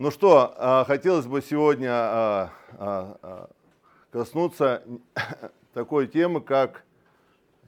Ну 0.00 0.10
что, 0.10 0.54
а, 0.56 0.86
хотелось 0.86 1.26
бы 1.26 1.42
сегодня 1.42 1.90
а, 1.92 2.52
а, 2.72 3.50
коснуться 4.10 4.82
такой 5.74 6.06
темы, 6.08 6.40
как 6.40 6.86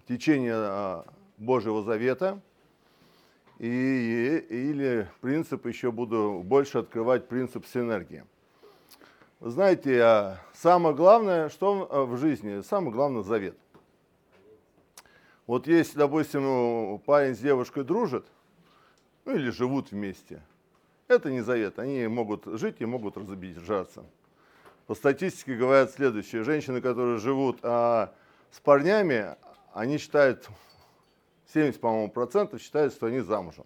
течение 0.08 1.04
Божьего 1.37 1.82
Завета. 1.82 2.40
И, 3.58 4.46
или 4.48 5.10
принцип, 5.21 5.66
еще 5.66 5.92
буду 5.92 6.40
больше 6.42 6.79
открывать 6.79 7.29
принцип 7.29 7.66
синергии. 7.66 8.24
Знаете, 9.42 10.38
самое 10.54 10.96
главное, 10.96 11.50
что 11.50 12.06
в 12.06 12.16
жизни? 12.16 12.62
Самое 12.62 12.92
главное– 12.92 13.22
завет. 13.24 13.58
Вот 15.46 15.66
если, 15.66 15.98
допустим, 15.98 16.98
парень 17.00 17.34
с 17.34 17.40
девушкой 17.40 17.84
дружит, 17.84 18.24
ну 19.26 19.34
или 19.34 19.50
живут 19.50 19.90
вместе– 19.90 20.40
это 21.12 21.30
не 21.30 21.40
завет. 21.40 21.79
Они 21.79 22.06
могут 22.06 22.45
жить 22.45 22.76
и 22.80 22.84
могут 22.84 23.16
разобижаться. 23.16 24.05
По 24.87 24.95
статистике 24.95 25.54
говорят 25.54 25.91
следующее. 25.92 26.42
Женщины, 26.42 26.80
которые 26.80 27.18
живут 27.18 27.59
а, 27.62 28.12
с 28.50 28.60
парнями, 28.60 29.37
они 29.73 29.98
считают, 29.98 30.48
70, 31.52 31.80
по-моему, 31.80 32.10
процентов 32.10 32.60
считают, 32.60 32.92
что 32.92 33.06
они 33.06 33.20
замужем. 33.20 33.64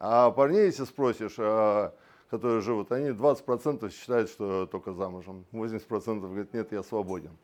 А 0.00 0.30
парней, 0.30 0.66
если 0.66 0.84
спросишь, 0.84 1.34
а, 1.38 1.92
которые 2.30 2.60
живут, 2.60 2.90
они 2.92 3.12
20 3.12 3.44
процентов 3.44 3.92
считают, 3.92 4.30
что 4.30 4.66
только 4.66 4.92
замужем. 4.92 5.44
80 5.52 5.86
процентов 5.86 6.30
говорят, 6.30 6.54
нет, 6.54 6.72
я 6.72 6.82
свободен. 6.82 7.36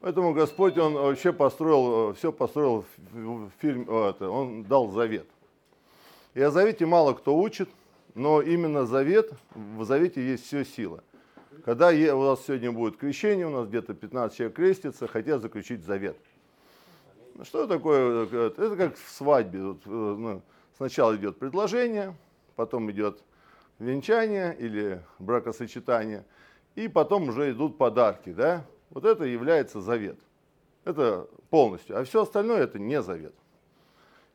Поэтому 0.00 0.32
Господь, 0.32 0.78
Он 0.78 0.94
вообще 0.94 1.32
построил, 1.32 2.14
все 2.14 2.32
построил 2.32 2.84
фильм, 3.58 3.88
Он 3.88 4.64
дал 4.64 4.90
завет– 4.90 5.26
и 6.34 6.40
о 6.40 6.50
завете 6.50 6.86
мало 6.86 7.14
кто 7.14 7.36
учит, 7.36 7.68
но 8.14 8.40
именно 8.40 8.86
завет, 8.86 9.32
в 9.54 9.84
завете 9.84 10.24
есть 10.24 10.46
все 10.46 10.64
сила. 10.64 11.02
Когда 11.64 11.88
у 11.88 12.22
нас 12.22 12.44
сегодня 12.46 12.72
будет 12.72 12.96
крещение, 12.96 13.46
у 13.46 13.50
нас 13.50 13.68
где-то 13.68 13.94
15 13.94 14.36
человек 14.36 14.56
крестится, 14.56 15.06
хотят 15.06 15.42
заключить 15.42 15.84
завет. 15.84 16.16
Что 17.42 17.66
такое? 17.66 18.26
Это 18.26 18.76
как 18.76 18.96
в 18.96 19.10
свадьбе. 19.10 19.58
Э, 19.60 19.74
ну, 19.86 20.42
сначала 20.76 21.16
идет 21.16 21.38
предложение, 21.38 22.14
потом 22.56 22.90
идет 22.90 23.22
венчание 23.78 24.56
или 24.58 25.02
бракосочетание, 25.18 26.24
и 26.74 26.88
потом 26.88 27.28
уже 27.28 27.50
идут 27.52 27.78
подарки. 27.78 28.32
Да? 28.32 28.64
Вот 28.90 29.04
это 29.04 29.24
является 29.24 29.80
завет. 29.80 30.18
Это 30.84 31.28
полностью. 31.50 31.98
А 31.98 32.04
все 32.04 32.22
остальное 32.22 32.62
это 32.62 32.78
не 32.78 33.00
завет. 33.02 33.34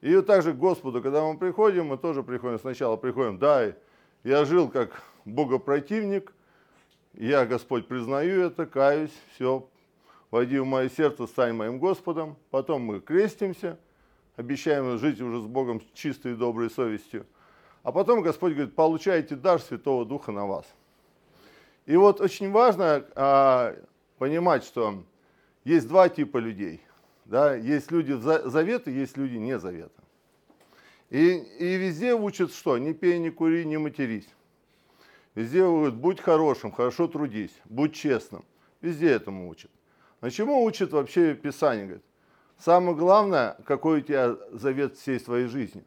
И 0.02 0.22
также 0.22 0.54
к 0.54 0.58
Господу, 0.58 1.02
когда 1.02 1.24
мы 1.24 1.38
приходим, 1.38 1.88
мы 1.88 1.98
тоже 1.98 2.24
приходим, 2.24 2.60
сначала 2.60 2.96
приходим, 2.96 3.38
да, 3.38 3.74
я 4.24 4.46
жил 4.46 4.70
как 4.70 5.02
богопротивник, 5.26 6.34
я, 7.14 7.46
Господь, 7.46 7.88
признаю 7.88 8.42
это, 8.42 8.66
каюсь, 8.66 9.14
все, 9.34 9.68
войди 10.32 10.60
в 10.60 10.66
мое 10.66 10.90
сердце, 10.90 11.28
стань 11.28 11.54
моим 11.54 11.80
Господом. 11.80 12.36
Потом 12.52 12.82
мы 12.82 13.00
крестимся, 13.00 13.80
обещаем 14.36 14.98
жить 14.98 15.22
уже 15.22 15.42
с 15.42 15.46
Богом 15.46 15.82
с 15.82 15.98
чистой 15.98 16.34
и 16.34 16.36
доброй 16.36 16.70
совестью. 16.70 17.26
А 17.84 17.92
потом 17.92 18.22
Господь 18.22 18.54
говорит, 18.54 18.76
получайте 18.76 19.36
дар 19.36 19.62
Святого 19.62 20.06
Духа 20.06 20.32
на 20.32 20.46
вас. 20.46 20.66
И 21.86 21.96
вот 21.96 22.20
очень 22.20 22.52
важно 22.52 23.06
а, 23.16 23.76
понимать, 24.18 24.64
что 24.64 25.04
есть 25.64 25.88
два 25.88 26.10
типа 26.10 26.38
людей. 26.38 26.82
Да? 27.26 27.56
Есть 27.56 27.92
люди 27.92 28.14
завета, 28.14 28.92
есть 28.92 29.18
люди 29.18 29.36
не 29.36 29.58
завета. 29.60 30.04
И, 31.10 31.38
и 31.60 31.76
везде 31.76 32.14
учат 32.14 32.54
что? 32.54 32.78
Не 32.78 32.94
пей, 32.94 33.20
не 33.20 33.30
кури, 33.30 33.66
не 33.66 33.78
матерись. 33.78 34.28
Везде 35.34 35.62
говорят, 35.62 35.96
будь 35.96 36.22
хорошим, 36.22 36.72
хорошо 36.72 37.08
трудись, 37.08 37.54
будь 37.66 37.94
честным. 37.94 38.46
Везде 38.82 39.12
этому 39.12 39.50
учат. 39.50 39.72
А 40.22 40.30
чему 40.30 40.64
учат 40.64 40.92
вообще 40.92 41.36
Писание? 41.36 41.86
Говорит, 41.86 42.06
самое 42.58 42.96
главное, 42.96 43.58
какой 43.66 44.00
у 44.00 44.02
тебя 44.02 44.38
завет 44.52 44.96
всей 44.96 45.20
своей 45.20 45.48
жизни. 45.48 45.84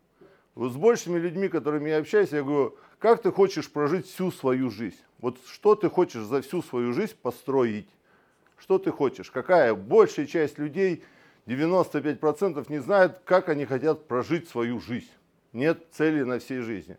Вот 0.55 0.73
с 0.73 0.77
большими 0.77 1.19
людьми, 1.19 1.49
которыми 1.49 1.89
я 1.89 1.99
общаюсь, 1.99 2.31
я 2.31 2.43
говорю, 2.43 2.77
как 2.99 3.23
ты 3.23 3.31
хочешь 3.31 3.71
прожить 3.71 4.07
всю 4.07 4.31
свою 4.33 4.71
жизнь? 4.71 5.01
Вот 5.19 5.39
что 5.47 5.77
ты 5.77 5.89
хочешь 5.89 6.25
за 6.25 6.43
всю 6.43 6.63
свою 6.63 6.93
жизнь 6.93 7.15
построить? 7.23 7.89
Что 8.59 8.79
ты 8.79 8.91
хочешь? 8.91 9.31
Какая 9.31 9.75
большая 9.75 10.27
часть 10.27 10.59
людей– 10.59 11.05
95% 11.49 12.67
не 12.69 12.79
знают, 12.79 13.21
как 13.25 13.49
они 13.49 13.65
хотят 13.65 14.07
прожить 14.07 14.49
свою 14.49 14.81
жизнь. 14.81 15.11
Нет 15.55 15.87
цели 15.93 16.23
на 16.23 16.39
всей 16.39 16.61
жизни. 16.61 16.99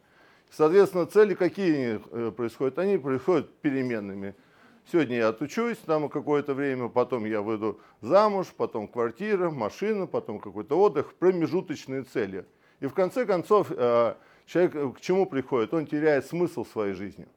Соответственно, 0.50 1.06
цели 1.06 1.36
какие 1.36 2.02
э, 2.12 2.32
происходят? 2.32 2.80
Они 2.80 2.98
происходят 2.98 3.54
переменными. 3.62 4.34
Сегодня 4.92 5.18
я 5.18 5.28
отучусь 5.28 5.78
там 5.78 6.10
какое-то 6.10 6.56
время, 6.56 6.90
потом 6.90 7.26
я 7.26 7.44
выйду 7.44 7.80
замуж, 8.02 8.48
потом 8.58 8.88
квартира, 8.88 9.52
машина, 9.52 10.08
потом 10.08 10.40
какой-то 10.40 10.80
отдых, 10.80 11.14
промежуточные 11.14 12.02
цели. 12.02 12.44
И 12.80 12.88
в 12.88 12.96
конце 12.96 13.28
концов 13.28 13.68
э, 13.70 14.16
человек 14.48 14.98
к 14.98 15.00
чему 15.00 15.28
приходит? 15.28 15.76
Он 15.76 15.86
теряет 15.86 16.26
смысл 16.26 16.66
своей 16.66 16.94
жизни. 16.94 17.28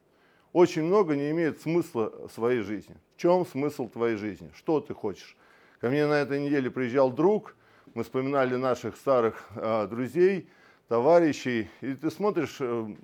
Очень 0.54 0.84
много 0.84 1.14
не 1.14 1.30
имеет 1.30 1.60
смысла 1.60 2.10
своей 2.32 2.62
жизни. 2.62 2.96
В 3.16 3.20
чем 3.20 3.44
смысл 3.44 3.90
твоей 3.90 4.16
жизни? 4.16 4.50
Что 4.54 4.80
ты 4.80 4.94
хочешь? 4.94 5.36
Ко 5.82 5.90
мне 5.90 6.06
на 6.06 6.14
этой 6.14 6.38
неделе 6.38 6.70
приезжал 6.70 7.10
друг, 7.10 7.56
мы 7.94 8.04
вспоминали 8.04 8.54
наших 8.54 8.94
старых 8.94 9.44
э, 9.56 9.88
друзей, 9.88 10.48
товарищей, 10.86 11.68
и 11.80 11.94
ты 11.94 12.08
смотришь, 12.12 12.58
э, 12.60 12.94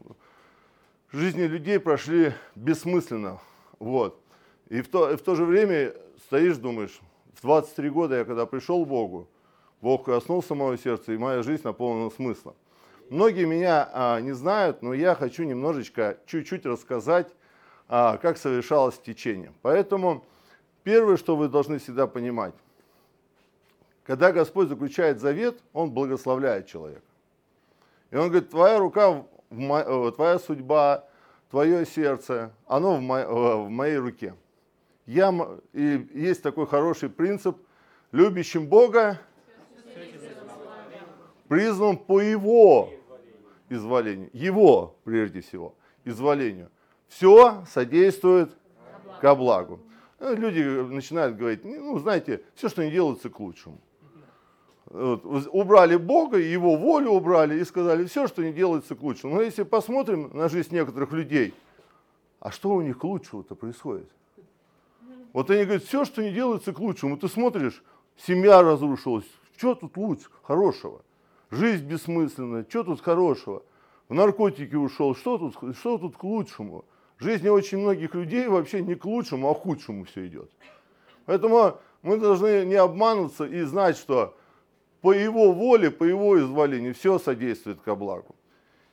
жизни 1.11 1.43
людей 1.43 1.81
прошли 1.81 2.35
бессмысленно, 2.55 3.41
вот. 3.81 4.23
И 4.69 4.81
в 4.81 4.87
то, 4.87 5.11
и 5.11 5.17
в 5.17 5.23
то 5.23 5.35
же 5.35 5.45
время 5.45 5.93
стоишь, 6.27 6.57
думаешь, 6.59 7.01
в 7.35 7.43
23 7.43 7.91
года 7.91 8.19
я 8.19 8.25
когда 8.25 8.47
пришел 8.47 8.85
к 8.85 8.89
Богу, 8.89 9.29
Бог 9.81 10.05
коснулся 10.05 10.55
моего 10.55 10.77
сердца, 10.77 11.13
и 11.13 11.19
моя 11.19 11.43
жизнь 11.43 11.63
наполнена 11.65 12.11
смыслом. 12.11 12.55
Многие 13.11 13.45
меня 13.45 13.91
а, 13.93 14.21
не 14.21 14.35
знают, 14.35 14.83
но 14.83 14.95
я 14.95 15.17
хочу 15.17 15.43
немножечко, 15.43 16.19
чуть-чуть 16.27 16.65
рассказать, 16.65 17.35
а, 17.89 18.19
как 18.19 18.39
совершалось 18.39 19.01
течение. 19.01 19.53
Поэтому 19.63 20.25
первое, 20.85 21.17
что 21.17 21.35
вы 21.35 21.49
должны 21.49 21.81
всегда 21.81 22.07
понимать, 22.07 22.55
когда 24.09 24.33
Господь 24.33 24.69
заключает 24.69 25.21
завет, 25.21 25.59
Он 25.75 25.91
благословляет 25.91 26.67
человека. 26.67 27.05
И 28.11 28.17
Он 28.17 28.31
говорит, 28.31 28.49
твоя 28.49 28.79
рука, 28.79 29.27
э, 29.51 30.13
твоя 30.17 30.39
судьба, 30.39 31.05
твое 31.51 31.85
сердце, 31.85 32.51
оно 32.67 32.97
в, 32.97 33.03
мо, 33.03 33.19
э, 33.19 33.27
в 33.27 33.69
моей 33.69 33.99
руке. 33.99 34.35
Я, 35.05 35.31
и 35.75 36.09
есть 36.15 36.43
такой 36.43 36.67
хороший 36.67 37.11
принцип, 37.11 37.59
любящим 38.11 38.67
Бога, 38.67 39.21
призван 41.49 41.99
по 41.99 42.23
Его 42.23 42.89
изволению, 43.69 44.31
Его 44.33 44.97
прежде 45.05 45.43
всего, 45.43 45.75
изволению. 46.07 46.71
Все 47.09 47.63
содействует 47.71 48.57
ко 49.21 49.35
благу. 49.35 49.81
Э, 50.19 50.35
люди 50.35 50.63
начинают 50.63 51.37
говорить, 51.37 51.63
ну, 51.63 51.99
знаете, 51.99 52.43
все, 52.55 52.71
что 52.71 52.83
не 52.83 52.91
делается, 52.91 53.29
к 53.29 53.39
лучшему 53.39 53.79
вот, 54.91 55.49
убрали 55.53 55.97
Бога, 55.97 56.39
его 56.39 56.77
волю 56.77 57.11
убрали 57.11 57.61
и 57.61 57.65
сказали, 57.65 58.07
все, 58.07 58.27
что 58.27 58.43
не 58.43 58.53
делается 58.53 58.95
к 58.95 59.03
лучшему. 59.03 59.37
Но 59.37 59.43
если 59.43 59.63
посмотрим 59.63 60.31
на 60.33 60.49
жизнь 60.49 60.75
некоторых 60.75 61.13
людей, 61.13 61.55
а 62.41 62.51
что 62.51 62.71
у 62.71 62.81
них 62.81 62.99
к 62.99 63.05
лучшему-то 63.05 63.55
происходит? 63.55 64.09
Вот 65.33 65.51
они 65.51 65.65
говорят, 65.65 65.85
все, 65.85 66.05
что 66.05 66.23
не 66.23 66.31
делается 66.31 66.73
к 66.73 66.79
лучшему. 66.79 67.19
Ты 67.19 67.29
смотришь, 67.29 67.83
семья 68.17 68.63
разрушилась, 68.63 69.27
что 69.57 69.75
тут 69.75 69.97
лучше, 69.97 70.29
хорошего? 70.43 71.03
Жизнь 71.51 71.85
бессмысленная, 71.85 72.65
что 72.69 72.85
тут 72.85 73.01
хорошего? 73.03 73.63
В 74.09 74.15
наркотики 74.15 74.75
ушел, 74.75 75.15
что 75.15 75.37
тут, 75.37 75.77
что 75.77 75.99
тут 75.99 76.17
к 76.17 76.25
лучшему? 76.25 76.85
В 77.19 77.25
жизни 77.25 77.49
очень 77.49 77.79
многих 77.79 78.15
людей 78.15 78.47
вообще 78.47 78.81
не 78.81 78.95
к 78.95 79.05
лучшему, 79.05 79.51
а 79.51 79.55
к 79.55 79.59
худшему 79.59 80.05
все 80.05 80.27
идет. 80.27 80.51
Поэтому 81.27 81.79
мы 82.03 82.17
должны 82.17 82.65
не 82.65 82.77
обмануться 82.77 83.45
и 83.45 83.63
знать, 83.63 83.99
что 83.99 84.35
по 85.01 85.13
его 85.13 85.53
воле, 85.53 85.91
по 85.91 86.05
его 86.05 86.39
изволению, 86.39 86.95
все 86.95 87.19
содействует 87.19 87.81
ко 87.81 87.95
благу. 87.95 88.35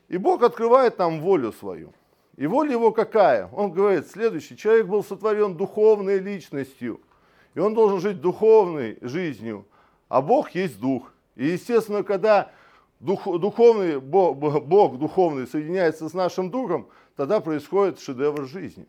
И 0.08 0.18
Бог 0.18 0.42
открывает 0.42 0.98
нам 0.98 1.20
волю 1.20 1.52
свою. 1.52 1.92
И 2.36 2.46
воля 2.46 2.72
его 2.72 2.92
какая? 2.92 3.48
Он 3.52 3.72
говорит, 3.72 4.06
следующий, 4.08 4.56
человек 4.56 4.86
был 4.86 5.02
сотворен 5.02 5.56
духовной 5.56 6.18
личностью, 6.18 7.00
и 7.54 7.60
он 7.60 7.74
должен 7.74 7.98
жить 8.00 8.20
духовной 8.20 8.98
жизнью, 9.00 9.66
а 10.08 10.20
Бог 10.20 10.50
есть 10.50 10.78
дух. 10.78 11.12
И 11.34 11.46
естественно, 11.46 12.02
когда 12.02 12.52
дух, 13.00 13.24
духовный, 13.24 13.98
Бог, 13.98 14.36
Бог 14.36 14.98
духовный 14.98 15.46
соединяется 15.46 16.08
с 16.08 16.14
нашим 16.14 16.50
духом, 16.50 16.88
тогда 17.16 17.40
происходит 17.40 17.98
шедевр 17.98 18.44
жизни. 18.44 18.86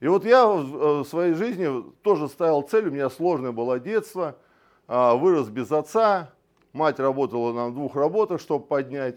И 0.00 0.06
вот 0.06 0.24
я 0.26 0.46
в 0.46 1.04
своей 1.04 1.32
жизни 1.32 1.82
тоже 2.02 2.28
ставил 2.28 2.60
цель, 2.62 2.88
у 2.88 2.92
меня 2.92 3.10
сложное 3.10 3.50
было 3.50 3.80
детство– 3.80 4.36
вырос 4.86 5.48
без 5.48 5.72
отца, 5.72 6.30
мать 6.72 6.98
работала 6.98 7.52
на 7.52 7.72
двух 7.72 7.96
работах, 7.96 8.40
чтобы 8.40 8.66
поднять. 8.66 9.16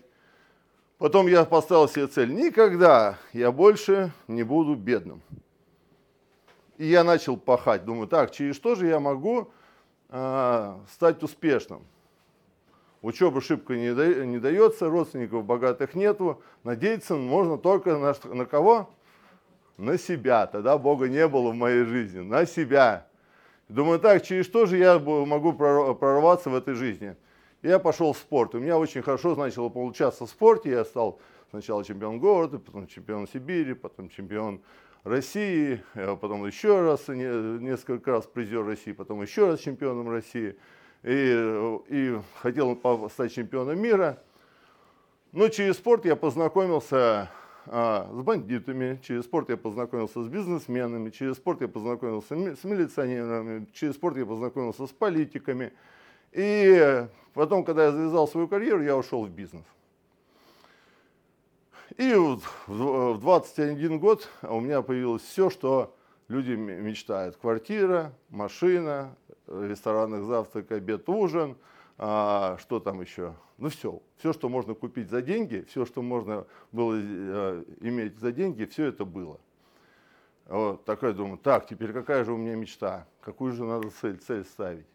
Потом 0.97 1.27
я 1.27 1.45
поставил 1.45 1.87
себе 1.87 2.07
цель, 2.07 2.33
никогда 2.33 3.17
я 3.33 3.51
больше 3.51 4.11
не 4.27 4.43
буду 4.43 4.75
бедным. 4.75 5.21
И 6.77 6.85
я 6.85 7.03
начал 7.03 7.37
пахать, 7.37 7.85
думаю, 7.85 8.07
так, 8.07 8.31
через 8.31 8.55
что 8.55 8.75
же 8.75 8.87
я 8.87 8.99
могу 8.99 9.49
э, 10.09 10.75
стать 10.91 11.21
успешным? 11.23 11.83
Учеба 13.01 13.41
шибко 13.41 13.75
не, 13.75 13.93
да, 13.93 14.05
не 14.25 14.39
дается, 14.39 14.89
родственников 14.89 15.45
богатых 15.45 15.95
нету, 15.95 16.41
надеяться 16.63 17.15
можно 17.15 17.57
только 17.57 17.97
на, 17.97 18.15
на 18.33 18.45
кого? 18.45 18.89
На 19.77 19.97
себя. 19.97 20.47
Тогда 20.47 20.77
Бога 20.77 21.07
не 21.07 21.27
было 21.27 21.51
в 21.51 21.55
моей 21.55 21.83
жизни, 21.83 22.19
на 22.19 22.45
себя. 22.45 23.06
Думаю, 23.69 23.99
так, 23.99 24.23
через 24.23 24.45
что 24.45 24.65
же 24.65 24.77
я 24.77 24.97
могу 24.99 25.53
прорваться 25.53 26.49
в 26.49 26.55
этой 26.55 26.73
жизни? 26.73 27.15
я 27.61 27.79
пошел 27.79 28.13
в 28.13 28.17
спорт. 28.17 28.55
У 28.55 28.59
меня 28.59 28.77
очень 28.77 29.01
хорошо 29.01 29.35
начало 29.35 29.69
получаться 29.69 30.25
в 30.25 30.29
спорте. 30.29 30.71
Я 30.71 30.85
стал 30.85 31.19
сначала 31.49 31.83
чемпион 31.83 32.19
города, 32.19 32.59
потом 32.59 32.87
чемпион 32.87 33.27
Сибири, 33.27 33.73
потом 33.73 34.09
чемпион 34.09 34.61
России, 35.03 35.83
э, 35.93 36.17
потом 36.19 36.45
еще 36.45 36.81
раз, 36.81 37.07
несколько 37.07 38.11
раз 38.11 38.25
призер 38.25 38.65
России, 38.65 38.91
потом 38.91 39.21
еще 39.21 39.47
раз 39.47 39.59
чемпионом 39.59 40.09
России. 40.09 40.55
И, 41.03 41.79
и 41.89 42.19
хотел 42.41 42.79
стать 43.09 43.33
чемпионом 43.33 43.79
мира. 43.79 44.21
Но 45.31 45.47
через 45.49 45.75
спорт 45.75 46.05
я 46.05 46.15
познакомился 46.15 47.29
а, 47.69 48.09
с 48.13 48.21
бандитами, 48.21 48.99
через 49.03 49.25
спорт 49.25 49.49
я 49.49 49.57
познакомился 49.57 50.23
с 50.23 50.27
бизнесменами, 50.27 51.09
через 51.09 51.35
спорт 51.35 51.61
я 51.61 51.67
познакомился 51.67 52.35
с 52.55 52.63
милиционерами, 52.63 53.67
через 53.73 53.95
спорт 53.95 54.17
я 54.17 54.25
познакомился 54.25 54.87
с 54.87 54.91
политиками. 54.91 55.73
И 56.31 57.07
потом, 57.33 57.63
когда 57.63 57.85
я 57.85 57.91
завязал 57.91 58.27
свою 58.27 58.47
карьеру, 58.47 58.83
я 58.83 58.95
ушел 58.95 59.25
в 59.25 59.29
бизнес. 59.29 59.65
И 61.97 62.13
в 62.67 63.19
21 63.19 63.99
год 63.99 64.29
у 64.43 64.59
меня 64.59 64.81
появилось 64.81 65.23
все, 65.23 65.49
что 65.49 65.95
люди 66.27 66.51
мечтают. 66.51 67.37
Квартира, 67.37 68.13
машина, 68.29 69.15
ресторанных 69.47 70.25
завтрак, 70.25 70.71
обед, 70.71 71.07
ужин, 71.09 71.55
а, 71.97 72.57
что 72.59 72.79
там 72.79 73.01
еще? 73.01 73.35
Ну 73.57 73.69
все, 73.69 74.01
все, 74.17 74.33
что 74.33 74.49
можно 74.49 74.75
купить 74.75 75.09
за 75.09 75.21
деньги, 75.21 75.65
все, 75.67 75.85
что 75.85 76.01
можно 76.01 76.45
было 76.71 76.94
э, 76.95 77.63
иметь 77.81 78.19
за 78.19 78.31
деньги, 78.31 78.65
все 78.65 78.85
это 78.85 79.03
было. 79.03 79.39
Вот 80.45 80.85
такой 80.85 81.13
думаю, 81.13 81.38
так, 81.38 81.67
теперь 81.67 81.91
какая 81.91 82.23
же 82.23 82.33
у 82.33 82.38
меня 82.38 82.55
мечта? 82.55 83.07
Какую 83.21 83.51
же 83.51 83.63
надо 83.63 83.89
цель, 83.89 84.17
цель 84.17 84.45
ставить? 84.45 84.85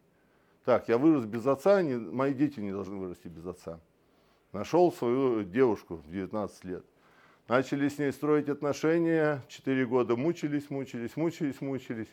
Так, 0.65 0.89
я 0.89 0.97
вырос 0.97 1.25
без 1.25 1.45
отца, 1.47 1.83
не, 1.83 1.97
мои 1.97 2.33
дети 2.33 2.61
не 2.61 2.71
должны 2.71 2.97
вырасти 2.97 3.27
без 3.27 3.45
отца. 3.47 3.81
Нашел 4.53 4.93
свою 4.93 5.43
девушку 5.43 5.97
в 5.97 6.09
19 6.09 6.65
лет. 6.65 6.85
Начали 7.49 7.89
с 7.89 7.99
ней 7.99 8.13
строить 8.13 8.49
отношения, 8.49 9.43
4 9.49 9.87
года 9.87 10.15
мучились, 10.15 10.71
мучились, 10.71 11.17
мучились, 11.17 11.61
мучились. 11.61 12.09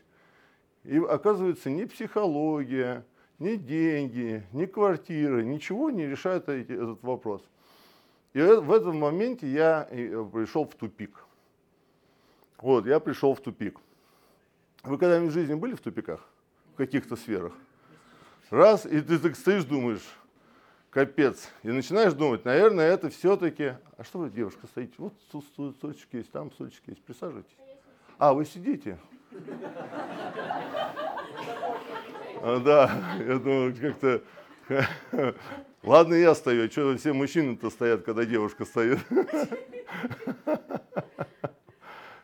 И 0.83 0.97
оказывается, 0.97 1.69
ни 1.69 1.85
психология, 1.85 3.05
ни 3.39 3.55
деньги, 3.55 4.43
ни 4.51 4.65
квартиры, 4.65 5.43
ничего 5.43 5.89
не 5.89 6.05
решает 6.05 6.49
этот 6.49 7.01
вопрос. 7.03 7.41
И 8.33 8.41
в 8.41 8.71
этом 8.71 8.99
моменте 8.99 9.47
я 9.47 9.87
э, 9.89 10.25
пришел 10.31 10.65
в 10.65 10.75
тупик. 10.75 11.25
Вот, 12.57 12.85
я 12.85 12.99
пришел 12.99 13.33
в 13.33 13.39
тупик. 13.39 13.79
Вы 14.83 14.97
когда-нибудь 14.97 15.31
в 15.31 15.33
жизни 15.33 15.55
были 15.55 15.73
в 15.73 15.81
тупиках? 15.81 16.27
В 16.73 16.77
каких-то 16.77 17.15
сферах? 17.15 17.53
Раз, 18.49 18.85
и 18.85 19.01
ты 19.01 19.17
так 19.19 19.35
стоишь, 19.35 19.63
думаешь, 19.63 20.03
капец. 20.89 21.49
И 21.63 21.69
начинаешь 21.69 22.13
думать, 22.13 22.45
наверное, 22.45 22.89
это 22.91 23.09
все-таки... 23.09 23.73
А 23.97 24.03
что 24.03 24.19
вы, 24.19 24.29
девушка, 24.29 24.67
стоите? 24.67 24.93
Вот 24.97 25.13
тут 25.31 25.45
есть, 26.13 26.31
там 26.31 26.51
стульчик 26.51 26.83
есть. 26.87 27.01
Присаживайтесь. 27.03 27.55
А, 28.17 28.33
вы 28.33 28.45
сидите? 28.45 28.97
А, 32.41 32.59
да, 32.59 32.91
я 33.25 33.37
думаю, 33.37 33.75
как-то... 33.75 34.21
Ладно, 35.83 36.13
я 36.13 36.35
стою, 36.35 36.69
что 36.69 36.95
все 36.97 37.13
мужчины-то 37.13 37.69
стоят, 37.69 38.03
когда 38.03 38.25
девушка 38.25 38.65
стоит? 38.65 38.99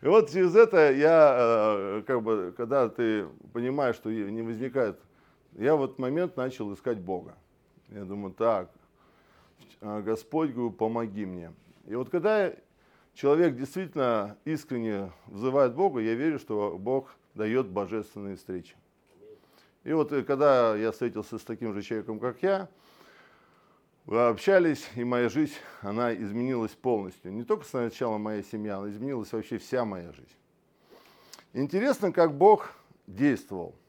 И 0.02 0.08
вот 0.08 0.30
через 0.30 0.56
это 0.56 0.92
я, 0.92 1.36
э, 1.38 2.04
как 2.06 2.22
бы, 2.22 2.54
когда 2.56 2.90
ты 2.90 3.26
понимаешь, 3.54 3.96
что 3.96 4.12
не 4.12 4.44
возникает 4.44 5.00
я 5.58 5.76
в 5.76 5.84
этот 5.84 6.00
момент 6.00 6.36
начал 6.36 6.74
искать 6.74 7.00
Бога. 7.00 7.36
Я 7.90 8.04
думаю, 8.04 8.34
так, 8.34 8.70
а, 9.82 10.02
Господь, 10.02 10.52
говорю, 10.52 10.72
помоги 10.72 11.26
мне. 11.26 11.54
И 11.88 11.96
вот 11.96 12.10
когда 12.10 12.52
человек 13.14 13.56
действительно 13.56 14.38
искренне 14.44 15.12
взывает 15.28 15.74
Бога, 15.74 16.02
я 16.02 16.14
верю, 16.16 16.40
что 16.40 16.78
Бог 16.78 17.16
дает 17.36 17.68
божественные 17.68 18.36
встречи. 18.36 18.76
И 19.86 19.94
вот 19.94 20.12
э, 20.12 20.24
когда 20.24 20.76
я 20.76 20.92
встретился 20.92 21.40
с 21.40 21.44
таким 21.44 21.74
же 21.74 21.82
человеком, 21.82 22.20
как 22.20 22.44
я, 22.44 22.68
мы 24.06 24.28
общались, 24.28 24.86
и 24.96 25.06
моя 25.06 25.30
жизнь, 25.30 25.56
она 25.82 26.14
изменилась 26.14 26.72
полностью. 26.72 27.32
Не 27.32 27.44
только 27.44 27.64
сначала 27.64 28.18
моя 28.18 28.44
семья, 28.44 28.78
она 28.78 28.90
изменилась 28.90 29.32
вообще 29.32 29.58
вся 29.58 29.86
моя 29.86 30.12
жизнь. 30.12 30.36
Интересно, 31.54 32.12
как 32.12 32.36
Бог 32.36 32.72
действовал– 33.08 33.74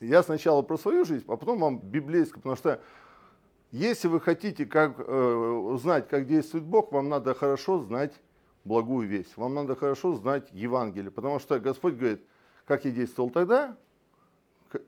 я 0.00 0.22
сначала 0.22 0.62
про 0.62 0.76
свою 0.76 1.04
жизнь, 1.04 1.24
а 1.26 1.36
потом 1.36 1.58
вам 1.58 1.78
библейскую, 1.78 2.42
потому 2.42 2.56
что 2.56 2.80
если 3.70 4.08
вы 4.08 4.20
хотите 4.20 4.64
как, 4.64 4.98
э, 4.98 5.02
узнать, 5.02 6.08
как 6.08 6.26
действует 6.26 6.64
Бог, 6.64 6.92
вам 6.92 7.08
надо 7.08 7.34
хорошо 7.34 7.80
знать 7.80 8.12
благую 8.64 9.08
весть, 9.08 9.36
вам 9.36 9.54
надо 9.54 9.74
хорошо 9.76 10.14
знать 10.14 10.48
Евангелие, 10.52 11.10
потому 11.10 11.38
что 11.38 11.58
Господь 11.58 11.94
говорит, 11.94 12.24
как 12.64 12.84
я 12.84 12.90
действовал 12.90 13.30
тогда, 13.30 13.76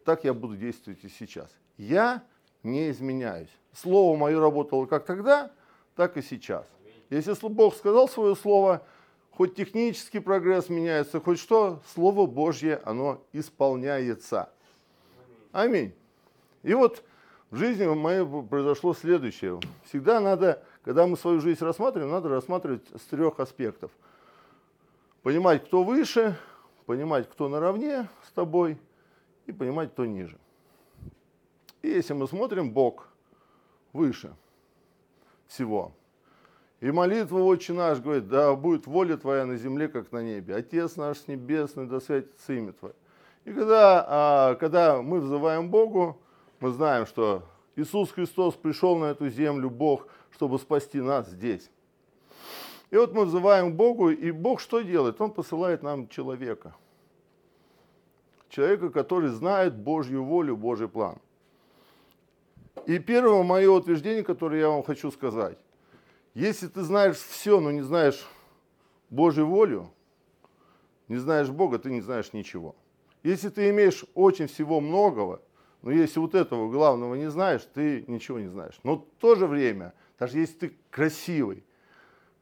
так 0.05 0.25
я 0.25 0.35
буду 0.35 0.57
действовать 0.57 1.05
и 1.05 1.09
сейчас. 1.09 1.51
Я 1.77 2.23
не 2.63 2.91
изменяюсь. 2.91 3.51
Слово 3.73 4.17
мое 4.17 4.41
работало 4.41 4.87
как 4.87 5.05
тогда, 5.05 5.51
так 5.97 6.17
и 6.17 6.23
сейчас. 6.23 6.67
Если 7.09 7.35
Бог 7.49 7.75
сказал 7.75 8.09
свое 8.09 8.37
слово, 8.37 8.87
хоть 9.33 9.55
технический 9.55 10.21
прогресс 10.21 10.69
меняется, 10.69 11.21
хоть 11.21 11.39
что, 11.39 11.81
Слово 11.95 12.27
Божье, 12.27 12.81
оно 12.85 13.23
исполняется. 13.33 14.51
Аминь. 15.53 15.93
И 16.63 16.75
вот 16.75 17.03
в 17.51 17.57
жизни 17.57 17.87
моей 17.87 18.25
произошло 18.45 18.95
следующее. 18.95 19.59
Всегда 19.85 20.21
надо, 20.21 20.63
когда 20.85 21.07
мы 21.07 21.17
свою 21.17 21.41
жизнь 21.41 21.65
рассматриваем, 21.65 22.13
надо 22.13 22.29
рассматривать 22.29 22.87
с 22.95 23.03
трех 23.07 23.41
аспектов. 23.41 23.91
Понимать, 25.23 25.65
кто 25.65 25.83
выше, 25.83 26.37
понимать, 26.87 27.29
кто 27.29 27.49
наравне 27.49 28.09
с 28.29 28.33
тобой, 28.33 28.79
и 29.51 29.53
понимать, 29.53 29.93
кто 29.93 30.07
ниже. 30.07 30.39
И 31.83 31.89
если 31.89 32.15
мы 32.15 32.27
смотрим, 32.27 32.73
Бог 32.73 33.09
выше 33.93 34.35
всего. 35.47 35.93
И 36.81 36.91
молитва 36.91 37.41
«Отче 37.41 37.75
наш» 37.75 38.01
говорит, 38.01 38.29
да 38.29 38.55
будет 38.55 38.87
воля 38.87 39.17
Твоя 39.17 39.45
на 39.45 39.57
земле, 39.57 39.89
как 39.89 40.13
на 40.13 40.23
небе. 40.23 40.55
Отец 40.55 40.97
наш 40.97 41.27
небесный, 41.27 41.87
да 41.87 42.01
святится 42.01 42.53
имя 42.55 42.73
Твое. 42.73 42.95
И 43.45 43.53
когда, 43.53 44.05
а, 44.09 44.55
когда 44.55 45.03
мы 45.03 45.21
взываем 45.21 45.71
Богу, 45.71 46.19
мы 46.59 46.71
знаем, 46.71 47.07
что 47.07 47.43
Иисус 47.77 48.11
Христос 48.13 48.55
пришел 48.55 48.97
на 48.97 49.07
эту 49.07 49.29
землю, 49.29 49.69
Бог, 49.69 50.07
чтобы 50.31 50.59
спасти 50.59 51.01
нас 51.01 51.29
здесь. 51.29 51.71
И 52.91 52.97
вот 52.97 53.13
мы 53.13 53.25
взываем 53.25 53.75
Богу, 53.75 54.11
и 54.11 54.31
Бог 54.31 54.61
что 54.61 54.81
делает? 54.81 55.21
Он 55.21 55.31
посылает 55.31 55.83
нам 55.83 56.09
человека. 56.09 56.75
Человека, 58.51 58.91
который 58.91 59.31
знает 59.31 59.77
Божью 59.77 60.25
волю, 60.25 60.57
Божий 60.57 60.89
план. 60.89 61.19
И 62.85 62.99
первое 62.99 63.43
мое 63.45 63.71
утверждение, 63.71 64.25
которое 64.25 64.61
я 64.61 64.69
вам 64.69 64.83
хочу 64.83 65.11
сказать. 65.13 65.57
Если 66.35 66.67
ты 66.67 66.83
знаешь 66.83 67.17
все, 67.17 67.61
но 67.61 67.71
не 67.71 67.83
знаешь 67.83 68.27
Божью 69.09 69.47
волю, 69.47 69.93
не 71.07 71.17
знаешь 71.17 71.49
Бога, 71.49 71.79
ты 71.79 71.91
не 71.91 72.01
знаешь 72.01 72.33
ничего. 72.33 72.75
Если 73.23 73.51
ты 73.51 73.71
имеешь 73.71 74.05
очень 74.15 74.49
всего 74.49 74.81
многого, 74.81 75.41
но 75.83 75.93
если 75.93 76.19
вот 76.19 76.35
этого 76.35 76.71
главного 76.71 77.15
не 77.15 77.31
знаешь, 77.31 77.63
ты 77.73 78.05
ничего 78.09 78.41
не 78.41 78.49
знаешь. 78.49 78.79
Но 78.83 78.97
в 78.97 79.05
то 79.21 79.37
же 79.37 79.47
время, 79.47 79.95
даже 80.19 80.39
если 80.39 80.55
ты 80.55 80.77
красивый, 80.91 81.65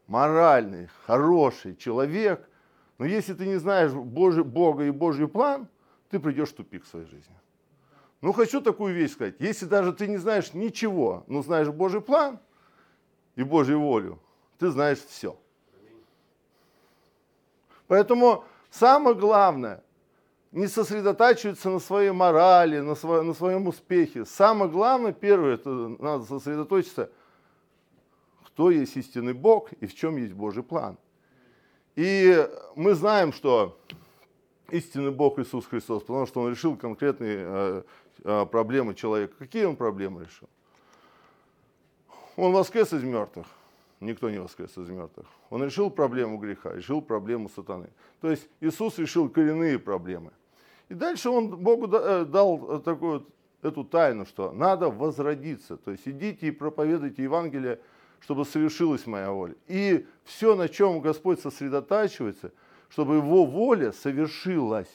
моральный, 0.07 0.89
хороший 1.07 1.77
человек, 1.77 2.49
но 2.97 3.05
если 3.05 3.35
ты 3.35 3.47
не 3.47 3.57
знаешь 3.57 3.93
Божий, 3.93 4.45
Бога 4.45 4.85
и 4.85 4.91
Божий 4.91 5.29
план, 5.29 5.69
ты 6.11 6.19
придешь 6.19 6.51
в 6.51 6.55
тупик 6.55 6.85
в 6.85 6.89
своей 6.89 7.07
жизни. 7.07 7.35
Ну, 8.21 8.33
хочу 8.33 8.61
такую 8.61 8.95
вещь 8.95 9.13
сказать. 9.13 9.37
Если 9.39 9.67
даже 9.67 9.93
ты 9.93 10.09
не 10.09 10.17
знаешь 10.17 10.53
ничего, 10.53 11.25
но 11.29 11.43
знаешь 11.43 11.69
Божий 11.69 12.01
план 12.01 12.41
и 13.37 13.43
Божью 13.43 13.81
волю, 13.81 14.19
ты 14.59 14.71
знаешь 14.71 14.99
все. 14.99 15.39
Поэтому 17.87 18.45
самое 18.71 19.15
главное, 19.15 19.83
не 20.51 20.67
сосредотачиваться 20.67 21.71
на 21.71 21.79
своей 21.79 22.11
морали, 22.11 22.81
на, 22.81 22.95
сво, 22.95 23.23
на 23.23 23.35
своем 23.35 23.67
успехе. 23.69 24.25
Самое 24.25 24.71
главное, 24.71 25.13
первое, 25.13 25.55
это 25.55 25.71
надо 25.71 26.25
сосредоточиться, 26.25 27.11
кто 28.47 28.71
есть 28.71 28.97
истинный 28.97 29.35
Бог 29.35 29.73
и 29.75 29.87
в 29.87 29.95
чем 29.95 30.17
есть 30.17 30.33
Божий 30.33 30.63
план. 30.63 30.99
И 31.97 32.49
мы 32.77 32.95
знаем, 32.95 33.33
что 33.33 33.79
истинный 34.71 35.11
Бог 35.11 35.39
Иисус 35.39 35.67
Христос, 35.67 36.03
потому 36.03 36.27
что 36.27 36.41
Он 36.41 36.51
решил 36.51 36.77
конкретные 36.77 37.39
э, 37.41 37.83
э, 38.25 38.47
проблемы 38.47 38.95
человека. 38.95 39.35
Какие 39.39 39.65
Он 39.65 39.77
проблемы 39.77 40.25
решил? 40.25 40.49
Он 42.37 42.53
воскрес 42.53 42.93
из 42.93 43.03
мертвых. 43.03 43.47
Никто 44.01 44.31
не 44.31 44.39
воскрес 44.39 44.77
из 44.79 44.89
мертвых. 44.89 45.27
Он 45.51 45.65
решил 45.65 45.91
проблему 45.91 46.39
греха, 46.39 46.73
решил 46.73 47.03
проблему 47.03 47.49
сатаны. 47.49 47.91
То 48.21 48.31
есть 48.31 48.49
Иисус 48.61 48.99
решил 48.99 49.29
коренные 49.29 49.79
проблемы. 49.79 50.31
И 50.89 50.95
дальше 50.95 51.31
он 51.31 51.49
Богу 51.57 51.89
э, 51.93 52.25
дал 52.25 52.81
такую 52.81 53.27
эту 53.63 53.85
тайну, 53.85 54.25
что 54.25 54.53
надо 54.53 54.89
возродиться. 54.89 55.77
То 55.77 55.91
есть 55.91 56.07
идите 56.07 56.47
и 56.47 56.51
проповедуйте 56.51 57.25
Евангелие, 57.25 57.81
чтобы 58.21 58.45
совершилась 58.45 59.07
моя 59.07 59.33
воля. 59.33 59.55
И 59.67 60.07
все, 60.25 60.55
на 60.55 60.69
чем 60.69 61.01
Господь 61.01 61.41
сосредотачивается, 61.41 62.53
чтобы 62.89 63.17
его 63.17 63.45
воля 63.45 63.93
совершилась. 63.93 64.89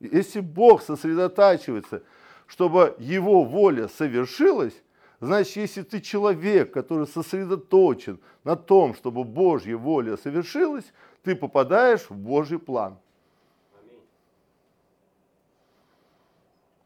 Если 0.00 0.40
Бог 0.40 0.82
сосредотачивается, 0.82 2.02
чтобы 2.46 2.94
его 2.98 3.44
воля 3.44 3.88
совершилась, 3.88 4.74
значит, 5.20 5.56
если 5.56 5.82
ты 5.82 6.00
человек, 6.00 6.72
который 6.72 7.06
сосредоточен 7.06 8.18
на 8.44 8.56
том, 8.56 8.94
чтобы 8.94 9.24
Божья 9.24 9.76
воля 9.76 10.16
совершилась, 10.16 10.92
ты 11.22 11.36
попадаешь 11.36 12.10
в 12.10 12.16
Божий 12.16 12.58
план. 12.58 12.98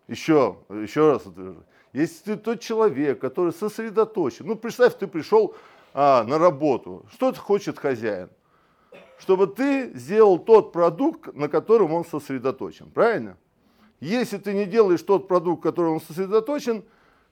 Еще, 0.08 0.56
еще 0.68 1.12
раз 1.12 1.26
утверждаю. 1.26 1.64
Если 1.92 2.25
ты 2.25 2.37
тот 2.37 2.61
человек, 2.61 3.18
который 3.20 3.52
сосредоточен, 3.52 4.46
ну 4.46 4.54
представь, 4.56 4.99
ты 4.99 5.06
пришел 5.06 5.56
а, 5.94 6.25
на 6.25 6.38
работу, 6.38 7.06
что 7.11 7.32
хочет 7.32 7.78
хозяин? 7.78 8.28
Чтобы 9.18 9.46
ты 9.46 9.92
сделал 9.94 10.38
тот 10.38 10.72
продукт, 10.72 11.34
на 11.34 11.48
котором 11.48 11.92
он 11.92 12.04
сосредоточен, 12.04 12.90
правильно? 12.90 13.36
Если 14.00 14.36
ты 14.36 14.52
не 14.52 14.66
делаешь 14.66 15.02
тот 15.02 15.26
продукт, 15.26 15.62
который 15.62 15.90
он 15.90 16.00
сосредоточен, 16.00 16.84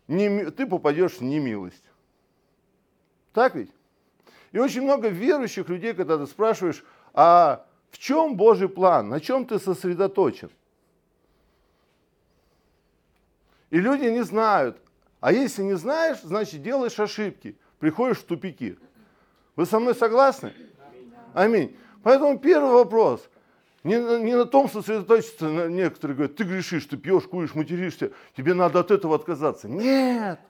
не, 0.09 0.50
ты 0.50 0.66
попадешь 0.66 1.14
в 1.14 1.21
немилость. 1.23 1.85
Так 3.33 3.54
ведь? 3.54 3.71
И 4.52 4.59
очень 4.59 4.83
много 4.83 5.09
верующих 5.09 5.68
людей, 5.68 5.94
когда 5.94 6.16
ты 6.16 6.26
спрашиваешь, 6.26 6.85
а 7.12 7.66
в 7.90 7.99
чем 7.99 8.37
Божий 8.37 8.68
план, 8.68 9.09
на 9.09 9.21
чем 9.21 9.44
ты 9.47 9.59
сосредоточен? 9.59 10.50
И 13.71 13.78
люди 13.78 14.04
не 14.04 14.23
знают. 14.23 14.78
А 15.21 15.33
если 15.33 15.62
не 15.62 15.75
знаешь, 15.75 16.18
значит 16.23 16.62
делаешь 16.62 16.99
ошибки, 17.00 17.56
приходишь 17.78 18.18
в 18.18 18.25
тупики. 18.25 18.78
Вы 19.56 19.66
со 19.66 19.80
мной 19.80 19.94
согласны? 19.94 20.52
Аминь. 21.35 21.76
Поэтому 22.03 22.38
первый 22.38 22.73
вопрос. 22.73 23.29
Не, 23.83 23.97
не 24.23 24.35
на 24.35 24.47
том 24.47 24.71
сосредоточиться, 24.71 25.69
некоторые 25.69 26.17
говорят, 26.17 26.37
ты 26.37 26.45
грешишь, 26.45 26.87
ты 26.87 26.97
пьешь, 26.97 27.25
куришь, 27.25 27.55
материшься, 27.55 28.12
тебе 28.35 28.55
надо 28.55 28.81
от 28.81 28.91
этого 28.91 29.14
отказаться. 29.17 29.69
Нет. 29.69 30.41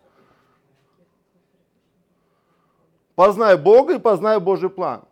Познай 3.16 3.56
Бога 3.56 3.96
и 3.96 3.98
познай 3.98 4.38
Божий 4.38 4.70
план. 4.70 5.04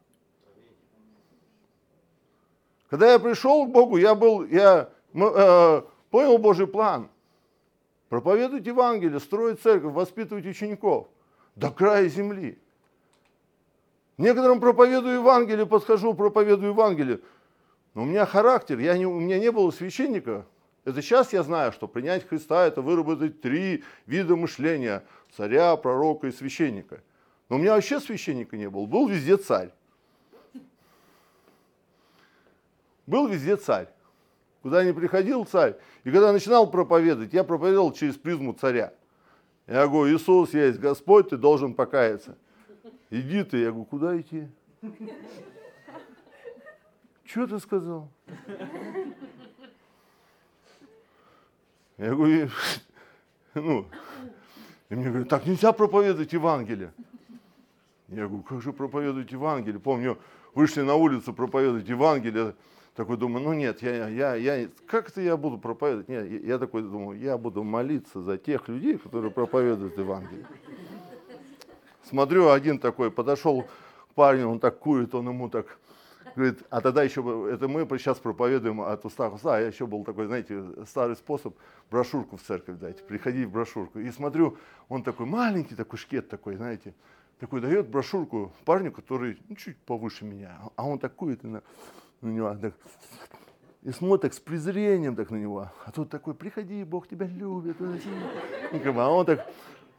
Когда 2.91 3.13
я 3.13 3.19
пришел 3.19 3.67
к 3.67 3.71
Богу, 3.71 3.97
я 3.97 4.15
был, 4.15 4.45
я 4.45 4.91
э, 5.15 5.83
понял 6.11 6.39
Божий 6.39 6.67
план 6.67 7.09
проповедовать 8.09 8.67
Евангелие, 8.67 9.19
строить 9.19 9.63
церковь, 9.63 9.95
воспитывать 9.95 10.45
учеников 10.47 11.09
до 11.57 11.71
края 11.71 12.07
земли. 12.09 12.62
Некоторым 14.19 14.61
проповедую 14.61 15.17
Евангелие, 15.17 15.67
подхожу, 15.67 16.15
проповедую 16.15 16.73
Евангелие. 16.73 17.21
Но 17.95 18.03
у 18.03 18.05
меня 18.05 18.27
характер, 18.27 18.79
я 18.79 18.97
не, 18.97 19.07
у 19.07 19.21
меня 19.21 19.39
не 19.39 19.51
было 19.51 19.71
священника. 19.71 20.47
Это 20.85 21.01
сейчас 21.01 21.33
я 21.33 21.43
знаю, 21.43 21.73
что 21.73 21.87
принять 21.87 22.27
Христа– 22.27 22.67
это 22.67 22.83
выработать 22.83 23.41
три 23.41 23.85
вида 24.07 24.37
мышления– 24.37 25.05
царя, 25.37 25.77
пророка 25.77 26.27
и 26.27 26.33
священника. 26.33 27.03
Но 27.49 27.57
у 27.57 27.59
меня 27.59 27.75
вообще 27.75 28.01
священника 28.01 28.57
не 28.57 28.69
было, 28.69 28.87
был 28.87 29.09
везде 29.09 29.37
царь. 29.37 29.71
Был 33.07 33.27
везде 33.27 33.57
царь. 33.57 33.89
Куда 34.63 34.85
ни 34.85 34.93
приходил 34.93 35.45
царь, 35.45 35.77
и 36.05 36.11
когда 36.11 36.33
начинал 36.33 36.71
проповедовать, 36.71 37.33
я 37.33 37.43
проповедовал 37.43 37.93
через 37.93 38.15
призму 38.15 38.53
царя. 38.53 38.95
Я 39.67 39.89
говорю, 39.89 40.17
Иисус 40.17 40.55
есть 40.55 40.79
Господь, 40.79 41.31
ты 41.31 41.37
должен 41.37 41.75
покаяться. 41.75 42.37
Иди 43.11 43.45
ты. 43.45 43.59
Я 43.59 43.71
говорю, 43.71 43.85
куда 43.85 44.21
идти? 44.21 44.49
Что 47.25 47.47
ты 47.47 47.59
сказал? 47.59 48.09
Я 51.99 52.15
говорю, 52.15 52.51
ну, 53.55 53.87
и 54.89 54.95
мне 54.95 55.09
говорят, 55.09 55.29
так 55.29 55.47
нельзя 55.47 55.73
проповедовать 55.73 56.33
Евангелие. 56.33 56.93
Я 58.09 58.27
говорю, 58.27 58.43
как 58.43 58.61
же 58.61 58.73
проповедовать 58.73 59.31
Евангелие? 59.33 59.81
Помню, 59.81 60.19
вышли 60.55 60.83
на 60.83 60.97
улицу 60.97 61.33
проповедовать 61.33 61.89
Евангелие, 61.89 62.55
такой 62.95 63.17
думаю, 63.17 63.45
ну 63.45 63.55
нет, 63.55 63.81
я, 63.83 64.09
я, 64.09 64.35
я, 64.35 64.69
как 64.87 65.09
это 65.09 65.23
я 65.23 65.37
буду 65.37 65.57
проповедовать? 65.57 66.09
Нет, 66.09 66.45
я, 66.45 66.59
такой 66.59 66.83
думаю, 66.83 67.19
я 67.19 67.39
буду 67.39 67.63
молиться 67.63 68.21
за 68.21 68.37
тех 68.37 68.69
людей, 68.69 68.99
которые 68.99 69.31
проповедуют 69.31 69.97
Евангелие. 69.97 70.47
Смотрю, 72.13 72.51
один 72.51 72.79
такой 72.79 73.11
подошел 73.11 73.63
к 73.63 74.15
парню, 74.15 74.47
он 74.47 74.61
так 74.61 74.79
курит, 74.79 75.15
он 75.15 75.29
ему 75.29 75.49
так 75.49 75.79
говорит, 76.37 76.63
а 76.69 76.83
тогда 76.83 77.03
еще, 77.03 77.23
это 77.51 77.69
мы 77.69 77.87
сейчас 77.99 78.19
проповедуем 78.19 78.83
от 78.83 79.07
уста 79.07 79.31
к 79.31 79.35
уста, 79.35 79.57
а 79.57 79.61
еще 79.61 79.87
был 79.87 80.05
такой, 80.05 80.27
знаете, 80.27 80.63
старый 80.87 81.17
способ, 81.17 81.57
брошюрку 81.91 82.37
в 82.37 82.43
церковь 82.43 82.79
дать, 82.79 83.03
приходи 83.07 83.47
в 83.47 83.53
брошюрку. 83.53 83.99
И 83.99 84.11
смотрю, 84.11 84.59
он 84.91 85.03
такой 85.03 85.25
маленький, 85.25 85.75
такой 85.75 85.99
шкет 85.99 86.29
такой, 86.29 86.57
знаете, 86.57 86.93
такой 87.41 87.63
дает 87.63 87.89
брошюрку 87.89 88.53
парню, 88.67 88.93
который 88.93 89.39
ну, 89.49 89.57
чуть 89.57 89.79
повыше 89.79 90.27
меня, 90.27 90.61
а 90.77 90.87
он 90.87 90.99
такой, 90.99 91.33
это, 91.33 91.63
на 92.21 92.29
него 92.29 92.55
так, 92.57 92.75
и 93.85 93.91
смотрит 93.91 94.35
с 94.35 94.39
презрением 94.39 95.17
так 95.17 95.31
на 95.31 95.37
него. 95.37 95.71
А 95.87 95.91
тут 95.93 96.11
такой, 96.11 96.35
приходи, 96.35 96.85
Бог 96.85 97.09
тебя 97.09 97.27
любит. 97.27 97.77
А 97.81 99.11
он 99.11 99.25
так, 99.25 99.47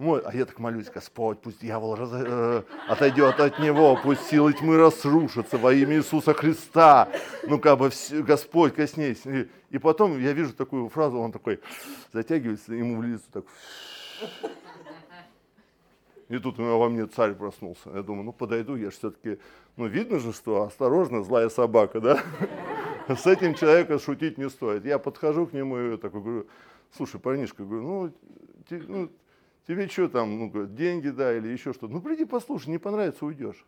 вот, 0.04 0.26
а 0.26 0.36
я 0.36 0.46
так 0.46 0.60
молюсь, 0.60 0.90
Господь, 0.90 1.40
пусть 1.40 1.62
дьявол 1.62 1.96
раз, 1.96 2.10
э, 2.12 2.64
отойдет 2.90 3.40
от 3.40 3.58
него, 3.60 3.98
пусть 4.04 4.24
силы 4.24 4.52
тьмы 4.52 4.78
разрушатся 4.78 5.58
во 5.58 5.74
имя 5.74 5.96
Иисуса 5.96 6.34
Христа. 6.34 7.08
Ну, 7.48 7.58
как 7.58 7.80
бы, 7.80 7.90
Господь, 8.12 8.76
коснись. 8.76 9.26
И, 9.26 9.50
и 9.70 9.78
потом 9.78 10.20
я 10.20 10.34
вижу 10.34 10.52
такую 10.54 10.90
фразу, 10.90 11.18
он 11.20 11.32
такой 11.32 11.62
затягивается, 12.12 12.74
ему 12.74 12.98
в 12.98 13.04
лицо 13.04 13.24
так. 13.32 13.46
И 16.28 16.38
тут 16.38 16.58
во 16.58 16.90
мне 16.90 17.08
царь 17.08 17.34
проснулся. 17.34 17.90
Я 17.94 18.04
думаю, 18.04 18.26
ну 18.26 18.34
подойду, 18.34 18.76
я 18.76 18.90
же 18.90 18.98
все-таки, 18.98 19.40
ну 19.78 19.88
видно 19.88 20.20
же, 20.20 20.34
что 20.34 20.64
осторожно, 20.64 21.24
злая 21.24 21.48
собака, 21.48 22.02
да? 22.02 22.22
С 23.08 23.26
этим 23.26 23.56
человеком 23.56 24.00
шутить 24.00 24.38
не 24.38 24.50
стоит. 24.50 24.86
Я 24.86 25.00
подхожу 25.00 25.48
к 25.48 25.54
нему 25.54 25.78
и 25.80 25.98
такой 25.98 26.22
говорю, 26.22 26.48
слушай, 26.98 27.22
парнишка, 27.22 27.64
говорю, 27.64 27.84
ну, 27.84 28.14
ну 28.70 29.10
тебе 29.68 29.88
что 29.88 30.10
там, 30.10 30.38
ну, 30.38 30.68
деньги, 30.68 31.10
да, 31.10 31.36
или 31.36 31.50
еще 31.50 31.74
что-то. 31.74 31.94
Ну, 31.94 32.02
приди 32.02 32.26
послушай, 32.26 32.70
не 32.70 32.78
понравится, 32.78 33.26
уйдешь. 33.26 33.66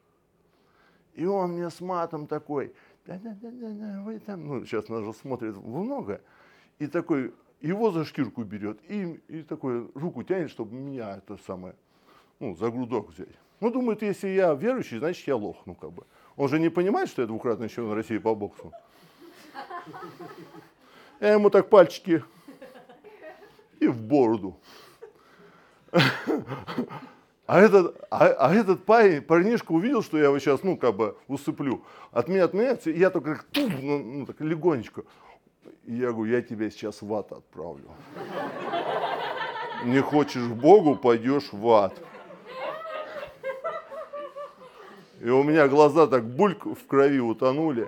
И 1.13 1.25
он 1.25 1.53
мне 1.53 1.69
с 1.69 1.79
матом 1.79 2.27
такой, 2.27 2.73
да-да-да-да, 3.05 4.01
вы 4.03 4.19
там, 4.19 4.45
ну, 4.45 4.65
сейчас 4.65 4.89
нас 4.89 5.03
же 5.03 5.13
смотрит 5.13 5.55
много. 5.55 6.21
И 6.79 6.87
такой, 6.87 7.33
его 7.61 7.91
за 7.91 8.03
шкирку 8.03 8.43
берет, 8.43 8.79
и, 8.89 9.21
и 9.29 9.43
такой 9.43 9.89
руку 9.93 10.23
тянет, 10.23 10.49
чтобы 10.49 10.75
меня 10.75 11.17
это 11.17 11.37
самое 11.45 11.75
ну, 12.39 12.55
за 12.55 12.69
грудок 12.69 13.09
взять. 13.09 13.29
Ну, 13.59 13.71
думает, 13.71 14.01
если 14.01 14.29
я 14.29 14.53
верующий, 14.53 14.99
значит, 14.99 15.25
я 15.27 15.35
лох, 15.35 15.57
ну, 15.65 15.75
как 15.75 15.91
бы. 15.91 16.03
Он 16.35 16.49
же 16.49 16.59
не 16.59 16.69
понимает, 16.69 17.09
что 17.09 17.21
я 17.21 17.27
двукратный 17.27 17.69
чемпион 17.69 17.93
России 17.93 18.17
по 18.17 18.35
боксу. 18.35 18.71
Я 21.21 21.33
ему 21.33 21.49
так 21.49 21.69
пальчики 21.69 22.23
и 23.79 23.87
в 23.87 24.01
бороду. 24.01 24.59
А 27.47 27.59
этот, 27.59 27.95
а, 28.09 28.25
а 28.25 28.55
этот 28.55 28.85
парень, 28.85 29.21
парнишка 29.21 29.71
увидел, 29.71 30.01
что 30.01 30.17
я 30.17 30.25
его 30.25 30.39
сейчас, 30.39 30.63
ну, 30.63 30.77
как 30.77 30.95
бы 30.95 31.15
усыплю. 31.27 31.83
От 32.11 32.27
меня 32.27 32.45
отменяется, 32.45 32.89
и 32.89 32.97
я 32.97 33.11
только 33.11 33.45
туф, 33.51 33.71
ну, 33.83 33.99
ну, 33.99 34.25
так 34.25 34.41
легонечко. 34.41 35.03
И 35.85 35.95
я 35.95 36.11
говорю, 36.11 36.31
я 36.31 36.41
тебя 36.41 36.71
сейчас 36.71 37.03
в 37.03 37.13
ад 37.13 37.31
отправлю. 37.31 37.91
Не 39.83 40.01
хочешь 40.01 40.41
к 40.41 40.53
Богу, 40.53 40.95
пойдешь 40.95 41.49
в 41.51 41.69
ад. 41.69 41.93
И 45.21 45.29
у 45.29 45.43
меня 45.43 45.67
глаза 45.67 46.07
так 46.07 46.25
бульк 46.25 46.65
в 46.65 46.87
крови 46.87 47.19
утонули. 47.19 47.87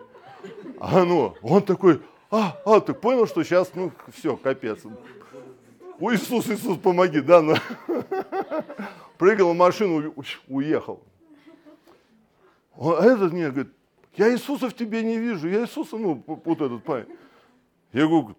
А 0.79 1.03
ну, 1.03 1.33
он 1.41 1.63
такой, 1.63 2.01
а, 2.29 2.55
а, 2.63 2.79
ты 2.79 2.93
понял, 2.93 3.25
что 3.25 3.43
сейчас, 3.43 3.71
ну, 3.73 3.91
все, 4.15 4.37
капец. 4.37 4.81
Ой, 5.99 6.15
Иисус, 6.15 6.47
Иисус, 6.47 6.77
помоги, 6.77 7.21
да, 7.21 7.41
ну. 7.41 7.55
прыгал 9.17 9.53
в 9.53 9.57
машину, 9.57 10.13
уехал. 10.47 11.01
А 12.75 13.03
этот 13.03 13.33
мне 13.33 13.49
говорит, 13.49 13.73
я 14.15 14.31
Иисуса 14.31 14.69
в 14.69 14.75
тебе 14.75 15.03
не 15.03 15.17
вижу, 15.17 15.47
я 15.47 15.61
Иисуса, 15.61 15.97
ну, 15.97 16.23
вот 16.27 16.61
этот 16.61 16.83
парень. 16.83 17.07
Я 17.93 18.05
говорю, 18.05 18.35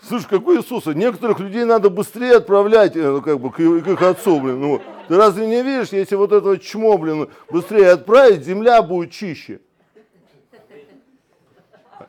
слышь, 0.00 0.26
какой 0.26 0.58
Иисуса? 0.58 0.94
Некоторых 0.94 1.40
людей 1.40 1.64
надо 1.64 1.90
быстрее 1.90 2.36
отправлять, 2.36 2.96
э, 2.96 3.20
как 3.22 3.38
бы, 3.38 3.50
к, 3.50 3.60
их 3.60 4.02
отцу, 4.02 4.40
блин. 4.40 4.60
Ну, 4.60 4.82
ты 5.08 5.16
разве 5.16 5.46
не 5.46 5.62
видишь, 5.62 5.92
если 5.92 6.14
вот 6.14 6.32
этого 6.32 6.58
чмо, 6.58 6.96
блин, 6.96 7.28
быстрее 7.50 7.90
отправить, 7.90 8.44
земля 8.44 8.80
будет 8.80 9.10
чище? 9.10 9.60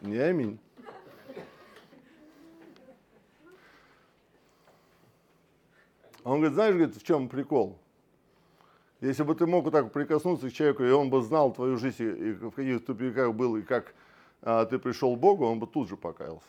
Не 0.01 0.17
аминь. 0.17 0.59
Он 6.23 6.37
говорит, 6.37 6.53
знаешь, 6.53 6.75
говорит, 6.75 6.95
в 6.95 7.03
чем 7.03 7.29
прикол? 7.29 7.79
Если 8.99 9.23
бы 9.23 9.33
ты 9.33 9.47
мог 9.47 9.63
вот 9.63 9.71
так 9.71 9.91
прикоснуться 9.91 10.49
к 10.49 10.53
человеку, 10.53 10.83
и 10.83 10.91
он 10.91 11.09
бы 11.09 11.21
знал 11.21 11.51
твою 11.51 11.77
жизнь, 11.77 12.03
и 12.03 12.33
в 12.33 12.51
каких 12.51 12.85
тупиках 12.85 13.33
был, 13.33 13.57
и 13.57 13.63
как 13.63 13.95
а, 14.43 14.65
ты 14.65 14.77
пришел 14.77 15.15
к 15.15 15.19
Богу, 15.19 15.45
он 15.45 15.59
бы 15.59 15.65
тут 15.65 15.89
же 15.89 15.97
покаялся. 15.97 16.45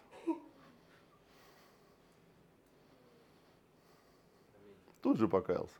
Тут 5.00 5.18
же 5.18 5.28
покаялся. 5.28 5.74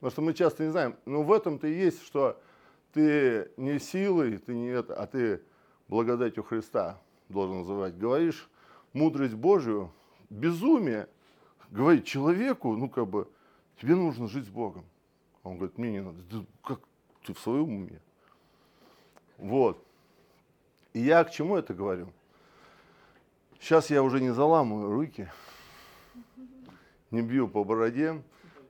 Потому 0.00 0.10
что 0.10 0.22
мы 0.22 0.34
часто 0.34 0.64
не 0.64 0.70
знаем, 0.70 0.96
но 1.04 1.22
в 1.22 1.32
этом-то 1.32 1.66
и 1.66 1.74
есть, 1.74 2.02
что 2.04 2.40
ты 2.92 3.50
не 3.56 3.78
силой, 3.78 4.38
ты 4.38 4.54
не 4.54 4.68
это, 4.68 4.94
а 4.94 5.06
ты 5.06 5.42
благодатью 5.88 6.42
Христа 6.42 7.00
должен 7.28 7.58
называть. 7.58 7.98
Говоришь 7.98 8.48
мудрость 8.94 9.34
Божию, 9.34 9.92
безумие, 10.30 11.08
говорить 11.70 12.06
человеку, 12.06 12.74
ну 12.76 12.88
как 12.88 13.06
бы, 13.08 13.28
тебе 13.80 13.94
нужно 13.94 14.28
жить 14.28 14.46
с 14.46 14.50
Богом. 14.50 14.84
Он 15.42 15.56
говорит, 15.56 15.78
мне 15.78 15.92
не 15.92 16.02
надо. 16.02 16.18
Да 16.30 16.44
как 16.62 16.80
ты 17.24 17.34
в 17.34 17.38
своем 17.38 17.64
уме? 17.64 18.00
Вот. 19.38 19.82
И 20.92 21.00
я 21.00 21.22
к 21.24 21.30
чему 21.30 21.56
это 21.56 21.74
говорю? 21.74 22.08
Сейчас 23.60 23.90
я 23.90 24.02
уже 24.02 24.20
не 24.20 24.30
заламываю 24.30 24.92
руки, 24.92 25.28
не 27.10 27.22
бью 27.22 27.48
по 27.48 27.64
бороде. 27.64 28.22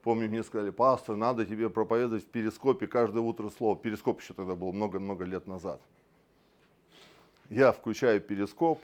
Помню, 0.03 0.29
мне 0.29 0.43
сказали, 0.43 0.71
пастор, 0.71 1.17
надо 1.17 1.45
тебе 1.45 1.69
проповедовать 1.69 2.25
в 2.25 2.29
перископе 2.29 2.87
каждое 2.87 3.21
утро 3.21 3.51
слово. 3.51 3.77
Перископ 3.77 4.21
еще 4.21 4.33
тогда 4.33 4.55
был 4.55 4.73
много-много 4.73 5.25
лет 5.25 5.47
назад. 5.47 5.81
Я 7.51 7.73
включаю 7.73 8.21
перископ, 8.21 8.81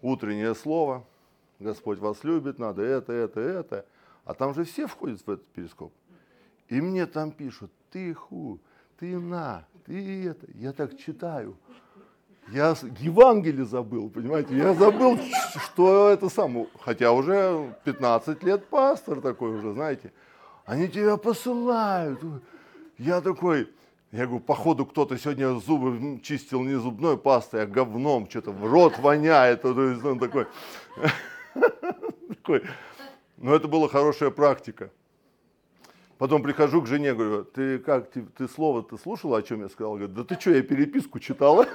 утреннее 0.00 0.54
слово, 0.54 1.04
Господь 1.62 1.98
вас 1.98 2.24
любит, 2.24 2.58
надо 2.58 2.82
это, 2.82 3.12
это, 3.12 3.40
это. 3.40 3.86
А 4.24 4.34
там 4.34 4.54
же 4.54 4.64
все 4.64 4.86
входят 4.86 5.20
в 5.20 5.30
этот 5.30 5.46
перископ. 5.48 5.92
И 6.68 6.80
мне 6.80 7.06
там 7.06 7.32
пишут, 7.32 7.70
ты 7.90 8.14
ху, 8.14 8.58
ты 8.98 9.18
на, 9.18 9.66
ты 9.84 10.26
это. 10.28 10.46
Я 10.54 10.72
так 10.72 10.96
читаю. 10.98 11.56
Я 12.48 12.74
Евангелие 12.98 13.64
забыл, 13.64 14.10
понимаете? 14.10 14.56
Я 14.56 14.74
забыл, 14.74 15.18
что 15.64 16.08
это 16.08 16.28
само. 16.28 16.68
Хотя 16.80 17.12
уже 17.12 17.74
15 17.84 18.42
лет 18.42 18.66
пастор 18.66 19.20
такой 19.20 19.56
уже, 19.58 19.72
знаете. 19.72 20.12
Они 20.64 20.88
тебя 20.88 21.16
посылают. 21.16 22.20
Я 22.98 23.20
такой, 23.20 23.68
я 24.12 24.26
говорю, 24.26 24.40
походу 24.40 24.86
кто-то 24.86 25.16
сегодня 25.18 25.54
зубы 25.58 26.20
чистил 26.22 26.62
не 26.62 26.74
зубной 26.74 27.16
пастой, 27.16 27.62
а 27.62 27.66
говном, 27.66 28.28
что-то 28.28 28.52
в 28.52 28.64
рот 28.64 28.98
воняет. 28.98 29.64
Он 29.64 30.18
такой. 30.18 30.46
Но 33.36 33.54
это 33.54 33.68
была 33.68 33.88
хорошая 33.88 34.30
практика. 34.30 34.90
Потом 36.18 36.42
прихожу 36.42 36.82
к 36.82 36.86
жене, 36.86 37.14
говорю, 37.14 37.44
ты 37.44 37.80
как, 37.80 38.10
ты, 38.10 38.22
ты 38.22 38.46
слово 38.46 38.84
ты 38.84 38.96
слушала, 38.96 39.38
о 39.38 39.42
чем 39.42 39.62
я 39.62 39.68
сказал? 39.68 39.94
Говорит, 39.94 40.14
да 40.14 40.22
ты 40.22 40.38
что, 40.38 40.52
я 40.52 40.62
переписку 40.62 41.18
читала? 41.18 41.66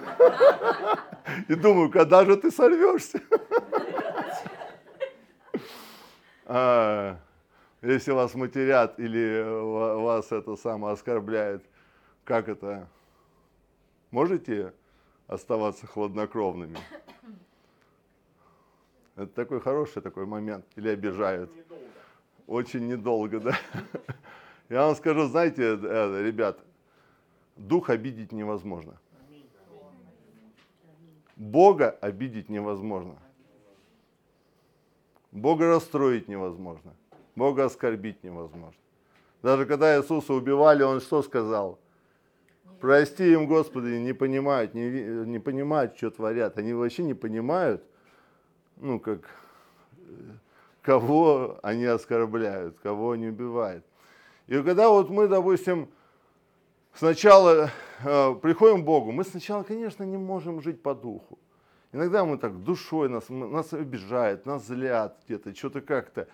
И 1.50 1.56
думаю, 1.56 1.92
когда 1.92 2.24
же 2.24 2.38
ты 2.38 2.52
сорвешься? 2.52 3.22
А, 6.50 7.20
если 7.82 8.12
вас 8.12 8.34
матерят 8.34 8.98
или 9.02 9.44
вас 10.02 10.32
это 10.32 10.56
самое 10.56 10.94
оскорбляет, 10.94 11.62
как 12.24 12.48
это? 12.48 12.88
Можете 14.12 14.72
оставаться 15.28 15.86
хладнокровными? 15.88 16.78
Это 19.18 19.28
такой 19.28 19.60
хороший 19.60 20.02
такой 20.02 20.28
момент. 20.28 20.64
Или 20.76 20.90
обижают. 20.90 21.52
Очень 22.46 22.88
недолго, 22.88 23.40
да. 23.40 23.58
Я 24.70 24.86
вам 24.86 24.96
скажу, 24.96 25.28
знаете, 25.28 25.78
э, 25.82 26.24
ребят, 26.24 26.60
дух 27.56 27.90
обидеть 27.90 28.32
невозможно. 28.32 28.98
Бога 31.36 31.90
обидеть 32.02 32.48
невозможно. 32.48 33.18
Бога 35.32 35.68
расстроить 35.68 36.28
невозможно. 36.28 36.94
Бога 37.36 37.66
оскорбить 37.66 38.24
невозможно. 38.24 38.80
Даже 39.42 39.66
когда 39.66 40.00
Иисуса 40.00 40.34
убивали, 40.34 40.84
Он 40.84 41.02
что 41.02 41.22
сказал? 41.24 41.80
Прости 42.80 43.34
им, 43.34 43.48
Господи, 43.48 44.00
не 44.00 44.14
понимают, 44.14 44.76
не, 44.76 44.90
не 45.26 45.40
понимают, 45.40 45.98
что 45.98 46.12
творят. 46.12 46.58
Они 46.58 46.74
вообще 46.74 47.04
не 47.04 47.16
понимают, 47.16 47.84
ну, 48.80 49.00
как, 49.00 49.22
э, 49.98 50.04
кого 50.82 51.60
они 51.64 51.86
оскорбляют, 51.86 52.78
кого 52.82 53.12
они 53.12 53.28
убивают. 53.28 53.86
И 54.48 54.62
когда 54.62 54.90
вот 54.90 55.10
мы, 55.10 55.28
допустим, 55.28 55.90
сначала 56.94 57.70
э, 58.04 58.36
приходим 58.42 58.82
к 58.84 58.86
Богу, 58.86 59.12
мы 59.12 59.24
сначала, 59.24 59.64
конечно, 59.64 60.04
не 60.04 60.18
можем 60.18 60.62
жить 60.62 60.82
по 60.82 60.96
духу. 60.96 61.38
Иногда 61.92 62.26
мы 62.26 62.38
так 62.38 62.64
душой 62.64 63.10
нас, 63.10 63.30
нас 63.30 63.74
обижают, 63.74 64.46
нас 64.46 64.66
злят 64.66 65.18
где-то, 65.26 65.56
что-то 65.56 65.82
как-то. 65.82 66.28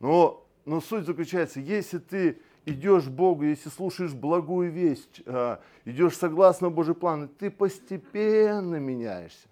Но, 0.00 0.44
но 0.64 0.80
суть 0.80 1.04
заключается, 1.04 1.60
если 1.60 1.98
ты 1.98 2.38
идешь 2.64 3.04
к 3.04 3.10
Богу, 3.10 3.44
если 3.44 3.68
слушаешь 3.68 4.12
благую 4.12 4.72
весть, 4.72 5.22
э, 5.24 5.58
идешь 5.84 6.16
согласно 6.16 6.70
Божий 6.70 6.94
план, 6.94 7.28
ты 7.28 7.50
постепенно 7.50 8.76
меняешься. 8.76 9.48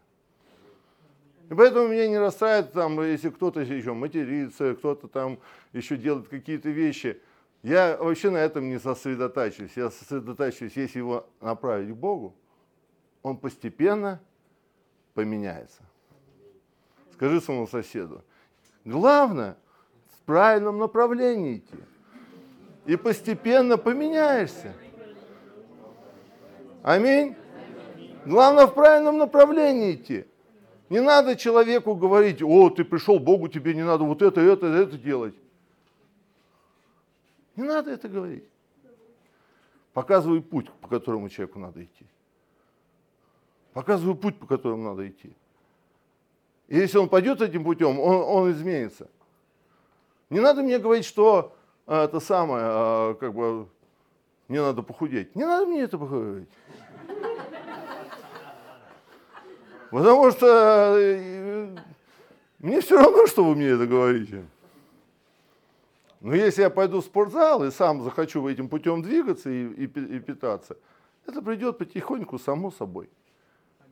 И 1.50 1.54
поэтому 1.54 1.88
меня 1.88 2.08
не 2.08 2.18
расстраивает, 2.18 2.72
там, 2.72 3.02
если 3.02 3.30
кто-то 3.30 3.60
еще 3.60 3.92
матерится, 3.92 4.74
кто-то 4.74 5.08
там 5.08 5.38
еще 5.72 5.96
делает 5.96 6.28
какие-то 6.28 6.70
вещи– 6.70 7.20
я 7.62 7.96
вообще 7.96 8.30
на 8.30 8.38
этом 8.38 8.68
не 8.68 8.78
сосредотачиваюсь. 8.78 9.76
Я 9.76 9.90
сосредотачиваюсь, 9.90 10.76
если 10.76 10.98
его 10.98 11.26
направить 11.40 11.90
к 11.90 11.96
Богу, 11.96 12.34
он 13.22 13.36
постепенно 13.36 14.20
поменяется. 15.14 15.82
Скажи 17.12 17.40
своему 17.40 17.68
соседу, 17.68 18.24
главное 18.84 19.56
в 20.08 20.24
правильном 20.24 20.78
направлении 20.78 21.58
идти. 21.58 21.76
И 22.84 22.96
постепенно 22.96 23.78
поменяешься. 23.78 24.74
Аминь. 26.82 27.36
Главное 28.26 28.66
в 28.66 28.74
правильном 28.74 29.18
направлении 29.18 29.94
идти. 29.94 30.26
Не 30.92 31.00
надо 31.00 31.36
человеку 31.36 31.94
говорить, 31.94 32.42
о, 32.42 32.68
ты 32.68 32.84
пришел 32.84 33.18
Богу, 33.18 33.48
тебе 33.48 33.72
не 33.72 33.82
надо 33.82 34.04
вот 34.04 34.20
это, 34.20 34.42
это, 34.42 34.66
это 34.66 34.98
делать. 34.98 35.34
Не 37.56 37.62
надо 37.62 37.92
это 37.92 38.10
говорить. 38.10 38.44
Показывай 39.94 40.42
путь, 40.42 40.70
по 40.82 40.88
которому 40.88 41.30
человеку 41.30 41.58
надо 41.58 41.82
идти. 41.82 42.04
Показывай 43.72 44.14
путь, 44.14 44.38
по 44.38 44.46
которому 44.46 44.90
надо 44.90 45.08
идти. 45.08 45.34
И 46.68 46.76
если 46.76 46.98
он 46.98 47.08
пойдет 47.08 47.40
этим 47.40 47.64
путем, 47.64 47.98
он, 47.98 48.16
он 48.16 48.50
изменится. 48.50 49.08
Не 50.28 50.40
надо 50.40 50.62
мне 50.62 50.78
говорить, 50.78 51.06
что 51.06 51.56
а, 51.86 52.04
это 52.04 52.20
самое, 52.20 52.64
а, 52.66 53.14
как 53.14 53.32
бы, 53.32 53.66
мне 54.46 54.60
надо 54.60 54.82
похудеть. 54.82 55.34
Не 55.34 55.46
надо 55.46 55.64
мне 55.64 55.84
это 55.84 55.96
говорить. 55.96 56.50
Потому 59.92 60.30
что 60.30 60.96
э, 60.96 61.76
мне 62.60 62.80
все 62.80 62.96
равно, 62.96 63.26
что 63.26 63.44
вы 63.44 63.54
мне 63.54 63.66
это 63.66 63.86
говорите. 63.86 64.42
Но 66.22 66.34
если 66.34 66.62
я 66.62 66.70
пойду 66.70 67.02
в 67.02 67.04
спортзал 67.04 67.62
и 67.62 67.70
сам 67.70 68.02
захочу 68.02 68.48
этим 68.48 68.70
путем 68.70 69.02
двигаться 69.02 69.50
и, 69.50 69.66
и, 69.66 69.84
и 69.84 70.18
питаться, 70.18 70.78
это 71.26 71.42
придет 71.42 71.76
потихоньку 71.76 72.38
само 72.38 72.70
собой. 72.70 73.10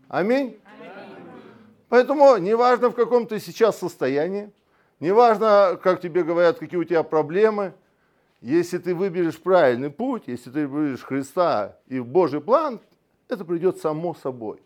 Аминь. 0.09 0.59
Аминь. 0.65 0.91
Поэтому 1.91 2.39
неважно, 2.39 2.89
в 2.89 2.95
каком 2.95 3.27
ты 3.27 3.39
сейчас 3.39 3.79
состоянии, 3.79 4.51
неважно, 5.01 5.79
как 5.83 6.01
тебе 6.01 6.25
говорят, 6.25 6.59
какие 6.59 6.81
у 6.81 6.85
тебя 6.85 7.03
проблемы, 7.03 7.75
если 8.41 8.79
ты 8.79 8.95
выберешь 8.95 9.39
правильный 9.39 9.91
путь, 9.91 10.23
если 10.29 10.51
ты 10.51 10.67
выберешь 10.67 11.03
Христа 11.03 11.77
и 11.89 12.01
Божий 12.01 12.41
план, 12.41 12.81
это 13.29 13.45
придет 13.45 13.77
само 13.77 14.15
собой. 14.15 14.63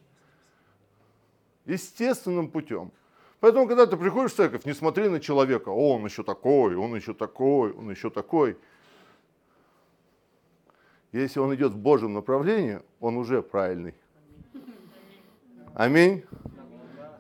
Естественным 1.66 2.48
путем. 2.48 2.92
Поэтому, 3.40 3.66
когда 3.68 3.86
ты 3.86 3.96
приходишь 3.96 4.32
в 4.32 4.36
церковь, 4.36 4.64
не 4.64 4.72
смотри 4.72 5.08
на 5.08 5.20
человека, 5.20 5.68
О, 5.68 5.96
он 5.96 6.04
еще 6.04 6.22
такой, 6.22 6.76
он 6.76 6.94
еще 6.94 7.12
такой, 7.12 7.72
он 7.72 7.90
еще 7.90 8.10
такой. 8.10 8.56
Если 11.12 11.38
он 11.38 11.54
идет 11.54 11.72
в 11.72 11.76
Божьем 11.76 12.14
направлении, 12.14 12.80
он 13.00 13.16
уже 13.16 13.42
правильный. 13.42 13.94
Аминь. 15.74 16.24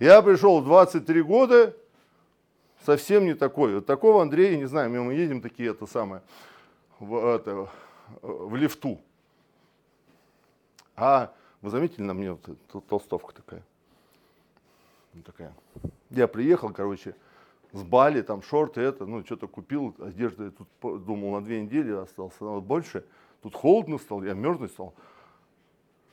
Я 0.00 0.22
пришел 0.22 0.60
в 0.60 0.64
23 0.64 1.22
года, 1.22 1.76
совсем 2.84 3.24
не 3.24 3.34
такой. 3.34 3.76
Вот 3.76 3.86
такого 3.86 4.22
Андрея, 4.22 4.56
не 4.56 4.64
знаю, 4.64 4.90
мы 4.90 5.14
едем 5.14 5.40
такие, 5.40 5.70
это 5.70 5.86
самое, 5.86 6.22
в, 6.98 7.34
это, 7.34 7.68
в 8.22 8.56
лифту. 8.56 9.00
А 10.96 11.32
вы 11.60 11.70
заметили 11.70 12.02
на 12.02 12.14
мне 12.14 12.32
вот 12.32 12.86
толстовка 12.88 13.34
такая? 13.34 13.62
Такая. 15.22 15.54
Я 16.10 16.28
приехал, 16.28 16.70
короче, 16.70 17.14
с 17.72 17.82
Бали, 17.82 18.22
там 18.22 18.42
шорты, 18.42 18.80
это, 18.80 19.06
ну, 19.06 19.24
что-то 19.24 19.48
купил, 19.48 19.94
одежды, 19.98 20.50
тут 20.50 20.68
думал, 21.04 21.32
на 21.32 21.44
две 21.44 21.62
недели 21.62 21.92
остался, 21.92 22.44
но 22.44 22.60
больше. 22.60 23.04
Тут 23.42 23.54
холодно 23.54 23.98
стал, 23.98 24.22
я 24.22 24.34
мерзнуть 24.34 24.70
стал. 24.70 24.94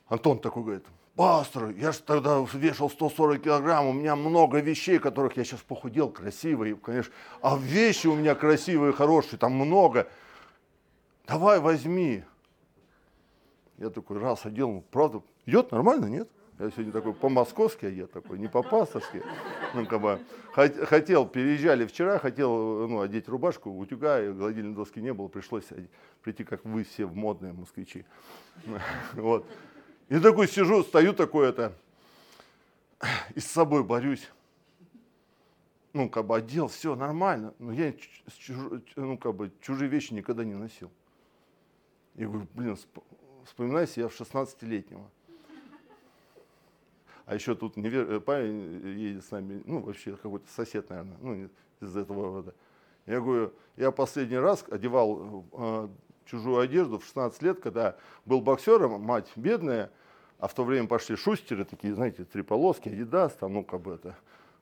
Антон 0.08 0.40
такой 0.40 0.64
говорит, 0.64 0.86
пастор, 1.16 1.70
я 1.70 1.92
же 1.92 2.00
тогда 2.00 2.46
вешал 2.54 2.90
140 2.90 3.42
килограмм, 3.42 3.88
у 3.88 3.94
меня 3.94 4.16
много 4.16 4.60
вещей, 4.60 5.00
которых 5.00 5.38
я 5.38 5.44
сейчас 5.44 5.62
похудел, 5.62 6.10
красивые, 6.10 6.76
конечно. 6.76 7.14
А 7.42 7.58
вещи 7.58 8.08
у 8.08 8.16
меня 8.16 8.36
красивые, 8.36 8.92
хорошие, 8.92 9.38
там 9.38 9.54
много. 9.54 10.08
Давай 11.28 11.60
возьми. 11.60 12.24
Я 13.78 13.90
такой 13.90 14.20
раз 14.20 14.46
одел, 14.46 14.84
правда, 14.92 15.22
идет 15.46 15.72
нормально, 15.72 16.06
нет? 16.08 16.30
Я 16.62 16.69
сегодня 16.69 16.91
такой 16.91 17.13
по-московски 17.15 17.86
одет, 17.88 18.12
такой, 18.12 18.38
не 18.38 18.47
по-пасторски. 18.47 19.24
Ну, 19.74 19.88
как 19.88 20.00
бы, 20.00 20.19
хотел, 20.54 21.28
переезжали 21.28 21.88
вчера, 21.88 22.19
хотел 22.19 22.88
ну, 22.88 23.02
одеть 23.02 23.28
рубашку, 23.28 23.71
утюга, 23.71 24.21
и 24.21 24.32
гладильной 24.32 24.76
доски 24.76 25.00
не 25.00 25.12
было, 25.12 25.28
пришлось 25.28 25.65
прийти, 26.21 26.43
как 26.43 26.63
вы 26.63 26.84
все, 26.84 27.06
в 27.06 27.15
модные 27.15 27.54
москвичи. 27.54 28.06
Вот. 29.13 29.47
И 30.10 30.19
такой 30.19 30.47
сижу, 30.47 30.84
стою 30.84 31.13
такой 31.13 31.50
это, 31.50 31.74
и 33.34 33.39
с 33.39 33.47
собой 33.47 33.84
борюсь. 33.84 34.30
Ну, 35.93 36.10
как 36.10 36.28
бы 36.28 36.36
одел, 36.36 36.67
все 36.67 36.95
нормально. 36.95 37.56
Но 37.58 37.74
я 37.74 37.91
ну, 38.95 39.17
как 39.17 39.34
бы, 39.34 39.52
чужие 39.62 39.89
вещи 39.89 40.13
никогда 40.13 40.43
не 40.43 40.54
носил. 40.54 40.91
И 42.15 42.24
говорю, 42.24 42.47
блин, 42.54 42.78
вспоминаю 43.45 43.88
себя 43.88 44.10
в 44.10 44.21
16-летнего. 44.21 45.10
А 47.26 47.36
еще 47.36 47.56
тут 47.56 47.78
невер... 47.78 48.12
Э, 48.12 48.20
парень 48.20 48.82
едет 48.98 49.26
с 49.26 49.32
нами, 49.32 49.62
ну, 49.66 49.82
вообще 49.82 50.16
какой-то 50.16 50.50
сосед, 50.52 50.90
наверное, 50.90 51.18
ну, 51.22 51.50
из 51.82 51.98
этого 51.98 52.24
рода. 52.24 52.56
Я 53.06 53.20
говорю, 53.20 53.54
я 53.78 53.92
последний 53.92 54.38
раз 54.38 54.64
одевал 54.70 55.46
э, 55.52 55.88
чужую 56.26 56.60
одежду 56.60 57.00
в 57.00 57.06
16 57.06 57.42
лет, 57.42 57.60
когда 57.60 57.96
был 58.26 58.42
боксером, 58.42 59.02
мать 59.02 59.32
бедная, 59.36 59.92
а 60.40 60.48
в 60.48 60.54
то 60.54 60.64
время 60.64 60.88
пошли 60.88 61.16
шустеры, 61.16 61.66
такие, 61.66 61.94
знаете, 61.94 62.24
три 62.24 62.42
полоски, 62.42 62.90
Адидас, 62.90 63.34
там, 63.34 63.54
ну, 63.54 63.64
как 63.64 63.82
бы 63.82 63.94
это, 63.96 64.16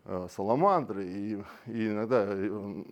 э, 0.06 0.28
саламандры, 0.36 1.06
и, 1.06 1.44
и 1.68 1.88
иногда 1.88 2.26
э, 2.28 2.84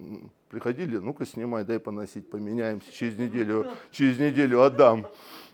приходили, 0.50 0.98
ну-ка 0.98 1.26
снимай, 1.26 1.64
дай 1.64 1.80
поносить, 1.80 2.30
поменяемся, 2.30 2.92
через 2.92 3.18
неделю, 3.18 3.68
через 3.92 4.20
неделю 4.20 4.62
отдам. 4.62 5.08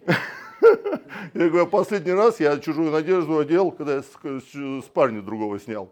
Я 1.33 1.49
говорю, 1.49 1.67
последний 1.67 2.13
раз 2.13 2.39
я 2.39 2.57
чужую 2.59 2.91
надежду 2.91 3.37
одел, 3.37 3.71
когда 3.71 3.95
я 3.95 4.01
с, 4.01 4.07
с, 4.07 4.85
с 4.85 4.89
парня 4.89 5.21
другого 5.21 5.59
снял. 5.59 5.89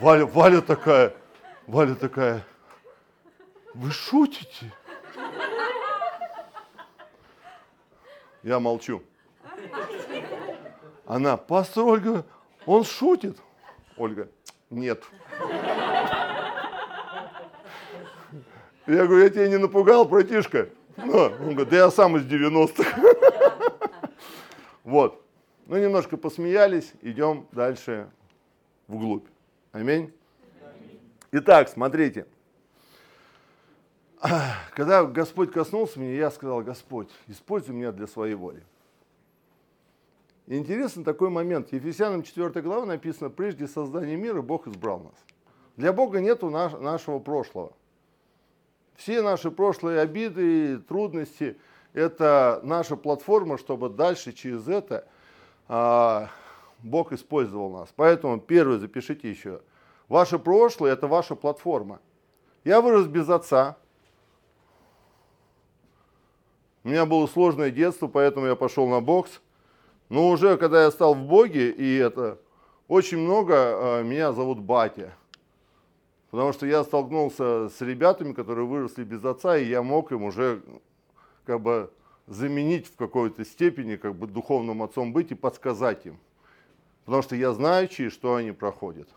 Валя, 0.00 0.26
Валя 0.26 0.60
такая, 0.60 1.14
Валя 1.66 1.94
такая, 1.94 2.44
вы 3.74 3.90
шутите? 3.90 4.72
Я 8.42 8.58
молчу. 8.58 9.02
Она, 11.06 11.36
пастор 11.36 11.84
Ольга, 11.84 12.24
он 12.66 12.84
шутит. 12.84 13.38
Ольга, 13.96 14.28
нет. 14.70 15.02
Я 18.86 19.06
говорю, 19.06 19.22
я 19.22 19.30
тебя 19.30 19.48
не 19.48 19.58
напугал, 19.58 20.04
братишка. 20.04 20.68
Ну, 20.96 21.12
он 21.12 21.54
говорит, 21.54 21.68
да 21.68 21.76
я 21.76 21.90
сам 21.90 22.16
из 22.16 22.24
90-х. 22.24 23.29
Вот. 24.84 25.22
Ну, 25.66 25.78
немножко 25.78 26.16
посмеялись, 26.16 26.92
идем 27.02 27.46
дальше 27.52 28.10
вглубь. 28.88 29.26
Аминь. 29.72 30.12
Итак, 31.32 31.68
смотрите. 31.68 32.26
Когда 34.74 35.04
Господь 35.04 35.52
коснулся 35.52 36.00
меня, 36.00 36.14
я 36.14 36.30
сказал, 36.30 36.62
Господь, 36.62 37.08
используй 37.28 37.74
меня 37.74 37.92
для 37.92 38.06
своей 38.06 38.34
воли. 38.34 38.62
Интересный 40.46 41.04
такой 41.04 41.30
момент. 41.30 41.72
Ефесянам 41.72 42.24
4 42.24 42.60
глава 42.62 42.84
написано, 42.84 43.30
прежде 43.30 43.68
создания 43.68 44.16
мира 44.16 44.42
Бог 44.42 44.66
избрал 44.66 45.00
нас. 45.00 45.14
Для 45.76 45.92
Бога 45.92 46.20
нету 46.20 46.50
наш, 46.50 46.72
нашего 46.72 47.20
прошлого. 47.20 47.72
Все 48.96 49.22
наши 49.22 49.50
прошлые 49.50 50.00
обиды, 50.00 50.78
трудности– 50.78 51.56
это 51.92 52.60
наша 52.62 52.96
платформа, 52.96 53.58
чтобы 53.58 53.88
дальше 53.88 54.32
через 54.32 54.68
это 54.68 55.06
а, 55.68 56.28
Бог 56.82 57.12
использовал 57.12 57.70
нас. 57.70 57.92
Поэтому 57.96 58.38
первое 58.40 58.78
запишите 58.78 59.30
еще. 59.30 59.60
Ваше 60.08 60.38
прошлое– 60.38 60.92
это 60.94 61.06
ваша 61.06 61.34
платформа. 61.34 62.00
Я 62.64 62.80
вырос 62.80 63.06
без 63.06 63.28
отца. 63.28 63.76
У 66.82 66.88
меня 66.88 67.06
было 67.06 67.26
сложное 67.26 67.70
детство, 67.70 68.06
поэтому 68.06 68.46
я 68.46 68.56
пошел 68.56 68.88
на 68.88 69.00
бокс. 69.00 69.40
Но 70.08 70.28
уже 70.28 70.56
когда 70.56 70.84
я 70.84 70.90
стал 70.90 71.14
в 71.14 71.22
Боге, 71.22 71.70
и 71.70 71.96
это 71.96 72.38
очень 72.88 73.18
много 73.18 73.54
а, 73.56 74.02
меня 74.02 74.32
зовут 74.32 74.60
Батя. 74.60 75.14
Потому 76.30 76.52
что 76.52 76.66
я 76.66 76.84
столкнулся 76.84 77.68
с 77.68 77.80
ребятами, 77.80 78.32
которые 78.32 78.66
выросли 78.66 79.02
без 79.02 79.24
отца, 79.24 79.56
и 79.56 79.66
я 79.66 79.82
мог 79.82 80.12
им 80.12 80.22
уже 80.22 80.62
как 81.50 81.62
бы 81.62 81.90
заменить 82.28 82.86
в 82.86 82.94
какой-то 82.94 83.44
степени 83.44 83.96
как 83.96 84.14
бы 84.14 84.28
духовным 84.28 84.84
отцом 84.84 85.12
быть 85.12 85.32
и 85.32 85.34
подсказать 85.34 86.06
им. 86.06 86.16
Потому 87.04 87.24
что 87.24 87.34
я 87.34 87.52
знаю, 87.52 87.88
через 87.88 88.12
что 88.12 88.36
они 88.36 88.52
проходят. 88.52 89.08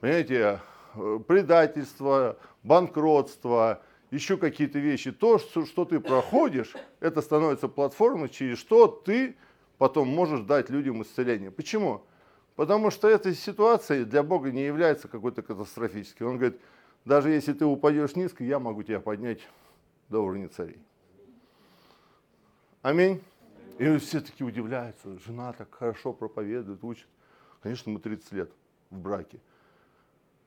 Понимаете, 0.00 0.62
э, 0.94 1.18
предательство, 1.28 2.38
банкротство, 2.62 3.82
еще 4.10 4.38
какие-то 4.38 4.78
вещи. 4.78 5.12
То, 5.12 5.36
что, 5.38 5.84
ты 5.84 6.00
проходишь, 6.00 6.74
это 7.00 7.20
становится 7.20 7.68
платформой, 7.68 8.30
через 8.30 8.56
что 8.56 8.86
ты 8.86 9.36
потом 9.76 10.08
можешь 10.08 10.40
дать 10.40 10.70
людям 10.70 11.02
исцеление. 11.02 11.50
Почему? 11.50 12.04
Потому 12.56 12.90
что 12.90 13.06
эта 13.06 13.34
ситуация 13.34 14.06
для 14.06 14.22
Бога 14.22 14.50
не 14.50 14.64
является 14.64 15.08
какой-то 15.08 15.42
катастрофической. 15.42 16.26
Он 16.26 16.38
говорит, 16.38 16.58
даже 17.04 17.28
если 17.28 17.52
ты 17.52 17.66
упадешь 17.66 18.16
низко, 18.16 18.44
я 18.44 18.58
могу 18.58 18.82
тебя 18.82 19.00
поднять 19.00 19.40
до 20.08 20.20
уровня 20.20 20.48
царей. 20.48 20.87
Аминь. 22.82 23.22
И 23.78 23.96
все 23.98 24.20
таки 24.20 24.42
удивляются, 24.42 25.18
жена 25.24 25.52
так 25.52 25.72
хорошо 25.72 26.12
проповедует, 26.12 26.82
учит. 26.82 27.06
Конечно, 27.62 27.92
мы 27.92 28.00
30 28.00 28.32
лет 28.32 28.52
в 28.90 28.98
браке. 28.98 29.38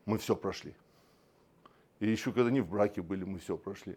Мы 0.06 0.18
все 0.18 0.36
прошли. 0.36 0.74
И 2.00 2.10
еще 2.10 2.32
когда 2.34 2.50
не 2.50 2.62
в 2.62 2.68
браке 2.68 3.02
были, 3.02 3.24
мы 3.24 3.40
все 3.40 3.56
прошли. 3.58 3.96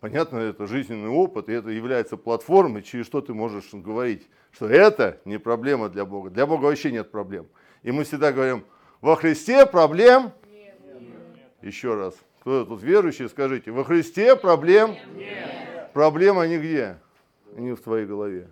Понятно, 0.00 0.38
это 0.38 0.66
жизненный 0.66 1.08
опыт, 1.08 1.48
и 1.48 1.52
это 1.52 1.70
является 1.70 2.18
платформой, 2.18 2.82
через 2.82 3.06
что 3.06 3.22
ты 3.22 3.32
можешь 3.32 3.72
говорить, 3.72 4.28
что 4.50 4.68
это 4.68 5.20
не 5.24 5.38
проблема 5.38 5.88
для 5.88 6.04
Бога. 6.04 6.28
Для 6.28 6.46
Бога 6.46 6.64
вообще 6.64 6.92
нет 6.92 7.10
проблем. 7.10 7.46
И 7.82 7.92
мы 7.92 8.04
всегда 8.04 8.32
говорим, 8.32 8.64
во 9.00 9.16
Христе 9.16 9.64
проблем 9.64 10.32
нет. 10.50 10.78
Еще 11.62 11.94
раз. 11.94 12.14
Кто 12.40 12.64
тут 12.66 12.82
верующий, 12.82 13.28
скажите, 13.28 13.70
во 13.70 13.84
Христе 13.84 14.36
проблем 14.36 14.96
нет. 15.14 15.92
Проблема 15.94 16.46
нигде 16.46 16.98
не 17.60 17.74
в 17.74 17.80
твоей 17.80 18.06
голове. 18.06 18.48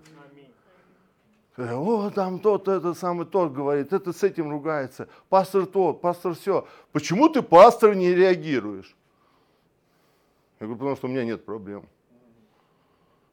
О, 1.57 2.11
там 2.11 2.40
тот, 2.40 2.67
этот 2.67 2.99
самый 2.99 3.27
тот 3.27 3.53
говорит, 3.53 3.93
это 3.93 4.12
с 4.12 4.25
этим 4.25 4.51
ругается, 4.51 5.09
пастор 5.29 5.67
тот, 5.67 6.01
пастор 6.01 6.35
все. 6.35 6.67
Почему 6.90 7.29
ты, 7.29 7.43
пастор, 7.43 7.95
не 7.95 8.12
реагируешь? 8.12 8.97
Я 10.59 10.67
говорю, 10.67 10.79
потому 10.79 10.97
что 10.97 11.07
у 11.07 11.11
меня 11.11 11.25
нет 11.25 11.45
проблем. 11.45 11.85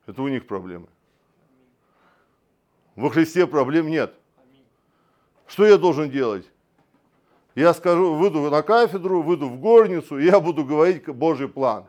Это 0.06 0.22
у 0.22 0.28
них 0.28 0.46
проблемы. 0.46 0.88
Во 2.96 3.10
Христе 3.10 3.48
проблем 3.48 3.88
нет. 3.88 4.14
Что 5.48 5.66
я 5.66 5.78
должен 5.78 6.10
делать? 6.10 6.46
Я 7.56 7.74
скажу, 7.74 8.14
выйду 8.14 8.50
на 8.50 8.62
кафедру, 8.62 9.22
выйду 9.22 9.50
в 9.50 9.60
горницу, 9.60 10.18
и 10.18 10.26
я 10.26 10.40
буду 10.40 10.64
говорить 10.64 11.06
Божий 11.08 11.50
план. 11.50 11.86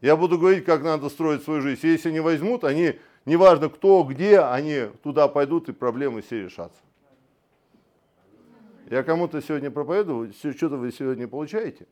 Я 0.00 0.16
буду 0.16 0.38
говорить, 0.38 0.64
как 0.64 0.82
надо 0.82 1.08
строить 1.08 1.42
свою 1.42 1.60
жизнь. 1.60 1.86
Если 1.86 2.10
не 2.10 2.20
возьмут, 2.20 2.64
они, 2.64 2.98
неважно 3.26 3.68
кто, 3.68 4.02
где, 4.04 4.40
они 4.40 4.86
туда 5.02 5.28
пойдут, 5.28 5.68
и 5.68 5.72
проблемы 5.72 6.22
все 6.22 6.44
решатся. 6.44 6.80
Я 8.86 9.02
кому-то 9.02 9.40
сегодня 9.40 9.70
проповедую, 9.70 10.32
что-то 10.32 10.76
вы 10.76 10.90
сегодня 10.90 11.28
получаете. 11.28 11.86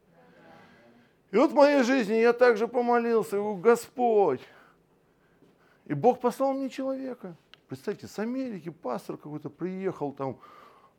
И 1.30 1.36
вот 1.36 1.52
в 1.52 1.54
моей 1.54 1.82
жизни 1.82 2.14
я 2.14 2.32
также 2.32 2.66
помолился, 2.66 3.36
говорю, 3.36 3.56
Господь, 3.56 4.40
И 5.84 5.94
Бог 5.94 6.20
послал 6.20 6.54
мне 6.54 6.70
человека. 6.70 7.36
Представьте, 7.68 8.06
с 8.06 8.18
Америки 8.18 8.70
пастор 8.70 9.18
какой-то 9.18 9.50
приехал 9.50 10.12
там, 10.12 10.38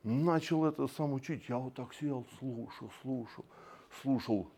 начал 0.03 0.65
это 0.65 0.87
сам 0.87 1.13
учить. 1.13 1.49
Я 1.49 1.57
вот 1.57 1.73
так 1.73 1.93
сел, 1.95 2.25
слушал, 2.37 2.91
слушал, 3.01 3.45
слушал. 4.01 4.51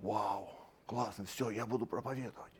Вау, 0.00 0.50
классно, 0.88 1.24
все, 1.26 1.50
я 1.50 1.66
буду 1.66 1.86
проповедовать. 1.86 2.52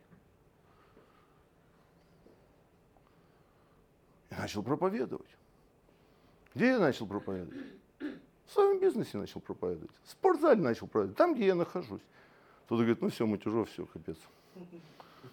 И 4.29 4.35
начал 4.35 4.61
проповедовать. 4.61 5.35
Где 6.53 6.67
я 6.67 6.79
начал 6.79 7.07
проповедовать? 7.07 7.65
В 8.45 8.51
своем 8.51 8.79
бизнесе 8.79 9.17
начал 9.17 9.41
проповедовать. 9.41 9.91
В 10.03 10.11
спортзале 10.11 10.61
начал 10.61 10.87
проповедовать. 10.87 11.17
Там, 11.17 11.33
где 11.33 11.47
я 11.47 11.55
нахожусь. 11.55 12.03
Кто-то 12.65 12.83
говорит, 12.83 13.01
ну 13.01 13.09
все, 13.09 13.25
Матюжов, 13.25 13.67
все, 13.69 13.87
капец. 13.87 14.17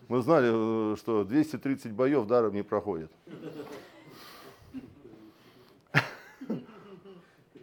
Мы 0.08 0.22
знали, 0.22 0.92
э, 0.92 0.96
что 0.96 1.24
230 1.24 1.92
боев 1.92 2.26
даром 2.26 2.54
не 2.54 2.62
проходят. 2.62 3.12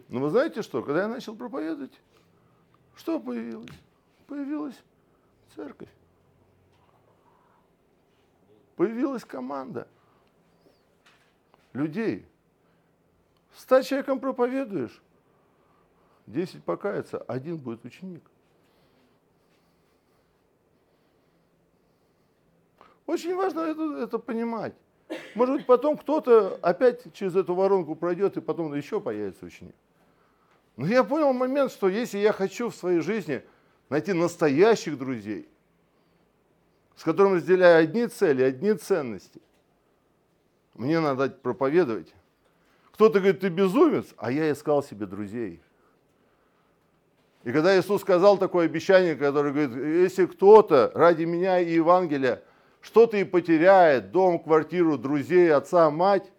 Но 0.08 0.20
вы 0.20 0.30
знаете 0.30 0.62
что, 0.62 0.82
когда 0.82 1.02
я 1.02 1.08
начал 1.08 1.34
проповедовать, 1.34 2.00
что 2.94 3.18
появилось? 3.18 3.72
Появилась 4.28 4.76
церковь. 5.54 5.88
Появилась 8.76 9.24
команда 9.24 9.86
людей. 11.72 12.26
Ста 13.56 13.82
человеком 13.82 14.18
проповедуешь, 14.18 15.00
10 16.26 16.64
покается, 16.64 17.18
один 17.18 17.56
будет 17.56 17.84
ученик. 17.84 18.22
Очень 23.06 23.36
важно 23.36 23.60
это, 23.60 23.98
это 23.98 24.18
понимать. 24.18 24.74
Может 25.34 25.56
быть, 25.56 25.66
потом 25.66 25.96
кто-то 25.96 26.58
опять 26.62 27.12
через 27.12 27.36
эту 27.36 27.54
воронку 27.54 27.94
пройдет, 27.94 28.36
и 28.36 28.40
потом 28.40 28.74
еще 28.74 29.00
появится 29.00 29.44
ученик. 29.44 29.74
Но 30.76 30.86
я 30.86 31.04
понял 31.04 31.32
момент, 31.32 31.70
что 31.70 31.88
если 31.88 32.18
я 32.18 32.32
хочу 32.32 32.70
в 32.70 32.74
своей 32.74 33.00
жизни 33.00 33.44
найти 33.94 34.12
настоящих 34.12 34.98
друзей, 34.98 35.48
с 36.96 37.04
которыми 37.04 37.36
разделяю 37.36 37.84
одни 37.84 38.08
цели, 38.08 38.42
одни 38.42 38.72
ценности, 38.74 39.40
мне 40.74 40.98
надо 40.98 41.28
проповедовать. 41.28 42.12
Кто-то 42.90 43.20
говорит, 43.20 43.38
ты 43.38 43.50
безумец, 43.50 44.06
а 44.16 44.32
я 44.32 44.50
искал 44.50 44.82
себе 44.82 45.06
друзей. 45.06 45.60
И 47.44 47.52
когда 47.52 47.78
Иисус 47.78 48.00
сказал 48.00 48.36
такое 48.36 48.66
обещание, 48.66 49.14
которое 49.14 49.52
говорит, 49.52 49.76
если 50.02 50.26
кто-то 50.26 50.90
ради 50.92 51.22
меня 51.22 51.60
и 51.60 51.74
Евангелия 51.74 52.42
что-то 52.80 53.16
и 53.16 53.22
потеряет, 53.22 54.10
дом, 54.10 54.40
квартиру, 54.40 54.98
друзей, 54.98 55.52
отца, 55.52 55.88
мать, 55.92 56.32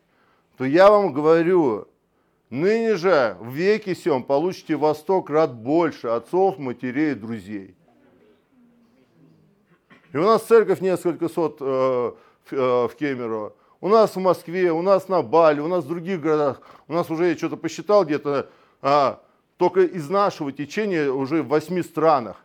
то 0.57 0.65
я 0.65 0.89
вам 0.89 1.13
говорю, 1.13 1.87
Ныне 2.49 2.95
же 2.95 3.37
в 3.39 3.53
веке 3.53 3.95
сем 3.95 4.23
получите 4.23 4.75
во 4.75 4.93
сто 4.93 5.21
крат 5.21 5.53
больше 5.53 6.07
отцов, 6.07 6.57
матерей 6.59 7.15
друзей. 7.15 7.75
И 10.13 10.17
у 10.17 10.23
нас 10.23 10.43
церковь 10.43 10.79
несколько 10.79 11.27
сот 11.27 11.57
э, 11.59 12.11
э, 12.51 12.55
в 12.55 12.91
Кемерово. 12.97 13.53
У 13.81 13.89
нас 13.89 14.15
в 14.15 14.19
Москве, 14.19 14.71
у 14.71 14.81
нас 14.81 15.09
на 15.09 15.21
Бали, 15.21 15.59
у 15.59 15.67
нас 15.67 15.83
в 15.83 15.87
других 15.87 16.21
городах. 16.21 16.61
У 16.87 16.93
нас 16.93 17.09
уже, 17.09 17.29
я 17.29 17.37
что-то 17.37 17.57
посчитал 17.57 18.05
где-то, 18.05 18.49
а, 18.81 19.21
только 19.57 19.81
из 19.81 20.09
нашего 20.09 20.51
течения 20.51 21.11
уже 21.11 21.43
в 21.43 21.47
восьми 21.47 21.81
странах. 21.81 22.44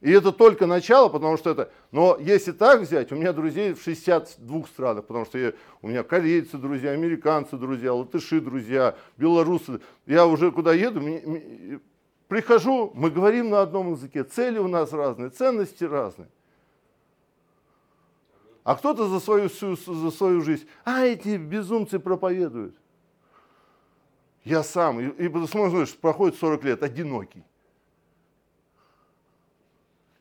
И 0.00 0.12
это 0.12 0.30
только 0.30 0.66
начало, 0.66 1.08
потому 1.08 1.36
что 1.36 1.50
это... 1.50 1.72
Но 1.90 2.16
если 2.20 2.52
так 2.52 2.82
взять, 2.82 3.10
у 3.10 3.16
меня 3.16 3.32
друзей 3.32 3.72
в 3.72 3.82
62 3.82 4.66
странах, 4.66 5.06
потому 5.06 5.24
что 5.24 5.38
я, 5.38 5.52
у 5.82 5.88
меня 5.88 6.04
корейцы 6.04 6.56
друзья, 6.56 6.92
американцы 6.92 7.56
друзья, 7.56 7.92
латыши 7.92 8.40
друзья, 8.40 8.94
белорусы. 9.16 9.80
Я 10.06 10.26
уже 10.26 10.52
куда 10.52 10.72
еду, 10.72 11.00
мне, 11.00 11.20
мне, 11.24 11.80
прихожу, 12.28 12.92
мы 12.94 13.10
говорим 13.10 13.50
на 13.50 13.60
одном 13.60 13.92
языке, 13.92 14.22
цели 14.22 14.58
у 14.58 14.68
нас 14.68 14.92
разные, 14.92 15.30
ценности 15.30 15.82
разные. 15.82 16.28
А 18.62 18.76
кто-то 18.76 19.08
за 19.08 19.18
свою, 19.18 19.48
за 19.48 20.10
свою 20.10 20.42
жизнь, 20.42 20.68
а 20.84 21.04
эти 21.04 21.36
безумцы 21.36 21.98
проповедуют. 21.98 22.76
Я 24.44 24.62
сам, 24.62 25.00
и, 25.00 25.26
и 25.26 25.46
смотришь, 25.46 25.96
проходит 25.96 26.38
40 26.38 26.64
лет, 26.64 26.82
одинокий. 26.84 27.42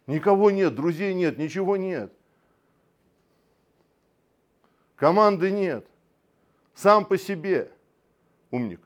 Никого 0.07 0.51
нет, 0.51 0.73
друзей 0.73 1.13
нет, 1.13 1.37
ничего 1.37 1.75
нет. 1.75 2.13
Команды 4.95 5.51
нет. 5.51 5.85
Сам 6.73 7.05
по 7.05 7.17
себе 7.17 7.71
умник. 8.49 8.81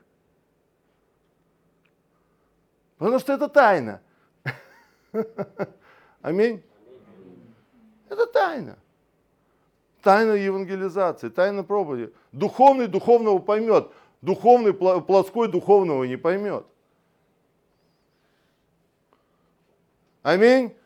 Потому 2.98 3.18
что 3.20 3.32
это 3.32 3.48
тайна. 3.48 4.02
Аминь. 6.22 6.62
Это 8.08 8.26
тайна. 8.26 8.78
Тайна 10.02 10.32
евангелизации, 10.32 11.28
тайна 11.28 11.62
проповеди. 11.62 12.12
Духовный 12.32 12.88
духовного 12.88 13.38
поймет, 13.38 13.90
духовный 14.20 14.74
плотской 14.74 15.48
духовного 15.48 16.04
не 16.04 16.16
поймет. 16.16 16.66
Аминь. 20.22 20.76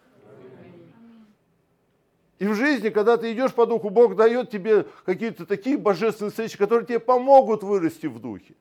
И 2.39 2.47
в 2.47 2.55
жизни, 2.55 2.91
когда 2.91 3.17
ты 3.17 3.33
идешь 3.33 3.55
по 3.55 3.65
духу, 3.65 3.89
Бог 3.89 4.15
дает 4.15 4.51
тебе 4.51 4.87
какие-то 5.05 5.47
такие 5.47 5.79
божественные 5.79 6.31
встречи, 6.31 6.59
которые 6.59 6.87
тебе 6.87 6.99
помогут 6.99 7.63
вырасти 7.63 8.07
в 8.07 8.19
духе. 8.19 8.55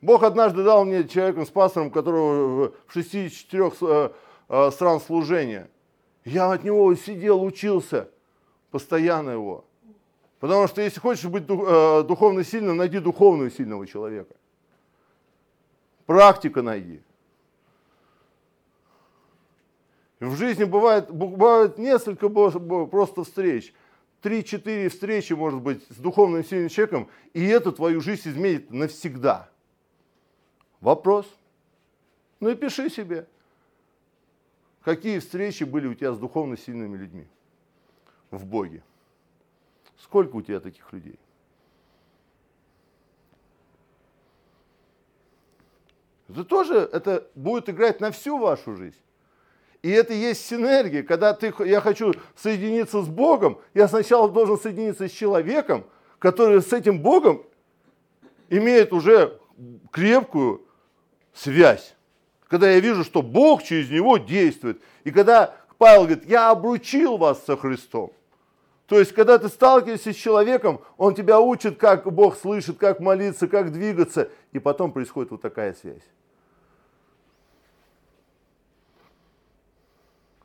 Бог 0.00 0.22
однажды 0.22 0.62
дал 0.64 0.84
мне 0.84 1.08
человеком 1.08 1.46
с 1.46 1.50
пастором, 1.50 1.90
которого 1.90 2.72
в 2.86 2.92
64 2.92 3.72
э, 3.80 4.10
э, 4.48 4.70
стран 4.70 5.00
служения. 5.00 5.68
Я 6.24 6.50
от 6.52 6.64
него 6.64 6.94
сидел, 6.94 7.42
учился, 7.42 8.08
постоянно 8.70 9.30
его. 9.30 9.64
Потому 10.40 10.66
что 10.66 10.82
если 10.82 11.00
хочешь 11.00 11.24
быть 11.24 11.44
э, 11.48 12.04
духовно 12.06 12.44
сильным, 12.44 12.76
найди 12.76 12.98
духовного 12.98 13.50
сильного 13.50 13.86
человека. 13.86 14.34
Практика 16.06 16.60
найди. 16.60 17.00
В 20.28 20.36
жизни 20.36 20.64
бывает, 20.64 21.10
бывает 21.10 21.76
несколько 21.76 22.28
просто 22.28 23.24
встреч. 23.24 23.74
Три-четыре 24.22 24.88
встречи, 24.88 25.34
может 25.34 25.60
быть, 25.60 25.84
с 25.90 25.96
духовным 25.96 26.42
сильным 26.42 26.70
человеком, 26.70 27.10
и 27.34 27.44
это 27.44 27.72
твою 27.72 28.00
жизнь 28.00 28.30
изменит 28.30 28.70
навсегда. 28.70 29.50
Вопрос. 30.80 31.26
Ну 32.40 32.48
и 32.48 32.54
пиши 32.54 32.88
себе, 32.88 33.26
какие 34.82 35.18
встречи 35.18 35.64
были 35.64 35.88
у 35.88 35.94
тебя 35.94 36.12
с 36.14 36.18
духовно 36.18 36.56
сильными 36.56 36.96
людьми 36.96 37.26
в 38.30 38.46
Боге. 38.46 38.82
Сколько 39.98 40.36
у 40.36 40.42
тебя 40.42 40.60
таких 40.60 40.90
людей? 40.92 41.18
Это 46.28 46.44
тоже 46.44 46.76
это 46.76 47.28
будет 47.34 47.68
играть 47.68 48.00
на 48.00 48.10
всю 48.10 48.38
вашу 48.38 48.74
жизнь. 48.74 48.96
И 49.84 49.90
это 49.90 50.14
есть 50.14 50.46
синергия. 50.46 51.02
Когда 51.02 51.34
ты, 51.34 51.52
я 51.66 51.82
хочу 51.82 52.14
соединиться 52.34 53.02
с 53.02 53.06
Богом, 53.06 53.58
я 53.74 53.86
сначала 53.86 54.30
должен 54.30 54.58
соединиться 54.58 55.06
с 55.06 55.12
человеком, 55.12 55.84
который 56.18 56.62
с 56.62 56.72
этим 56.72 57.00
Богом 57.00 57.42
имеет 58.48 58.94
уже 58.94 59.38
крепкую 59.92 60.62
связь. 61.34 61.94
Когда 62.48 62.70
я 62.70 62.80
вижу, 62.80 63.04
что 63.04 63.20
Бог 63.20 63.62
через 63.62 63.90
него 63.90 64.16
действует. 64.16 64.80
И 65.04 65.10
когда 65.10 65.54
Павел 65.76 66.04
говорит, 66.04 66.24
я 66.24 66.48
обручил 66.48 67.18
вас 67.18 67.44
со 67.44 67.54
Христом. 67.54 68.10
То 68.86 68.98
есть, 68.98 69.12
когда 69.12 69.36
ты 69.36 69.50
сталкиваешься 69.50 70.14
с 70.14 70.16
человеком, 70.16 70.80
он 70.96 71.14
тебя 71.14 71.40
учит, 71.40 71.76
как 71.76 72.10
Бог 72.10 72.38
слышит, 72.38 72.78
как 72.78 73.00
молиться, 73.00 73.48
как 73.48 73.70
двигаться. 73.70 74.30
И 74.52 74.58
потом 74.58 74.92
происходит 74.92 75.30
вот 75.30 75.42
такая 75.42 75.74
связь. 75.74 76.04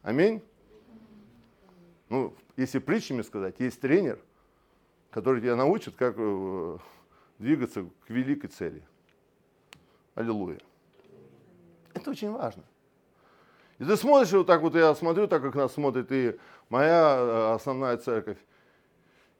Аминь. 0.01 0.41
Ну, 2.09 2.33
если 2.57 2.79
притчами 2.79 3.21
сказать, 3.21 3.55
есть 3.59 3.79
тренер, 3.79 4.19
который 5.11 5.41
тебя 5.41 5.55
научит, 5.55 5.95
как 5.95 6.15
э, 6.17 6.77
двигаться 7.37 7.85
к 8.05 8.09
великой 8.09 8.47
цели. 8.47 8.83
Аллилуйя. 10.15 10.59
Это 11.93 12.11
очень 12.11 12.31
важно. 12.31 12.63
И 13.77 13.85
ты 13.85 13.95
смотришь, 13.95 14.31
вот 14.33 14.47
так 14.47 14.61
вот 14.61 14.75
я 14.75 14.93
смотрю, 14.95 15.27
так 15.27 15.41
как 15.41 15.55
нас 15.55 15.73
смотрит 15.73 16.11
и 16.11 16.37
моя 16.69 17.17
э, 17.17 17.53
основная 17.53 17.97
церковь. 17.97 18.37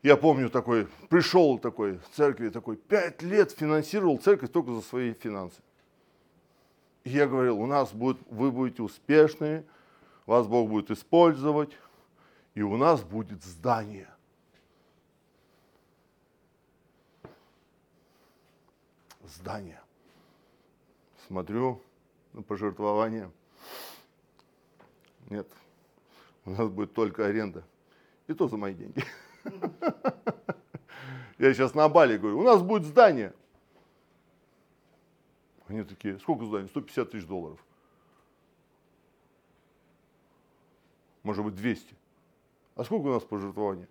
Я 0.02 0.16
помню 0.16 0.50
такой, 0.50 0.88
пришел 1.10 1.60
такой 1.60 1.98
в 1.98 2.10
церкви, 2.16 2.50
такой, 2.50 2.78
пять 2.78 3.22
лет 3.22 3.52
финансировал 3.52 4.18
церковь 4.18 4.50
только 4.50 4.72
за 4.72 4.82
свои 4.82 5.14
финансы. 5.14 5.62
И 7.04 7.10
я 7.10 7.28
говорил, 7.28 7.60
у 7.60 7.66
нас 7.66 7.92
будет, 7.92 8.18
вы 8.30 8.52
будете 8.52 8.82
успешные, 8.82 9.66
вас 10.30 10.46
Бог 10.46 10.70
будет 10.70 10.92
использовать, 10.92 11.76
и 12.54 12.62
у 12.62 12.78
нас 12.78 13.04
будет 13.04 13.44
здание. 13.44 14.08
Здание. 19.26 19.82
Смотрю 21.26 21.82
на 22.34 22.44
пожертвование. 22.44 23.32
Нет, 25.32 25.48
у 26.46 26.52
нас 26.52 26.70
будет 26.70 26.94
только 26.94 27.26
аренда. 27.26 27.64
И 28.28 28.36
то 28.36 28.48
за 28.48 28.58
мои 28.58 28.76
деньги. 28.76 29.04
Я 31.40 31.54
сейчас 31.56 31.74
на 31.74 31.90
Бали 31.90 32.18
говорю, 32.18 32.38
у 32.38 32.44
нас 32.44 32.62
будет 32.62 32.84
здание. 32.84 33.34
Они 35.68 35.84
такие, 35.84 36.20
сколько 36.20 36.46
здание? 36.46 36.68
150 36.68 37.10
тысяч 37.10 37.26
долларов. 37.26 37.60
Может 41.30 41.46
быть 41.46 41.56
200. 41.58 41.96
А 42.74 42.84
сколько 42.84 43.06
у 43.06 43.12
нас 43.12 43.22
пожертвования? 43.22 43.88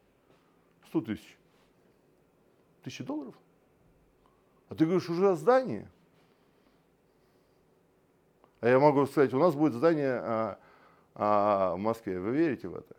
100 0.88 1.03
тысяч. 1.03 1.38
Тысячи 2.83 3.05
долларов? 3.05 3.33
А 4.68 4.74
ты 4.74 4.85
говоришь, 4.85 5.09
уже 5.09 5.31
о 5.31 5.37
здании? 5.37 5.87
А 8.59 8.68
я 8.68 8.81
могу 8.81 9.07
сказать, 9.07 9.33
у 9.35 9.38
нас 9.38 9.55
будет 9.55 9.74
здание 9.74 10.20
а, 10.20 10.59
а, 11.14 11.74
в 11.77 11.79
Москве. 11.79 12.18
Вы 12.18 12.33
верите 12.33 12.66
в 12.66 12.74
это? 12.74 12.96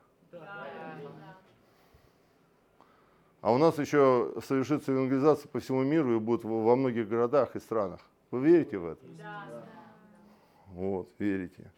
А 3.42 3.52
у 3.52 3.58
нас 3.58 3.78
еще 3.78 4.36
совершится 4.48 4.94
евангелизация 4.94 5.50
по 5.50 5.60
всему 5.60 5.84
миру 5.84 6.16
и 6.16 6.20
будет 6.20 6.46
во 6.46 6.78
многих 6.78 7.10
городах 7.10 7.58
и 7.58 7.60
странах. 7.60 8.00
Вы 8.32 8.40
верите 8.40 8.78
в 8.78 8.88
это? 8.88 9.06
Да. 9.18 9.66
Вот, 10.68 11.10
верите. 11.20 11.74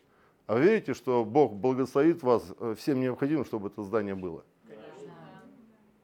А 0.51 0.59
верите, 0.59 0.93
что 0.93 1.23
Бог 1.23 1.53
благословит 1.53 2.23
вас 2.23 2.43
э, 2.59 2.75
всем 2.77 2.99
необходимым, 2.99 3.45
чтобы 3.45 3.69
это 3.69 3.83
здание 3.83 4.15
было? 4.15 4.43
Конечно. 4.67 5.13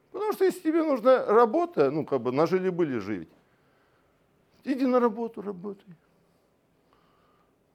Потому 0.09 0.31
что 0.31 0.45
если 0.45 0.61
тебе 0.61 0.83
нужна 0.83 1.25
работа, 1.25 1.91
ну 1.91 2.05
как 2.05 2.21
бы 2.21 2.31
нажили-были 2.31 2.97
жить, 2.99 3.27
иди 4.63 4.85
на 4.85 5.01
работу, 5.01 5.41
работай. 5.41 5.93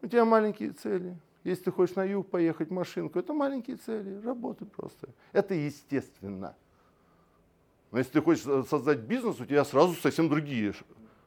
У 0.00 0.06
тебя 0.06 0.24
маленькие 0.24 0.70
цели. 0.70 1.14
Если 1.44 1.64
ты 1.64 1.72
хочешь 1.72 1.94
на 1.94 2.04
юг 2.04 2.30
поехать 2.30 2.70
машинку, 2.70 3.18
это 3.18 3.34
маленькие 3.34 3.76
цели, 3.76 4.22
работай 4.24 4.66
просто. 4.66 5.10
Это 5.32 5.52
естественно. 5.52 6.56
Но 7.90 7.98
если 7.98 8.12
ты 8.12 8.22
хочешь 8.22 8.44
создать 8.66 9.00
бизнес, 9.00 9.38
у 9.38 9.44
тебя 9.44 9.66
сразу 9.66 9.92
совсем 9.92 10.30
другие 10.30 10.72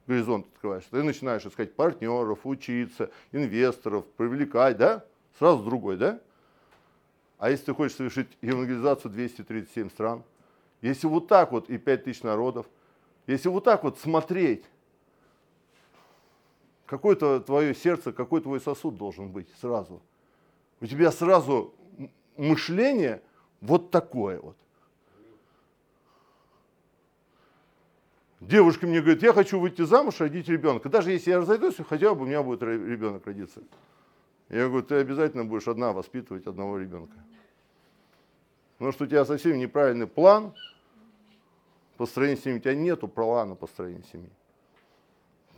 горизонты 0.08 0.50
открываешь. 0.56 0.86
Ты 0.90 1.04
начинаешь 1.04 1.46
искать 1.46 1.76
партнеров, 1.76 2.40
учиться, 2.48 3.12
инвесторов, 3.32 4.08
привлекать, 4.18 4.78
да? 4.78 5.06
Сразу 5.38 5.64
другой, 5.64 5.98
да? 5.98 6.20
А 7.38 7.50
если 7.50 7.66
ты 7.66 7.74
хочешь 7.74 7.98
совершить 7.98 8.30
евангелизацию 8.42 9.12
237 9.12 9.90
стран, 9.90 10.24
если 10.82 11.08
вот 11.08 11.28
так 11.28 11.52
вот 11.52 11.70
и 11.70 11.78
5000 11.78 12.24
народов, 12.24 12.66
если 13.28 13.50
вот 13.50 13.64
так 13.64 13.84
вот 13.84 14.00
смотреть, 14.00 14.64
какое-то 16.86 17.40
твое 17.40 17.74
сердце, 17.74 18.14
какой 18.14 18.42
твой 18.42 18.62
сосуд 18.62 18.98
должен 18.98 19.32
быть 19.32 19.48
сразу. 19.60 20.02
У 20.80 20.86
тебя 20.86 21.12
сразу 21.12 21.74
мышление 22.38 23.22
вот 23.62 23.92
такое 23.92 24.40
вот. 24.40 24.56
Девушка 28.40 28.86
мне 28.86 29.02
говорит, 29.02 29.24
я 29.24 29.34
хочу 29.34 29.60
выйти 29.60 29.82
замуж, 29.84 30.20
родить 30.20 30.48
ребенка. 30.48 30.88
Даже 30.88 31.12
если 31.12 31.32
я 31.32 31.40
разойдусь, 31.40 31.78
хотя 31.90 32.14
бы 32.14 32.24
у 32.24 32.26
меня 32.26 32.44
будет 32.44 32.62
ребенок 32.62 33.26
родиться. 33.26 33.62
Я 34.50 34.68
говорю, 34.68 34.86
ты 34.86 34.96
обязательно 34.96 35.46
будешь 35.46 35.68
одна 35.68 35.92
воспитывать 35.92 36.46
одного 36.46 36.78
ребенка. 36.78 37.18
Потому 38.78 38.92
что 38.92 39.06
у 39.06 39.08
тебя 39.08 39.26
совсем 39.26 39.58
неправильный 39.58 40.08
план 40.08 40.54
построения 41.98 42.38
семьи. 42.38 42.58
У 42.58 42.60
тебя 42.60 42.76
нету 42.76 43.08
плана 43.08 43.56
построения 43.56 44.04
семьи. 44.12 44.30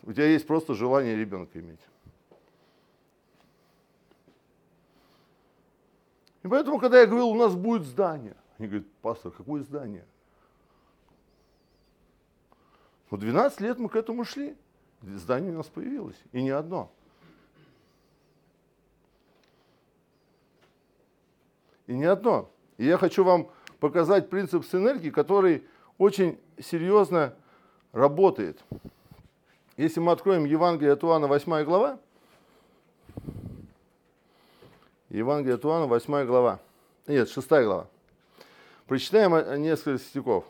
У 0.04 0.14
тебя 0.14 0.28
есть 0.28 0.48
просто 0.48 0.74
желание 0.74 1.16
ребенка 1.16 1.60
иметь. 1.60 1.82
И 6.44 6.48
поэтому, 6.48 6.80
когда 6.80 7.02
я 7.02 7.08
говорил, 7.08 7.28
у 7.30 7.36
нас 7.36 7.56
будет 7.56 7.84
здание, 7.84 8.38
они 8.58 8.70
говорят, 8.70 8.88
пастор, 9.02 9.32
какое 9.32 9.64
здание? 9.64 10.06
Вот 13.10 13.20
12 13.20 13.60
лет 13.62 13.80
мы 13.80 13.90
к 13.90 13.96
этому 13.96 14.24
шли. 14.24 14.56
Здание 15.02 15.52
у 15.52 15.58
нас 15.58 15.68
появилось. 15.68 16.16
И 16.32 16.42
не 16.42 16.52
одно. 16.52 16.92
И 21.88 21.94
не 21.94 22.06
одно. 22.06 22.50
И 22.78 22.86
я 22.86 22.98
хочу 22.98 23.24
вам 23.24 23.50
показать 23.80 24.30
принцип 24.30 24.66
синергии, 24.66 25.10
который 25.10 25.64
очень 25.98 26.38
серьезно 26.60 27.34
работает. 27.92 28.64
Если 29.78 30.00
мы 30.00 30.12
откроем 30.12 30.46
Евангелие 30.46 30.94
от 30.94 31.04
Иоанна, 31.04 31.28
8 31.28 31.64
глава, 31.64 32.00
Евангелие 35.10 35.56
от 35.56 35.66
Иоанна, 35.66 35.86
8 35.86 36.26
глава, 36.26 36.60
нет, 37.08 37.30
6 37.30 37.48
глава. 37.48 37.88
Прочитаем 38.88 39.62
несколько 39.62 40.04
стихов. 40.04 40.46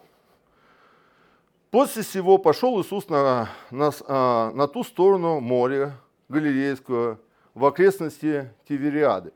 После 1.71 2.03
всего 2.03 2.37
пошел 2.37 2.81
Иисус 2.81 3.09
на, 3.09 3.49
на, 3.71 3.91
а, 4.07 4.51
на 4.53 4.67
ту 4.67 4.83
сторону 4.83 5.39
моря 5.41 5.97
Галилейского, 6.29 7.19
в 7.53 7.65
окрестности 7.65 8.51
Тивериады. 8.67 9.33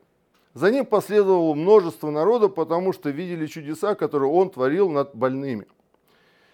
За 0.54 0.70
ним 0.70 0.84
последовало 0.84 1.54
множество 1.54 2.10
народа, 2.10 2.48
потому 2.48 2.92
что 2.92 3.10
видели 3.10 3.46
чудеса, 3.46 3.94
которые 3.94 4.30
он 4.30 4.50
творил 4.50 4.90
над 4.90 5.14
больными. 5.14 5.66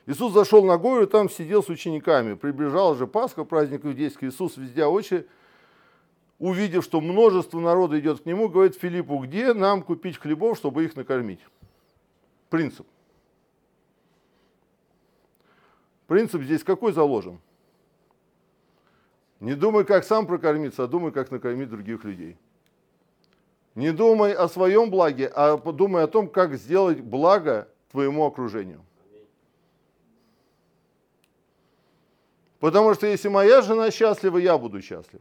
Иисус 0.07 0.33
зашел 0.33 0.65
на 0.65 0.79
гору 0.79 1.03
и 1.03 1.07
там 1.07 1.29
сидел 1.29 1.63
с 1.63 1.69
учениками. 1.69 2.35
Приближал 2.35 2.95
же 2.95 3.07
Пасха, 3.07 3.45
праздник 3.45 3.85
иудейский. 3.85 4.29
Иисус, 4.29 4.57
везде 4.57 4.87
очи, 4.87 5.27
увидев, 6.39 6.85
что 6.85 7.01
множество 7.01 7.59
народа 7.59 7.99
идет 7.99 8.23
к 8.23 8.27
нему, 8.27 8.49
говорит 8.49 8.77
Филиппу, 8.77 9.19
где 9.19 9.53
нам 9.53 9.83
купить 9.83 10.17
хлебов, 10.17 10.57
чтобы 10.57 10.85
их 10.85 10.97
накормить? 10.97 11.41
Принцип. 12.49 12.87
Принцип 16.07 16.43
здесь 16.43 16.65
какой 16.65 16.93
заложен? 16.93 17.39
Не 19.41 19.55
думай, 19.55 19.85
как 19.85 20.05
сам 20.05 20.27
прокормиться, 20.27 20.85
а 20.85 20.87
думай, 20.87 21.13
как 21.13 21.31
накормить 21.31 21.69
других 21.69 22.05
людей. 22.05 22.37
Не 23.79 23.93
думай 23.93 24.33
о 24.33 24.49
своем 24.49 24.91
благе, 24.91 25.31
а 25.33 25.57
подумай 25.57 26.03
о 26.03 26.09
том, 26.09 26.29
как 26.29 26.57
сделать 26.57 27.01
благо 27.01 27.69
твоему 27.93 28.27
окружению. 28.27 28.85
Потому 32.59 32.93
что 32.95 33.07
если 33.07 33.29
моя 33.29 33.63
жена 33.63 33.93
счастлива, 33.93 34.39
я 34.39 34.59
буду 34.59 34.83
счастлив. 34.83 35.21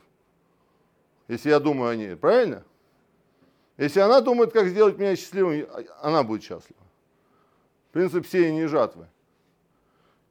Если 1.27 1.49
я 1.51 1.59
думаю 1.59 1.91
о 1.91 1.95
ней, 1.95 2.15
правильно? 2.15 2.63
Если 3.77 3.99
она 3.99 4.21
думает, 4.21 4.51
как 4.51 4.65
сделать 4.69 4.97
меня 4.97 5.15
счастливым, 5.15 5.67
она 6.01 6.23
будет 6.23 6.41
счастлива. 6.41 6.81
Принцип 7.91 8.25
сеяния 8.25 8.63
и 8.63 8.67
жатвы. 8.67 9.05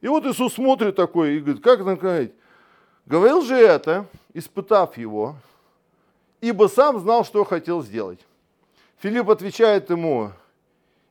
И 0.01 0.09
вот 0.09 0.27
Иисус 0.27 0.55
смотрит 0.55 0.97
такой 0.97 1.37
и 1.37 1.39
говорит, 1.39 1.63
как 1.63 1.85
наказать? 1.85 2.33
Говорил 3.07 3.43
же 3.43 3.55
это, 3.55 4.05
испытав 4.35 4.99
его, 4.99 5.37
ибо 6.41 6.69
сам 6.69 7.01
знал, 7.01 7.25
что 7.25 7.45
хотел 7.45 7.83
сделать. 7.83 8.21
Филипп 8.99 9.31
отвечает 9.31 9.91
ему, 9.91 10.33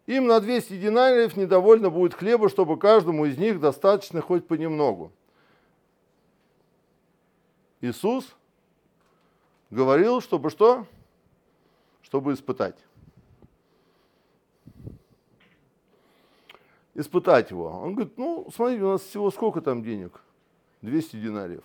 им 0.05 0.27
на 0.27 0.39
200 0.39 0.77
динариев 0.79 1.35
недовольно 1.35 1.89
будет 1.89 2.13
хлеба, 2.13 2.49
чтобы 2.49 2.77
каждому 2.77 3.25
из 3.25 3.37
них 3.37 3.59
достаточно 3.59 4.21
хоть 4.21 4.47
понемногу. 4.47 5.11
Иисус 7.81 8.35
говорил, 9.69 10.21
чтобы 10.21 10.49
что? 10.49 10.85
Чтобы 12.01 12.33
испытать. 12.33 12.75
испытать 16.95 17.51
его. 17.51 17.67
Он 17.67 17.93
говорит, 17.93 18.17
ну, 18.17 18.47
смотрите, 18.53 18.83
у 18.83 18.91
нас 18.91 19.01
всего 19.01 19.29
сколько 19.29 19.61
там 19.61 19.83
денег? 19.83 20.21
200 20.81 21.17
динариев. 21.17 21.63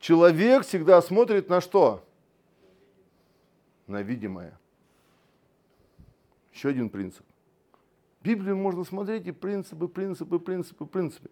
Человек 0.00 0.64
всегда 0.64 1.00
смотрит 1.02 1.50
на 1.50 1.60
что? 1.60 2.02
На 3.86 4.00
видимое. 4.02 4.58
Еще 6.52 6.70
один 6.70 6.88
принцип. 6.88 7.24
Библию 8.22 8.56
можно 8.56 8.82
смотреть 8.84 9.26
и 9.26 9.32
принципы, 9.32 9.88
принципы, 9.88 10.38
принципы, 10.38 10.86
принципы. 10.86 11.30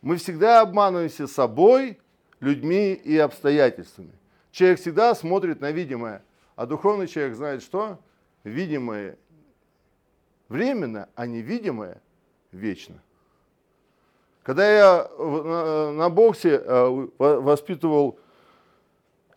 Мы 0.00 0.16
всегда 0.16 0.62
обманываемся 0.62 1.26
собой, 1.26 1.98
людьми 2.40 2.92
и 2.92 3.16
обстоятельствами. 3.18 4.12
Человек 4.50 4.80
всегда 4.80 5.14
смотрит 5.14 5.60
на 5.60 5.70
видимое, 5.70 6.24
а 6.56 6.66
духовный 6.66 7.06
человек 7.06 7.36
знает 7.36 7.62
что? 7.62 7.98
Видимое 8.44 9.18
временно, 10.48 11.08
а 11.14 11.26
невидимое 11.26 12.00
вечно. 12.52 13.02
Когда 14.44 14.70
я 14.70 15.08
на 15.92 16.10
боксе 16.10 16.62
э, 16.62 17.08
воспитывал 17.18 18.18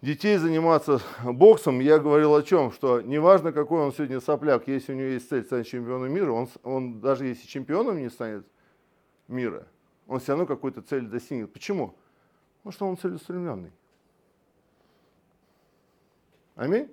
детей 0.01 0.35
заниматься 0.35 1.01
боксом, 1.23 1.79
я 1.79 1.97
говорил 1.97 2.35
о 2.35 2.43
чем, 2.43 2.73
что 2.73 2.99
неважно, 2.99 3.53
какой 3.53 3.83
он 3.83 3.93
сегодня 3.93 4.19
сопляк, 4.19 4.67
если 4.67 4.91
у 4.91 4.95
него 4.95 5.07
есть 5.07 5.29
цель 5.29 5.45
стать 5.45 5.65
чемпионом 5.65 6.11
мира, 6.11 6.31
он, 6.31 6.49
он 6.61 6.99
даже 6.99 7.25
если 7.25 7.47
чемпионом 7.47 7.97
не 7.99 8.09
станет 8.09 8.45
мира, 9.29 9.65
он 10.07 10.19
все 10.19 10.33
равно 10.33 10.45
какую-то 10.45 10.81
цель 10.81 11.07
достигнет. 11.07 11.53
Почему? 11.53 11.95
Потому 12.57 12.73
что 12.73 12.87
он 12.87 12.97
целеустремленный. 12.97 13.71
Аминь. 16.57 16.91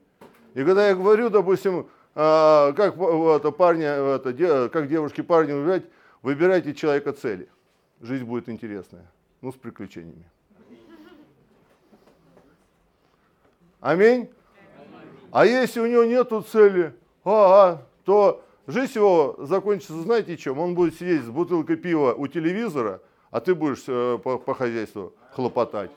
И 0.55 0.63
когда 0.63 0.87
я 0.87 0.95
говорю, 0.95 1.31
допустим, 1.31 1.89
а, 2.15 2.73
как 2.75 2.97
это, 2.97 3.51
парня, 3.51 3.89
это, 3.89 4.71
как 4.73 4.89
девушки 4.89 5.21
парни 5.21 5.53
выбирать, 5.53 5.85
выбирайте 6.23 6.75
человека 6.75 7.13
цели. 7.13 7.49
Жизнь 8.05 8.25
будет 8.25 8.51
интересная, 8.51 9.11
ну 9.41 9.51
с 9.51 9.55
приключениями. 9.55 10.31
Аминь. 13.81 14.29
А 15.31 15.47
если 15.47 15.81
у 15.81 15.87
него 15.87 16.05
нет 16.05 16.31
цели, 16.53 16.95
а, 17.25 17.31
а, 17.33 17.83
то 18.05 18.45
жизнь 18.67 18.93
его 18.97 19.37
закончится, 19.39 19.95
знаете 20.03 20.37
чем? 20.37 20.59
Он 20.59 20.75
будет 20.75 20.97
сидеть 20.97 21.23
с 21.23 21.31
бутылкой 21.31 21.77
пива 21.77 22.13
у 22.13 22.27
телевизора, 22.27 23.01
а 23.31 23.41
ты 23.41 23.55
будешь 23.55 23.85
э, 23.87 24.19
по, 24.23 24.37
по 24.37 24.55
хозяйству 24.55 25.15
хлопотать. 25.33 25.91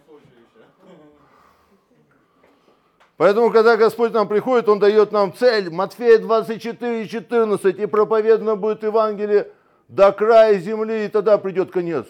Поэтому, 3.18 3.52
когда 3.52 3.76
Господь 3.76 4.14
нам 4.14 4.30
приходит, 4.30 4.70
Он 4.70 4.80
дает 4.80 5.12
нам 5.12 5.34
цель. 5.34 5.70
Матфея 5.70 6.20
24, 6.20 7.06
14. 7.06 7.80
И 7.80 7.86
проповедано 7.86 8.56
будет 8.56 8.84
Евангелие 8.84 9.52
до 9.88 10.12
края 10.12 10.60
земли, 10.60 11.06
и 11.06 11.08
тогда 11.08 11.38
придет 11.38 11.72
конец. 11.72 12.08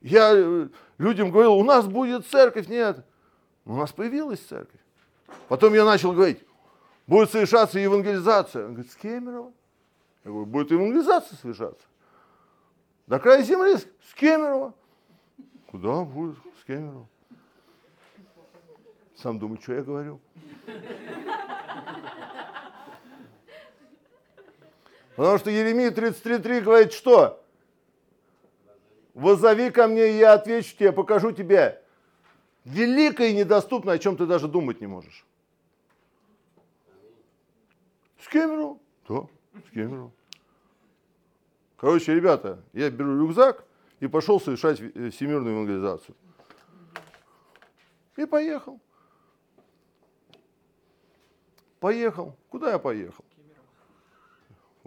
Я 0.00 0.32
э, 0.34 0.68
людям 0.98 1.30
говорил, 1.30 1.54
у 1.54 1.64
нас 1.64 1.86
будет 1.86 2.26
церковь. 2.26 2.68
Нет, 2.68 3.04
у 3.64 3.74
нас 3.74 3.92
появилась 3.92 4.40
церковь. 4.40 4.80
Потом 5.48 5.72
я 5.74 5.84
начал 5.84 6.12
говорить, 6.12 6.44
будет 7.06 7.30
совершаться 7.30 7.78
евангелизация. 7.78 8.66
Он 8.66 8.74
говорит, 8.74 8.92
с 8.92 8.96
Кемерово. 8.96 9.52
Я 10.24 10.30
говорю, 10.30 10.46
будет 10.46 10.70
евангелизация 10.70 11.36
совершаться. 11.38 11.86
До 13.06 13.18
края 13.18 13.42
земли 13.42 13.76
с 13.76 14.14
Кемерово. 14.14 14.74
Куда 15.70 16.02
будет 16.02 16.36
с 16.60 16.64
Кемерово? 16.64 17.08
Сам 19.16 19.38
думаю, 19.38 19.60
что 19.60 19.74
я 19.74 19.82
говорю. 19.82 20.20
Потому 25.16 25.38
что 25.38 25.50
Еремия 25.50 25.90
33.3 25.90 26.60
говорит, 26.60 26.92
что? 26.92 27.44
Возови 29.14 29.70
ко 29.70 29.86
мне, 29.86 30.10
и 30.10 30.18
я 30.18 30.32
отвечу 30.32 30.76
тебе, 30.76 30.92
покажу 30.92 31.30
тебе 31.30 31.80
великое 32.64 33.28
и 33.28 33.34
недоступное, 33.34 33.94
о 33.94 33.98
чем 33.98 34.16
ты 34.16 34.26
даже 34.26 34.48
думать 34.48 34.80
не 34.80 34.88
можешь. 34.88 35.24
С 38.18 38.28
Кемеру? 38.28 38.80
Да, 39.08 39.26
с 39.66 39.70
Кемеру. 39.70 40.12
Короче, 41.76 42.14
ребята, 42.14 42.64
я 42.72 42.90
беру 42.90 43.18
рюкзак 43.18 43.64
и 44.00 44.08
пошел 44.08 44.40
совершать 44.40 44.78
всемирную 44.78 45.52
евангелизацию. 45.52 46.16
И 48.16 48.24
поехал. 48.26 48.80
Поехал. 51.78 52.34
Куда 52.48 52.72
я 52.72 52.78
поехал? 52.78 53.24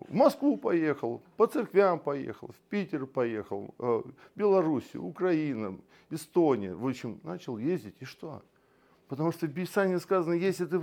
В 0.08 0.14
Москву 0.14 0.58
поехал, 0.58 1.22
по 1.36 1.48
церквям 1.48 2.00
поехал, 2.00 2.50
в 2.50 2.70
Питер 2.70 3.06
поехал, 3.06 3.76
э, 3.78 4.04
Белоруссию, 4.36 5.04
Украина, 5.04 5.78
Эстония. 6.10 6.74
В 6.74 6.88
общем, 6.88 7.20
начал 7.24 7.58
ездить. 7.58 7.96
И 8.00 8.06
что? 8.06 8.42
Потому 9.10 9.32
что 9.32 9.48
в 9.48 9.54
Писании 9.54 9.98
сказано, 9.98 10.34
если 10.34 10.66
ты 10.66 10.80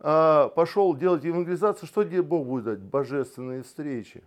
а, 0.00 0.48
пошел 0.48 0.96
делать 0.96 1.24
евангелизацию, 1.24 1.86
что 1.86 2.04
тебе 2.04 2.22
Бог 2.22 2.46
будет 2.46 2.64
дать? 2.64 2.80
Божественные 2.80 3.62
встречи. 3.62 4.22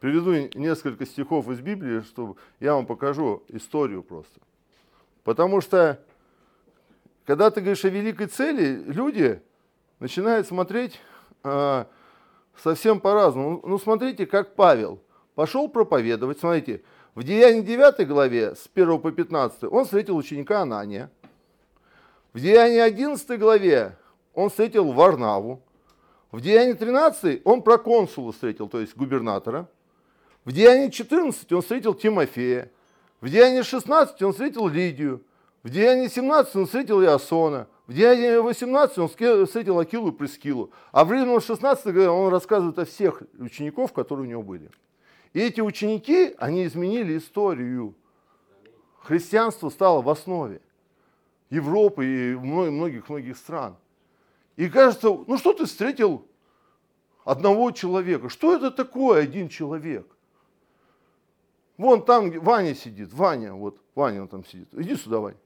Приведу 0.00 0.32
несколько 0.56 1.04
стихов 1.04 1.48
из 1.48 1.60
Библии, 1.60 2.02
чтобы 2.02 2.36
я 2.60 2.74
вам 2.74 2.86
покажу 2.86 3.42
историю 3.48 4.04
просто. 4.04 4.40
Потому 5.24 5.60
что 5.60 6.00
когда 7.24 7.50
ты 7.50 7.60
говоришь 7.60 7.84
о 7.84 7.88
великой 7.88 8.28
цели, 8.28 8.84
люди 8.86 9.42
начинают 10.00 10.46
смотреть 10.46 11.00
э, 11.44 11.84
совсем 12.56 13.00
по-разному. 13.00 13.60
Ну, 13.64 13.78
смотрите, 13.78 14.26
как 14.26 14.54
Павел 14.54 15.00
пошел 15.34 15.68
проповедовать. 15.68 16.40
Смотрите, 16.40 16.82
в 17.14 17.22
Деянии 17.22 17.62
9 17.62 18.06
главе 18.06 18.54
с 18.54 18.68
1 18.72 19.00
по 19.00 19.10
15 19.10 19.64
он 19.64 19.84
встретил 19.84 20.16
ученика 20.16 20.60
Анания. 20.60 21.10
В 22.32 22.40
Деянии 22.40 22.80
11 22.80 23.38
главе 23.38 23.96
он 24.34 24.50
встретил 24.50 24.92
Варнаву. 24.92 25.62
В 26.30 26.40
Деянии 26.40 26.74
13 26.74 27.42
он 27.44 27.62
проконсула 27.62 28.32
встретил, 28.32 28.68
то 28.68 28.80
есть 28.80 28.94
губернатора. 28.96 29.68
В 30.44 30.52
Деянии 30.52 30.90
14 30.90 31.52
он 31.52 31.62
встретил 31.62 31.94
Тимофея. 31.94 32.70
В 33.20 33.28
Деянии 33.28 33.62
16 33.62 34.22
он 34.22 34.32
встретил 34.32 34.68
Лидию. 34.68 35.22
В 35.62 35.70
Деянии 35.70 36.06
17 36.06 36.56
он 36.56 36.66
встретил 36.66 37.02
Иосона. 37.02 37.66
В 37.88 37.94
Деянии 37.94 38.36
18 38.36 38.98
он 38.98 39.08
встретил 39.08 39.78
Акилу 39.78 40.10
и 40.10 40.12
Прескилу. 40.12 40.70
А 40.92 41.06
в 41.06 41.10
Римлянам 41.10 41.40
16 41.40 41.86
он 42.08 42.30
рассказывает 42.30 42.78
о 42.78 42.84
всех 42.84 43.22
учеников, 43.38 43.94
которые 43.94 44.26
у 44.26 44.30
него 44.30 44.42
были. 44.42 44.70
И 45.32 45.40
эти 45.40 45.62
ученики, 45.62 46.34
они 46.36 46.66
изменили 46.66 47.16
историю. 47.16 47.94
Христианство 49.00 49.70
стало 49.70 50.02
в 50.02 50.10
основе 50.10 50.60
Европы 51.48 52.04
и 52.04 52.34
многих-многих 52.34 53.38
стран. 53.38 53.74
И 54.56 54.68
кажется, 54.68 55.08
ну 55.26 55.38
что 55.38 55.54
ты 55.54 55.64
встретил 55.64 56.26
одного 57.24 57.70
человека? 57.70 58.28
Что 58.28 58.54
это 58.54 58.70
такое 58.70 59.22
один 59.22 59.48
человек? 59.48 60.06
Вон 61.78 62.04
там 62.04 62.38
Ваня 62.40 62.74
сидит, 62.74 63.14
Ваня, 63.14 63.54
вот 63.54 63.80
Ваня 63.94 64.22
он 64.22 64.28
там 64.28 64.44
сидит. 64.44 64.68
Иди 64.72 64.94
сюда, 64.94 65.20
Ваня 65.20 65.38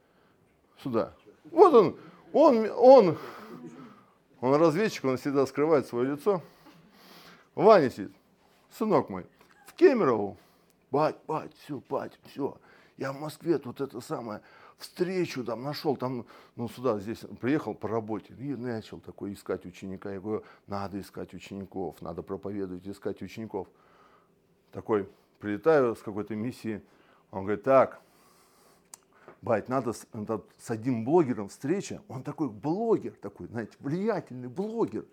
сюда. 0.83 1.15
Вот 1.51 1.75
он, 1.75 1.97
он, 2.33 2.71
он, 2.77 3.19
он 4.41 4.55
разведчик, 4.55 5.05
он 5.05 5.17
всегда 5.17 5.47
скрывает 5.47 5.87
свое 5.87 6.13
лицо. 6.13 6.43
Ваня 7.55 7.91
сидит, 7.91 8.13
сынок 8.71 9.09
мой, 9.09 9.27
в 9.67 9.75
Кемерово. 9.75 10.37
Бать, 10.91 11.17
бать, 11.27 11.53
все, 11.57 11.83
бать, 11.89 12.19
все. 12.27 12.59
Я 12.99 13.13
в 13.13 13.21
Москве 13.21 13.59
тут 13.59 13.81
это 13.81 14.01
самое, 14.01 14.43
встречу 14.77 15.43
там 15.45 15.63
нашел, 15.63 15.97
там, 15.97 16.27
ну 16.57 16.69
сюда, 16.69 16.99
здесь 16.99 17.21
приехал 17.41 17.75
по 17.75 17.89
работе 17.89 18.35
и 18.35 18.55
начал 18.55 19.01
такой 19.01 19.33
искать 19.33 19.65
ученика. 19.65 20.13
Я 20.13 20.21
говорю, 20.21 20.45
надо 20.67 21.01
искать 21.01 21.33
учеников, 21.33 22.01
надо 22.03 22.23
проповедовать, 22.23 22.87
искать 22.87 23.23
учеников. 23.23 23.69
Такой, 24.71 25.09
прилетаю 25.39 25.97
с 25.97 26.03
какой-то 26.03 26.35
миссии, 26.35 26.83
он 27.31 27.45
говорит, 27.45 27.65
так, 27.65 28.01
Бать, 29.43 29.69
надо 29.69 29.93
с, 29.93 30.07
надо 30.13 30.45
с 30.57 30.71
одним 30.71 31.05
блогером 31.05 31.49
встреча. 31.49 32.01
Он 32.07 32.23
такой 32.23 32.49
блогер, 32.49 33.13
такой, 33.21 33.49
знаете, 33.49 33.73
влиятельный 33.81 34.49
блогер. 34.49 35.05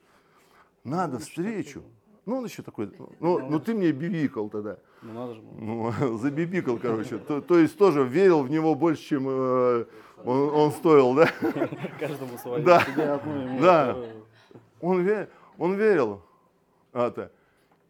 Надо 0.84 1.14
ну, 1.14 1.20
встречу. 1.20 1.84
Ну, 2.28 2.38
он 2.38 2.46
еще 2.46 2.62
такой, 2.62 2.92
ну, 2.98 3.10
ну, 3.20 3.50
ну 3.50 3.60
ты 3.60 3.74
мне 3.74 3.92
бибикал 3.92 4.50
тогда. 4.50 4.78
Ну, 5.02 5.14
надо 5.14 5.34
же. 5.34 5.42
Ну, 5.42 5.92
забибикал, 6.20 6.78
короче. 6.78 7.18
То, 7.18 7.42
то 7.42 7.58
есть 7.58 7.76
тоже 7.76 8.04
верил 8.04 8.44
в 8.44 8.52
него 8.52 8.76
больше, 8.76 9.02
чем 9.02 9.26
э, 9.28 9.86
он, 10.24 10.38
он 10.54 10.72
стоил, 10.74 11.16
да? 11.16 11.28
Каждому 12.00 12.38
свое. 12.38 12.64
Да, 12.64 12.86
да. 13.60 13.98
Он, 14.80 15.02
верил, 15.02 15.28
он 15.58 15.74
верил. 15.74 16.22
Это. 16.94 17.32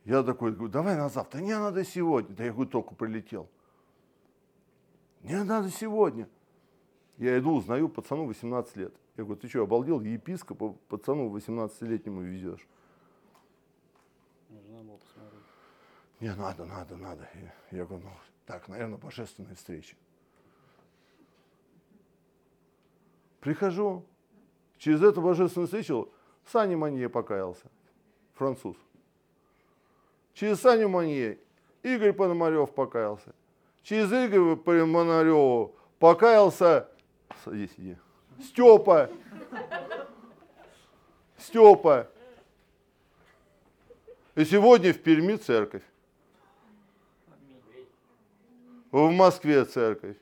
Я 0.06 0.24
такой, 0.24 0.54
говорю, 0.54 0.72
давай 0.72 0.96
на 0.96 1.10
завтра. 1.10 1.40
Не, 1.40 1.60
надо 1.60 1.84
сегодня. 1.84 2.34
Да 2.34 2.46
я 2.46 2.54
говорю, 2.54 2.70
только 2.70 2.96
прилетел. 2.96 3.50
Мне 5.22 5.44
надо 5.44 5.70
сегодня. 5.70 6.28
Я 7.18 7.38
иду, 7.38 7.56
узнаю, 7.56 7.90
пацану 7.90 8.26
18 8.26 8.76
лет. 8.78 8.94
Я 9.18 9.26
говорю, 9.26 9.42
ты 9.42 9.50
что, 9.50 9.64
обалдел, 9.64 10.00
епископа 10.00 10.74
пацану 10.88 11.36
18-летнему 11.36 12.22
везешь? 12.22 12.66
Нужна 14.50 14.82
была 14.82 14.98
посмотреть. 14.98 15.44
Не, 16.22 16.34
надо, 16.36 16.66
надо, 16.66 16.96
надо. 16.96 17.30
Я, 17.72 17.86
говорю, 17.86 18.06
ну, 18.06 18.12
так, 18.46 18.68
наверное, 18.70 18.98
божественная 18.98 19.56
встреча. 19.56 19.96
Прихожу, 23.42 24.06
через 24.78 25.02
эту 25.02 25.22
божественную 25.22 25.68
встречу 25.68 26.10
Саня 26.46 26.78
Манье 26.78 27.10
покаялся, 27.10 27.70
француз. 28.34 28.78
Через 30.34 30.62
Саню 30.62 30.88
Манье 30.88 31.40
Игорь 31.84 32.14
Пономарев 32.14 32.74
покаялся. 32.74 33.34
Через 33.84 34.12
Игоря 34.12 34.56
Примонареву 34.56 35.76
покаялся, 36.00 36.90
садись, 37.44 37.74
иди, 37.78 37.98
Степа. 38.42 39.10
Степа. 41.38 42.10
И 44.36 44.46
сегодня 44.46 44.94
в 44.94 45.00
Перми 45.00 45.36
церковь. 45.36 45.84
В 48.92 49.12
Москве 49.12 49.66
церковь. 49.66 50.18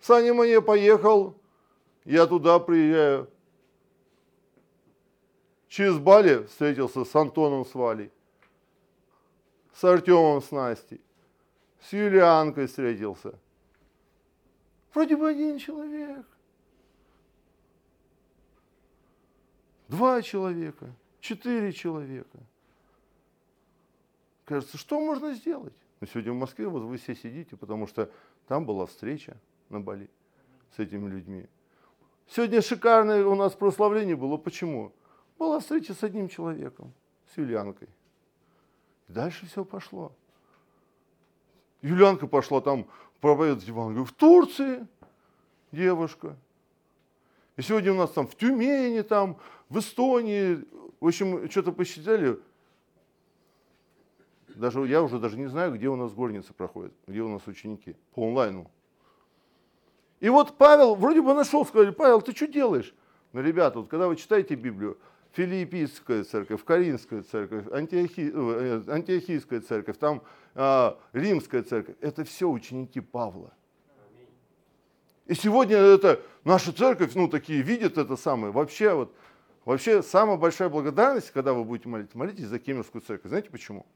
Саня 0.00 0.32
Мане 0.32 0.62
поехал, 0.62 1.36
я 2.04 2.26
туда 2.26 2.58
приезжаю. 2.58 3.28
Через 5.68 5.98
Бали 5.98 6.44
встретился 6.46 7.04
с 7.04 7.14
Антоном 7.14 7.64
с 7.64 7.74
Валей, 7.74 8.10
с 9.72 9.84
Артемом 9.84 10.42
с 10.42 10.50
Настей, 10.50 11.00
с 11.82 11.92
Юлианкой 11.92 12.66
встретился. 12.66 13.38
Вроде 14.92 15.16
бы 15.16 15.28
один 15.28 15.58
человек. 15.58 16.26
Два 19.88 20.22
человека, 20.22 20.94
четыре 21.20 21.72
человека. 21.72 22.38
Кажется, 24.44 24.78
что 24.78 25.00
можно 25.00 25.32
сделать? 25.34 25.74
Но 26.00 26.06
сегодня 26.06 26.32
в 26.32 26.36
Москве 26.36 26.68
вот 26.68 26.82
вы 26.82 26.96
все 26.96 27.14
сидите, 27.14 27.56
потому 27.56 27.86
что 27.86 28.10
там 28.46 28.64
была 28.64 28.86
встреча 28.86 29.36
на 29.68 29.80
Бали 29.80 30.08
с 30.74 30.78
этими 30.78 31.08
людьми. 31.08 31.46
Сегодня 32.28 32.62
шикарное 32.62 33.24
у 33.24 33.34
нас 33.34 33.54
прославление 33.54 34.16
было. 34.16 34.36
Почему? 34.36 34.92
Была 35.38 35.60
встреча 35.60 35.94
с 35.94 36.02
одним 36.04 36.28
человеком, 36.28 36.92
с 37.32 37.38
Юлианкой. 37.38 37.88
И 39.08 39.12
дальше 39.12 39.46
все 39.46 39.64
пошло. 39.64 40.12
Юлианка 41.82 42.26
пошла 42.26 42.60
там 42.60 42.86
проповедовать 43.20 43.66
Евангелие 43.66 44.04
в 44.04 44.12
Турции, 44.12 44.86
девушка. 45.72 46.36
И 47.56 47.62
сегодня 47.62 47.92
у 47.92 47.96
нас 47.96 48.10
там 48.10 48.26
в 48.26 48.34
Тюмени, 48.36 49.02
там, 49.02 49.36
в 49.68 49.78
Эстонии, 49.78 50.64
в 51.00 51.06
общем, 51.06 51.50
что-то 51.50 51.72
посчитали. 51.72 52.38
Даже, 54.48 54.86
я 54.86 55.02
уже 55.02 55.18
даже 55.18 55.38
не 55.38 55.46
знаю, 55.46 55.74
где 55.74 55.88
у 55.88 55.96
нас 55.96 56.12
горницы 56.12 56.52
проходят, 56.52 56.92
где 57.06 57.20
у 57.22 57.28
нас 57.28 57.46
ученики, 57.46 57.96
по 58.14 58.26
онлайну. 58.26 58.70
И 60.20 60.28
вот 60.28 60.58
Павел 60.58 60.94
вроде 60.94 61.22
бы 61.22 61.32
нашел, 61.32 61.64
сказали, 61.64 61.90
Павел, 61.90 62.20
ты 62.20 62.32
что 62.32 62.46
делаешь? 62.46 62.94
Ну, 63.32 63.40
ребята, 63.40 63.78
вот 63.78 63.88
когда 63.88 64.06
вы 64.06 64.16
читаете 64.16 64.54
Библию, 64.54 64.98
Филиппийская 65.32 66.24
церковь, 66.24 66.64
Каринская 66.64 67.22
церковь, 67.22 67.64
Антиохи, 67.72 68.32
э, 68.34 68.82
Антиохийская 68.88 69.60
церковь, 69.60 69.96
там 69.98 70.22
э, 70.54 70.92
Римская 71.12 71.62
церковь, 71.62 71.96
это 72.00 72.24
все 72.24 72.48
ученики 72.48 73.00
Павла. 73.00 73.52
И 75.26 75.34
сегодня 75.34 75.76
это 75.76 76.20
наша 76.42 76.72
церковь, 76.72 77.14
ну, 77.14 77.28
такие 77.28 77.62
видят 77.62 77.98
это 77.98 78.16
самое. 78.16 78.52
Вообще, 78.52 78.92
вот, 78.94 79.14
вообще 79.64 80.02
самая 80.02 80.36
большая 80.36 80.68
благодарность, 80.68 81.30
когда 81.30 81.52
вы 81.52 81.62
будете 81.62 81.88
молиться, 81.88 82.18
молитесь 82.18 82.46
за 82.46 82.58
Кемерскую 82.58 83.00
церковь. 83.00 83.28
Знаете 83.28 83.50
почему? 83.50 83.86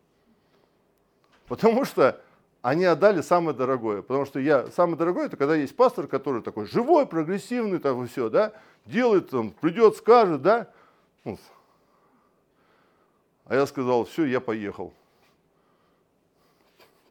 Потому 1.48 1.84
что 1.84 2.20
они 2.62 2.84
отдали 2.84 3.20
самое 3.20 3.56
дорогое. 3.56 4.00
Потому 4.00 4.24
что 4.24 4.38
я, 4.38 4.68
самое 4.68 4.96
дорогое, 4.96 5.26
это 5.26 5.36
когда 5.36 5.56
есть 5.56 5.74
пастор, 5.76 6.06
который 6.06 6.40
такой 6.40 6.66
живой, 6.66 7.04
прогрессивный, 7.04 7.78
там 7.78 8.06
все, 8.06 8.30
да, 8.30 8.52
делает, 8.86 9.30
там, 9.30 9.50
придет, 9.50 9.96
скажет, 9.96 10.40
да. 10.40 10.70
Ну, 11.24 11.38
а 13.46 13.54
я 13.54 13.66
сказал, 13.66 14.04
все, 14.04 14.24
я 14.24 14.40
поехал. 14.40 14.92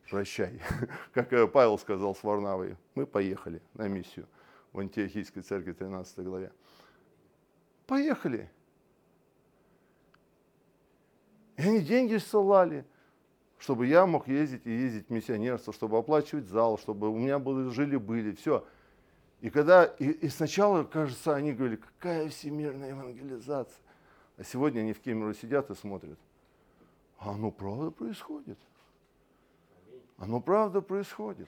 Прощай. 0.10 0.62
Как 1.14 1.30
Павел 1.52 1.78
сказал 1.78 2.16
с 2.16 2.24
Варнавой, 2.24 2.78
мы 2.96 3.06
поехали 3.06 3.62
на 3.74 3.88
миссию 3.88 4.28
в 4.72 4.80
Антиохийской 4.80 5.42
церкви 5.42 5.74
13 5.74 6.20
главе. 6.20 6.52
Поехали. 7.88 8.50
И 11.58 11.62
они 11.62 11.82
деньги 11.82 12.18
ссылали 12.18 12.86
чтобы 13.64 13.88
я 13.88 14.06
мог 14.06 14.28
ездить 14.28 14.66
и 14.66 14.72
ездить 14.72 15.08
в 15.08 15.10
миссионерство, 15.10 15.72
чтобы 15.72 15.98
оплачивать 15.98 16.50
зал, 16.50 16.78
чтобы 16.78 17.10
у 17.10 17.18
меня 17.18 17.40
были, 17.40 17.70
жили-были, 17.70 18.34
все. 18.34 18.68
И 19.40 19.50
когда, 19.50 19.86
и, 19.86 20.10
и 20.10 20.28
сначала, 20.28 20.84
кажется, 20.84 21.34
они 21.34 21.54
говорили, 21.54 21.78
какая 21.78 22.28
всемирная 22.28 22.90
евангелизация. 22.90 23.80
А 24.38 24.44
сегодня 24.44 24.82
они 24.82 24.94
в 24.94 25.00
Кемеру 25.00 25.34
сидят 25.34 25.70
и 25.70 25.76
смотрят. 25.76 26.18
А 27.18 27.32
оно 27.32 27.52
правда 27.52 27.92
происходит. 27.92 28.58
Оно 30.18 30.42
правда 30.42 30.82
происходит. 30.82 31.48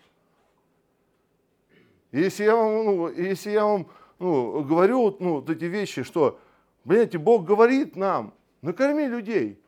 И 2.12 2.20
если 2.20 2.44
я 2.44 2.56
вам, 2.56 2.86
ну, 2.86 3.10
если 3.10 3.52
я 3.52 3.66
вам 3.66 3.88
ну, 4.20 4.64
говорю 4.64 5.16
ну, 5.20 5.36
вот 5.36 5.50
эти 5.50 5.66
вещи, 5.66 6.04
что, 6.04 6.40
понимаете, 6.84 7.18
Бог 7.18 7.46
говорит 7.46 7.96
нам, 7.96 8.34
накорми 8.62 9.08
людей– 9.08 9.60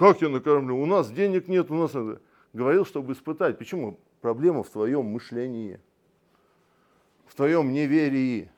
как 0.00 0.22
я 0.22 0.30
накормлю? 0.30 0.80
У 0.80 0.86
нас 0.86 1.10
денег 1.10 1.46
нет, 1.46 1.70
у 1.70 1.74
нас 1.74 1.92
надо. 1.92 2.22
Говорил, 2.54 2.86
чтобы 2.86 3.12
испытать. 3.12 3.58
Почему? 3.58 4.00
Проблема 4.22 4.62
в 4.62 4.70
твоем 4.70 5.04
мышлении, 5.04 5.78
в 7.26 7.34
твоем 7.34 7.70
неверии. 7.70 8.50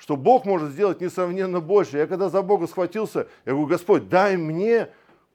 Что 0.00 0.16
Бог 0.16 0.46
может 0.46 0.70
сделать 0.70 1.02
несравненно 1.02 1.60
больше. 1.60 1.98
Я 1.98 2.06
когда 2.06 2.30
за 2.30 2.40
Бога 2.40 2.66
схватился, 2.66 3.28
я 3.44 3.52
говорю, 3.52 3.68
Господь, 3.68 4.08
дай 4.08 4.38
мне 4.38 4.88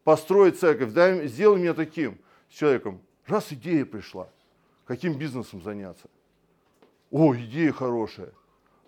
построить 0.04 0.60
церковь, 0.60 0.92
дай, 0.92 1.28
сделай 1.28 1.60
меня 1.60 1.76
таким 1.76 2.18
человеком. 2.50 3.00
Раз 3.28 3.54
идея 3.54 3.86
пришла, 3.86 4.28
каким 4.86 5.20
бизнесом 5.20 5.62
заняться? 5.62 6.10
О, 7.12 7.36
идея 7.36 7.72
хорошая. 7.74 8.32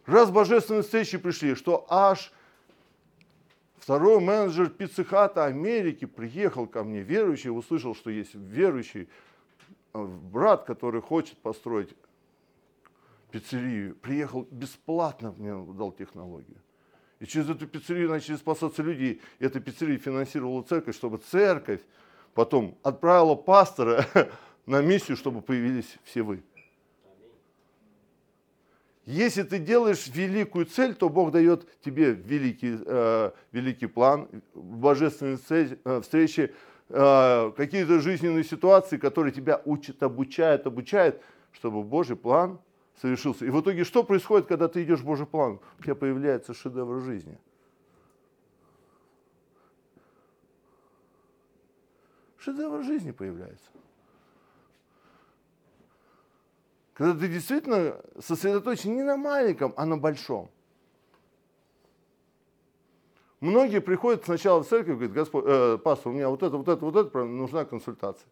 Раз 0.08 0.32
божественные 0.32 0.82
встречи 0.82 1.20
пришли, 1.20 1.54
что 1.54 1.86
аж 1.90 2.34
Второй 3.78 4.20
менеджер 4.20 4.70
пиццехата 4.70 5.46
Америки 5.46 6.06
приехал 6.06 6.66
ко 6.66 6.84
мне, 6.84 7.04
верующий, 7.04 7.52
услышал, 7.52 7.96
что 7.96 8.10
есть 8.10 8.34
верующий 8.34 9.08
э, 9.94 10.04
брат, 10.04 10.66
который 10.66 11.02
хочет 11.02 11.38
построить 11.38 11.96
пиццерию. 13.32 13.96
Приехал 13.96 14.48
бесплатно, 14.52 15.34
мне 15.38 15.54
дал 15.74 15.92
технологию. 15.92 16.58
И 17.20 17.26
через 17.26 17.50
эту 17.50 17.68
пиццерию 17.68 18.10
начали 18.10 18.36
спасаться 18.36 18.84
люди. 18.84 19.20
И 19.40 19.46
эта 19.46 19.60
пиццерия 19.60 19.98
финансировала 19.98 20.62
церковь, 20.64 20.96
чтобы 20.96 21.18
церковь 21.18 21.82
потом 22.34 22.78
отправила 22.84 23.36
пастора 23.36 24.06
на 24.66 24.82
миссию, 24.82 25.18
чтобы 25.18 25.42
появились 25.42 25.98
все 26.04 26.22
вы. 26.22 26.44
Если 29.06 29.44
ты 29.44 29.58
делаешь 29.58 30.08
великую 30.08 30.66
цель, 30.66 30.94
то 30.94 31.08
Бог 31.08 31.32
дает 31.32 31.66
тебе 31.80 32.12
великий, 32.12 32.78
э, 32.86 33.32
великий 33.54 33.88
план, 33.88 34.28
божественные 34.54 35.40
э, 35.50 36.02
встречи, 36.02 36.54
э, 36.90 37.52
какие-то 37.56 38.02
жизненные 38.02 38.44
ситуации, 38.44 38.98
которые 38.98 39.32
тебя 39.32 39.62
учат, 39.64 40.04
обучают, 40.04 40.68
обучают, 40.68 41.22
чтобы 41.54 41.84
Божий 41.84 42.18
план 42.18 42.60
совершился. 43.02 43.46
И 43.46 43.50
в 43.50 43.62
итоге 43.62 43.84
что 43.84 44.04
происходит, 44.04 44.48
когда 44.48 44.68
ты 44.68 44.84
идешь 44.84 45.00
в 45.00 45.06
Божий 45.06 45.26
план? 45.26 45.60
У 45.80 45.84
тебя 45.84 45.96
появляется 45.96 46.54
шедевр 46.54 47.00
жизни. 47.02 47.38
Шедевр 52.38 52.84
жизни 52.84 53.12
появляется. 53.12 53.70
Когда 56.94 57.20
ты 57.20 57.28
действительно 57.28 58.02
сосредоточен 58.20 58.96
не 58.96 59.04
на 59.04 59.18
маленьком, 59.18 59.74
а 59.78 59.86
на 59.86 59.98
большом. 59.98 60.50
Многие 63.40 63.82
приходят 63.82 64.24
сначала 64.24 64.64
в 64.64 64.68
церковь 64.68 64.94
и 64.94 64.94
говорят, 64.94 65.14
Господь, 65.14 65.44
э, 65.46 65.78
пастор, 65.78 66.12
у 66.12 66.16
меня 66.16 66.30
вот 66.30 66.42
это, 66.42 66.58
вот 66.58 66.68
это, 66.68 66.84
вот 66.84 66.96
это, 66.96 67.24
нужна 67.24 67.66
консультация. 67.66 68.28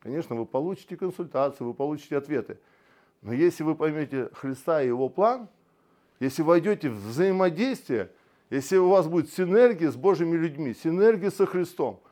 Конечно, 0.00 0.34
вы 0.34 0.46
получите 0.46 0.96
консультацию, 0.96 1.68
вы 1.68 1.74
получите 1.74 2.16
ответы. 2.16 2.58
Но 3.22 3.32
если 3.32 3.62
вы 3.62 3.74
поймете 3.74 4.30
Христа 4.32 4.82
и 4.82 4.88
Его 4.88 5.08
план, 5.08 5.48
если 6.18 6.42
войдете 6.42 6.90
в 6.90 7.06
взаимодействие, 7.06 8.10
если 8.48 8.76
у 8.76 8.88
вас 8.88 9.06
будет 9.06 9.30
синергия 9.30 9.90
с 9.90 9.96
Божьими 9.96 10.36
людьми, 10.36 10.74
синергия 10.74 11.30
со 11.30 11.46
Христом– 11.46 12.00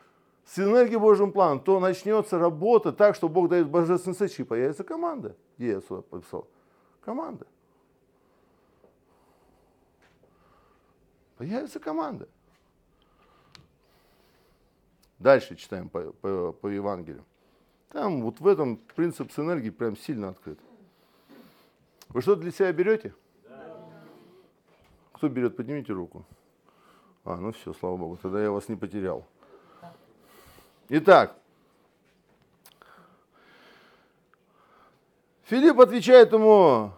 с 0.48 0.58
энергией 0.58 0.98
Божьим 0.98 1.30
планом, 1.30 1.60
то 1.60 1.78
начнется 1.78 2.38
работа 2.38 2.90
так, 2.90 3.14
что 3.14 3.28
Бог 3.28 3.50
дает 3.50 3.68
божественные 3.68 4.16
сочи, 4.16 4.44
появится 4.44 4.82
команда. 4.82 5.36
Где 5.58 5.72
я 5.72 5.80
сюда 5.82 6.02
написал? 6.10 6.48
Команда. 7.02 7.46
Появится 11.36 11.78
команда. 11.78 12.28
Дальше 15.18 15.54
читаем 15.54 15.90
по, 15.90 16.12
по, 16.12 16.52
по 16.52 16.68
Евангелию. 16.68 17.24
Там 17.90 18.22
вот 18.22 18.40
в 18.40 18.46
этом 18.46 18.76
принцип 18.94 19.32
с 19.32 19.38
энергией 19.38 19.70
прям 19.70 19.96
сильно 19.96 20.28
открыт. 20.28 20.58
Вы 22.08 22.22
что 22.22 22.36
для 22.36 22.50
себя 22.50 22.72
берете? 22.72 23.14
Кто 25.12 25.28
берет, 25.28 25.56
поднимите 25.56 25.92
руку. 25.92 26.24
А, 27.24 27.36
ну 27.36 27.52
все, 27.52 27.72
слава 27.74 27.96
Богу, 27.96 28.18
тогда 28.22 28.42
я 28.42 28.50
вас 28.50 28.68
не 28.68 28.76
потерял. 28.76 29.26
Итак, 30.90 31.36
Филипп 35.48 35.80
отвечает 35.80 36.32
ему, 36.32 36.92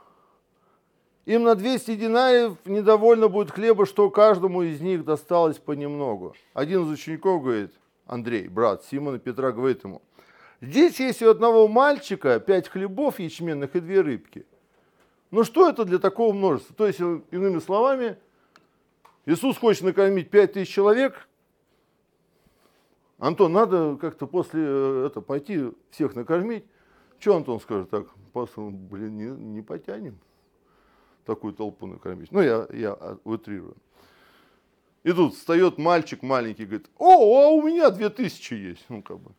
им 1.25 1.45
на 1.45 1.55
200 1.55 1.95
динариев 1.95 2.57
недовольно 2.65 3.29
будет 3.29 3.53
хлеба, 3.53 3.87
что 3.87 4.11
каждому 4.11 4.63
из 4.63 4.81
них 4.81 5.05
досталось 5.05 5.59
понемногу. 5.59 6.35
Один 6.53 6.83
из 6.83 6.91
учеников 6.91 7.43
говорит, 7.43 7.73
Андрей, 8.07 8.49
брат 8.49 8.85
Симона 8.85 9.21
Петра, 9.21 9.53
говорит 9.53 9.85
ему, 9.85 10.03
Здесь 10.61 11.01
есть 11.01 11.23
у 11.23 11.31
одного 11.31 11.69
мальчика 11.69 12.39
пять 12.39 12.69
хлебов 12.69 13.19
ячменных 13.19 13.75
и 13.77 13.81
две 13.81 14.01
рыбки. 14.01 14.47
Ну 15.31 15.45
что 15.45 15.69
это 15.69 15.85
для 15.85 15.99
такого 15.99 16.33
множества? 16.33 16.75
То 16.75 16.87
есть, 16.87 17.01
иными 17.01 17.61
словами, 17.61 18.19
Иисус 19.27 19.57
хочет 19.57 19.85
накормить 19.85 20.29
пять 20.29 20.53
тысяч 20.53 20.73
человек. 20.73 21.29
Антон, 23.19 23.53
надо 23.53 23.97
как-то 24.01 24.27
после 24.27 24.63
э, 24.65 25.07
этого 25.07 25.23
пойти 25.23 25.71
всех 25.91 26.15
накормить. 26.15 26.65
Что 27.19 27.37
Антон 27.37 27.61
скажет? 27.61 27.91
Так, 27.91 28.07
пастор, 28.33 28.71
блин, 28.71 29.17
не, 29.17 29.27
не 29.27 29.63
потянем 29.63 30.19
такую 31.27 31.53
толпу 31.53 31.87
накормить. 31.87 32.33
Ну, 32.33 32.41
я, 32.41 32.67
я 32.73 33.19
утрирую. 33.25 33.77
И 35.05 35.13
тут 35.13 35.35
встает 35.35 35.79
мальчик 35.79 36.23
маленький, 36.23 36.65
говорит, 36.65 36.91
о, 36.99 37.45
а 37.45 37.49
у 37.51 37.63
меня 37.63 37.91
две 37.91 38.11
тысячи 38.11 38.55
есть. 38.55 38.85
Ну, 38.89 39.03
как 39.03 39.19
бы. 39.19 39.33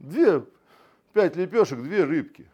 Две, 0.00 0.44
пять 1.12 1.36
лепешек, 1.36 1.82
две 1.82 2.04
рыбки. 2.04 2.48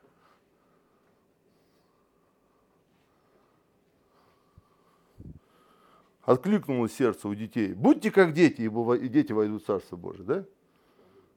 Откликнулось 6.22 6.92
сердце 6.92 7.28
у 7.28 7.34
детей. 7.36 7.72
Будьте 7.72 8.10
как 8.10 8.32
дети, 8.32 8.62
ибо 8.62 8.98
дети 8.98 9.32
войдут 9.32 9.62
в 9.62 9.66
Царство 9.66 9.96
Божие, 9.96 10.24
да? 10.24 10.44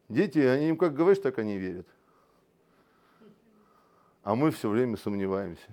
Дети, 0.09 0.39
они 0.39 0.69
им 0.69 0.77
как 0.77 0.95
говоришь, 0.95 1.21
так 1.21 1.37
они 1.37 1.57
верят. 1.57 1.87
А 4.23 4.33
мы 4.33 4.49
все 4.49 4.67
время 4.67 4.97
сомневаемся. 4.97 5.69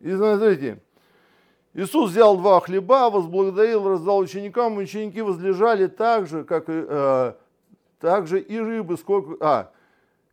И 0.00 0.10
смотрите, 0.10 0.82
Иисус 1.74 2.10
взял 2.10 2.36
два 2.36 2.58
хлеба, 2.58 3.10
возблагодарил, 3.10 3.88
раздал 3.88 4.18
ученикам, 4.18 4.80
и 4.80 4.82
ученики 4.82 5.22
возлежали 5.22 5.86
так 5.86 6.26
же, 6.26 6.42
как 6.42 6.68
и, 6.68 6.84
э, 6.88 7.34
так 8.00 8.26
же 8.26 8.40
и 8.40 8.58
рыбы, 8.58 8.96
сколько... 8.96 9.36
А, 9.40 9.72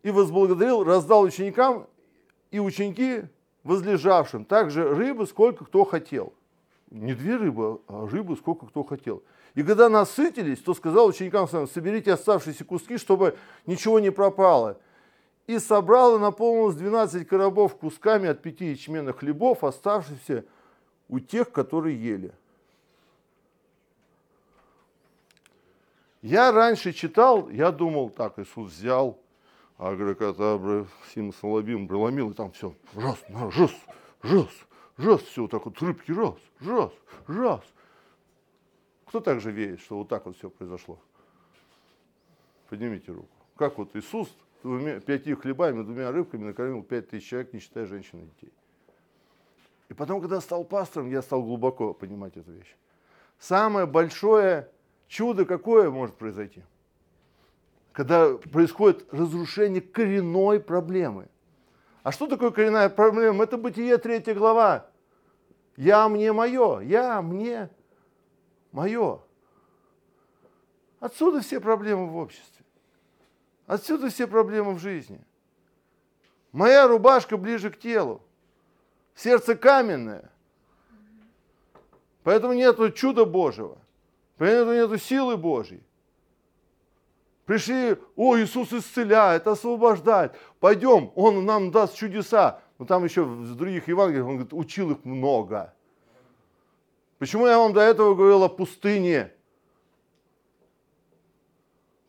и 0.04 0.12
возблагодарил, 0.12 0.84
раздал 0.84 1.24
ученикам, 1.24 1.88
и 2.52 2.60
ученики 2.60 3.24
возлежавшим, 3.64 4.46
также 4.46 4.94
рыбы, 4.94 5.26
сколько 5.26 5.66
кто 5.66 5.84
хотел. 5.84 6.34
Не 6.92 7.16
две 7.16 7.36
рыбы, 7.36 7.82
а 7.88 8.08
рыбы, 8.08 8.38
сколько 8.38 8.68
кто 8.68 8.84
хотел. 8.84 9.24
И 9.56 9.64
когда 9.64 9.90
насытились, 9.90 10.60
то 10.60 10.74
сказал 10.74 11.08
ученикам 11.08 11.48
своим, 11.48 11.68
соберите 11.68 12.14
оставшиеся 12.14 12.64
куски, 12.64 12.98
чтобы 12.98 13.36
ничего 13.66 14.00
не 14.00 14.12
пропало. 14.12 14.78
И 15.48 15.60
собрал 15.60 16.18
и 16.18 16.20
наполнилось 16.20 16.76
12 16.76 17.28
коробов 17.28 17.76
кусками 17.76 18.30
от 18.30 18.42
пяти 18.42 18.66
ячменных 18.66 19.20
хлебов, 19.20 19.64
оставшихся 19.64 20.46
у 21.08 21.20
тех, 21.20 21.52
которые 21.52 22.02
ели. 22.02 22.34
Я 26.26 26.52
раньше 26.52 26.92
читал, 26.92 27.50
я 27.50 27.72
думал, 27.72 28.10
так, 28.10 28.40
Иисус 28.40 28.72
взял, 28.72 29.22
агрокатабра, 29.78 30.88
сим 31.14 31.32
салабим, 31.32 31.88
преломил, 31.88 32.32
и 32.32 32.34
там 32.34 32.52
все, 32.52 32.74
раз, 32.96 33.24
раз, 33.30 33.72
раз, 34.24 34.50
раз, 34.98 35.22
все 35.22 35.44
вот 35.44 35.52
так 35.52 35.64
вот, 35.66 35.80
рыбки, 35.84 36.12
раз, 36.12 36.34
раз, 36.62 36.92
раз. 37.28 37.62
Кто 39.06 39.20
также 39.20 39.52
верит, 39.52 39.82
что 39.82 40.00
вот 40.00 40.10
так 40.10 40.26
вот 40.26 40.36
все 40.36 40.50
произошло? 40.50 40.98
Поднимите 42.70 43.12
руку. 43.12 43.30
Как 43.56 43.78
вот 43.78 43.96
Иисус 43.96 44.36
двумя, 44.64 45.00
пяти 45.02 45.36
хлебами, 45.36 45.84
двумя 45.84 46.12
рыбками 46.12 46.46
накормил 46.46 46.82
пять 46.82 47.08
тысяч 47.08 47.30
человек, 47.30 47.54
не 47.54 47.60
считая 47.60 47.86
женщин 47.86 48.22
и 48.22 48.26
детей. 48.26 48.54
И 49.90 49.94
потом, 49.94 50.22
когда 50.22 50.42
стал 50.42 50.64
пастором, 50.64 51.08
я 51.08 51.22
стал 51.22 51.44
глубоко 51.44 51.94
понимать 51.94 52.36
эту 52.36 52.52
вещь. 52.52 52.76
Самое 53.38 53.86
большое 53.86 54.72
чудо 55.08 55.46
какое 55.46 55.90
может 55.90 56.16
произойти? 56.16 56.64
Когда 57.92 58.36
происходит 58.36 59.06
разрушение 59.14 59.82
коренной 59.82 60.60
проблемы. 60.60 61.28
А 62.04 62.12
что 62.12 62.28
такое 62.28 62.52
коренная 62.52 62.90
проблема? 62.90 63.46
Это 63.46 63.58
Бытие, 63.58 63.98
третья 63.98 64.34
глава. 64.34 64.88
Я 65.78 66.08
мне 66.10 66.32
мое, 66.34 66.80
я 66.82 67.22
мне 67.22 67.70
мое. 68.72 69.22
Отсюда 71.00 71.42
все 71.42 71.60
проблемы 71.60 72.08
в 72.08 72.18
обществе. 72.18 72.66
Отсюда 73.68 74.10
все 74.10 74.28
проблемы 74.28 74.74
в 74.74 74.80
жизни. 74.80 75.20
Моя 76.52 76.88
рубашка 76.88 77.38
ближе 77.38 77.70
к 77.70 77.78
телу. 77.78 78.22
Сердце 79.16 79.56
каменное. 79.56 80.30
Поэтому 82.24 82.54
нету 82.54 82.92
чуда 82.92 83.26
Божьего. 83.26 83.78
Поэтому 84.38 84.74
нету 84.74 84.98
силы 84.98 85.38
Божьей. 85.38 85.82
Пришли, 87.46 87.98
о, 88.16 88.38
Иисус 88.38 88.74
исцеляет, 88.74 89.48
освобождает. 89.48 90.34
Пойдем, 90.60 91.12
Он 91.16 91.46
нам 91.46 91.72
даст 91.72 91.96
чудеса. 91.96 92.62
Но 92.80 92.86
там 92.86 93.04
еще 93.06 93.24
в 93.24 93.56
других 93.56 93.88
Евангелиях, 93.88 94.26
Он 94.26 94.34
говорит, 94.34 94.54
учил 94.54 94.92
их 94.92 95.06
много. 95.06 95.74
Почему 97.20 97.48
я 97.48 97.58
вам 97.58 97.72
до 97.72 97.82
этого 97.82 98.16
говорил 98.16 98.44
о 98.44 98.50
пустыне? 98.50 99.32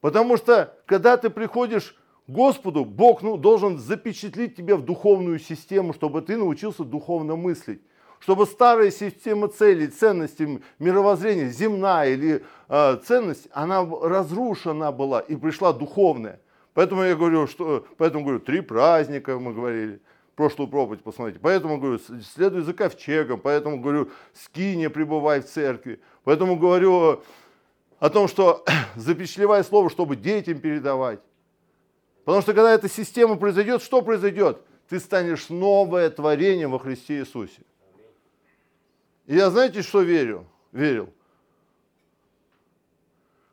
Потому 0.01 0.37
что, 0.37 0.77
когда 0.87 1.17
ты 1.17 1.31
приходишь 1.31 1.97
Господу 2.27 2.85
Бог 2.85 3.23
ну, 3.23 3.37
должен 3.37 3.79
запечатлить 3.79 4.57
тебя 4.57 4.77
в 4.77 4.85
духовную 4.85 5.39
систему, 5.39 5.93
чтобы 5.93 6.23
ты 6.23 6.37
научился 6.37 6.85
духовно 6.85 7.37
мыслить. 7.37 7.83
Чтобы 8.21 8.47
старая 8.47 8.91
система 8.91 9.49
целей, 9.49 9.89
ценностей, 9.89 10.63
мировоззрения, 10.79 11.49
земная 11.49 12.11
или 12.11 12.45
э, 12.69 12.97
ценность, 13.05 13.49
она 13.53 13.85
разрушена 13.85 14.91
была 14.91 15.21
и 15.21 15.37
пришла 15.37 15.73
духовная. 15.73 16.41
Поэтому 16.75 17.03
я 17.03 17.15
говорю, 17.15 17.47
что, 17.47 17.87
поэтому 17.97 18.25
говорю, 18.25 18.41
три 18.41 18.61
праздника 18.61 19.39
мы 19.39 19.55
говорили, 19.55 20.01
прошлую 20.35 20.69
проповедь 20.69 21.03
посмотрите. 21.03 21.41
Поэтому 21.41 21.79
говорю, 21.79 22.01
следуй 22.35 22.63
за 22.63 22.75
ковчегом, 22.75 23.41
поэтому 23.41 23.81
говорю, 23.81 24.11
скине 24.35 24.91
пребывай 24.91 25.41
в 25.41 25.47
церкви. 25.47 26.01
Поэтому 26.25 26.57
говорю 26.57 27.23
о 27.99 28.11
том, 28.11 28.29
что 28.29 28.65
запечатлевай 28.97 29.65
слово, 29.65 29.89
чтобы 29.89 30.17
детям 30.17 30.61
передавать. 30.61 31.21
Потому 32.25 32.43
что 32.43 32.53
когда 32.53 32.75
эта 32.75 32.89
система 32.89 33.37
произойдет, 33.37 33.83
что 33.83 34.03
произойдет? 34.03 34.61
Ты 34.89 35.01
станешь 35.01 35.49
новое 35.49 36.11
творение 36.11 36.69
во 36.69 36.79
Христе 36.79 37.21
Иисусе. 37.21 37.63
И 39.27 39.35
я 39.35 39.51
знаете, 39.51 39.83
что 39.83 40.03
верю? 40.03 40.47
Верил. 40.73 41.11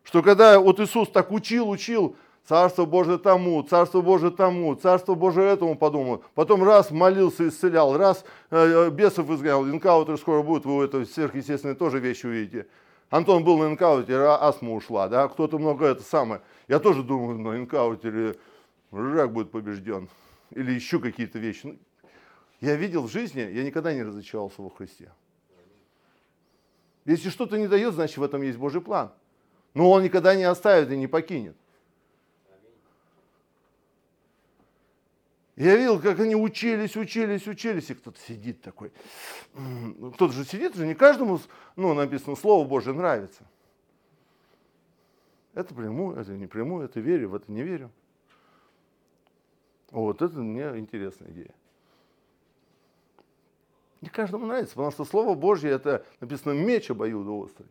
Что 0.04 0.22
когда 0.22 0.60
вот 0.60 0.80
Иисус 0.80 1.10
так 1.10 1.32
учил, 1.32 1.70
учил, 1.70 2.16
Царство 2.46 2.86
Божие 2.86 3.18
тому, 3.18 3.64
Царство 3.64 4.02
Божие 4.02 4.32
тому, 4.32 4.76
Царство 4.76 5.16
Божие 5.16 5.48
этому 5.48 5.78
подумал. 5.78 6.24
Потом 6.36 6.64
раз 6.64 6.92
молился, 6.92 7.48
исцелял, 7.48 7.98
раз 7.98 8.26
э, 8.52 8.58
э 8.58 8.90
бесов 8.90 9.30
изгонял. 9.30 9.66
Инкаутер 9.70 10.18
скоро 10.18 10.44
будет, 10.44 10.66
вы 10.66 10.84
это 10.84 11.06
сверхъестественные 11.06 11.76
тоже 11.76 12.00
вещи 12.00 12.26
увидите. 12.26 12.68
Антон 13.10 13.44
был 13.44 13.58
на 13.60 13.72
инкаутере, 13.72 14.18
а 14.18 14.48
астма 14.48 14.74
ушла, 14.74 15.08
да, 15.08 15.28
кто-то 15.30 15.58
много 15.58 15.86
это 15.86 16.04
самое. 16.04 16.42
Я 16.68 16.80
тоже 16.80 17.02
думаю, 17.02 17.38
на 17.40 17.58
инкаутере 17.58 18.36
рак 18.92 19.32
будет 19.32 19.52
побежден, 19.52 20.10
или 20.52 20.72
еще 20.72 21.00
какие-то 21.00 21.40
вещи. 21.40 21.68
Ну, 21.68 21.78
я 22.60 22.76
видел 22.76 23.04
в 23.04 23.12
жизни, 23.12 23.42
я 23.42 23.64
никогда 23.64 23.94
не 23.94 24.04
разочаровался 24.04 24.62
во 24.62 24.70
Христе. 24.70 25.12
Если 27.06 27.30
что-то 27.30 27.58
не 27.58 27.68
дает, 27.68 27.94
значит 27.94 28.18
в 28.18 28.24
этом 28.24 28.42
есть 28.42 28.58
Божий 28.58 28.82
план. 28.82 29.12
Но 29.74 29.90
Он 29.92 30.04
никогда 30.04 30.36
не 30.36 30.44
оставит 30.44 30.92
и 30.92 30.98
не 30.98 31.08
покинет. 31.08 31.56
Я 35.56 35.76
видел, 35.76 36.02
как 36.02 36.20
они 36.20 36.36
учились, 36.36 36.96
учились, 36.96 37.48
учились, 37.48 37.90
и 37.90 37.94
кто-то 37.94 38.20
сидит 38.20 38.62
такой. 38.62 38.92
Кто-то 40.16 40.34
же 40.34 40.46
сидит, 40.46 40.76
же 40.76 40.88
не 40.88 40.96
каждому, 40.96 41.40
ну, 41.76 41.94
написано, 41.94 42.36
Слово 42.36 42.68
Божье 42.68 42.92
нравится. 42.94 43.44
Это 45.54 45.76
приму, 45.76 46.14
это 46.14 46.32
не 46.32 46.48
приму, 46.48 46.82
это 46.82 47.00
верю, 47.00 47.30
в 47.30 47.36
это 47.36 47.52
не 47.52 47.62
верю. 47.62 47.92
Вот 49.92 50.24
это 50.24 50.40
мне 50.40 50.80
интересная 50.80 51.30
идея. 51.30 51.54
Не 54.04 54.10
каждому 54.10 54.48
нравится, 54.48 54.76
потому 54.76 54.92
что 54.92 55.06
Слово 55.06 55.34
Божье 55.34 55.72
это 55.72 56.06
написано 56.20 56.52
меч 56.52 56.92
обоюдоострый. 56.92 57.70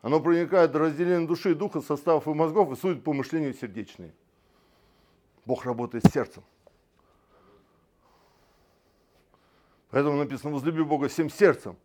Оно 0.00 0.18
проникает 0.18 0.72
до 0.72 0.80
разделения 0.80 1.24
души 1.24 1.52
и 1.52 1.54
духа, 1.54 1.80
составов 1.80 2.26
и 2.26 2.30
мозгов 2.30 2.72
и 2.72 2.74
судит 2.74 3.04
по 3.04 3.12
мышлению 3.12 3.54
сердечные. 3.54 4.12
Бог 5.46 5.64
работает 5.64 6.04
с 6.04 6.10
сердцем. 6.12 6.42
Поэтому 9.90 10.16
написано, 10.16 10.52
возлюби 10.52 10.82
Бога 10.82 11.06
всем 11.06 11.30
сердцем. 11.30 11.76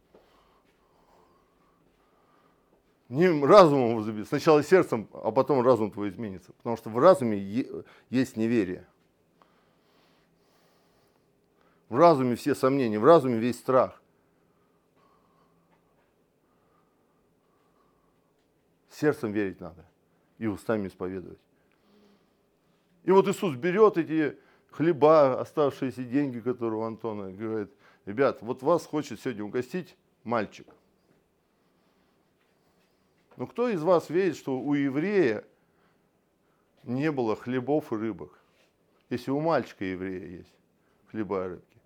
Не 3.10 3.28
разумом 3.45 3.95
возлюби, 3.95 4.24
сначала 4.24 4.64
сердцем, 4.64 5.08
а 5.14 5.30
потом 5.30 5.64
разум 5.64 5.91
твой 5.91 6.10
изменится. 6.10 6.52
Потому 6.54 6.78
что 6.78 6.89
в 6.89 6.98
разуме 6.98 7.38
есть 8.10 8.38
неверие. 8.38 8.88
В 11.90 11.96
разуме 11.96 12.36
все 12.36 12.54
сомнения, 12.54 13.00
в 13.00 13.06
разуме 13.06 13.38
весь 13.38 13.58
страх. 13.58 14.02
Сердцем 18.90 19.32
верить 19.32 19.60
надо. 19.60 19.86
и 20.38 20.48
устами 20.48 20.88
исповедовать. 20.88 21.40
И 23.04 23.12
вот 23.12 23.28
Иисус 23.28 23.56
берет 23.56 23.98
эти 23.98 24.38
хлеба, 24.72 25.40
оставшиеся 25.40 26.04
деньги, 26.04 26.40
которые 26.40 26.80
у 26.80 26.84
Антона, 26.84 27.32
говорит, 27.32 27.72
ребят, 28.06 28.42
вот 28.42 28.62
вас 28.62 28.86
хочет 28.86 29.20
сегодня 29.20 29.44
угостить 29.44 29.96
мальчик. 30.24 30.68
Но 33.38 33.48
кто 33.48 33.70
из 33.70 33.82
вас 33.82 34.10
верит, 34.10 34.36
что 34.36 34.60
у 34.60 34.74
еврея 34.74 35.46
не 36.84 37.12
было 37.12 37.36
хлебов 37.36 37.94
и 37.94 37.96
рыбок? 37.96 38.40
Если 39.10 39.32
у 39.32 39.40
мальчика 39.40 39.86
еврея 39.86 40.40
есть 40.40 40.56
хлеба 41.12 41.46
и 41.46 41.48
рыбки. 41.50 41.77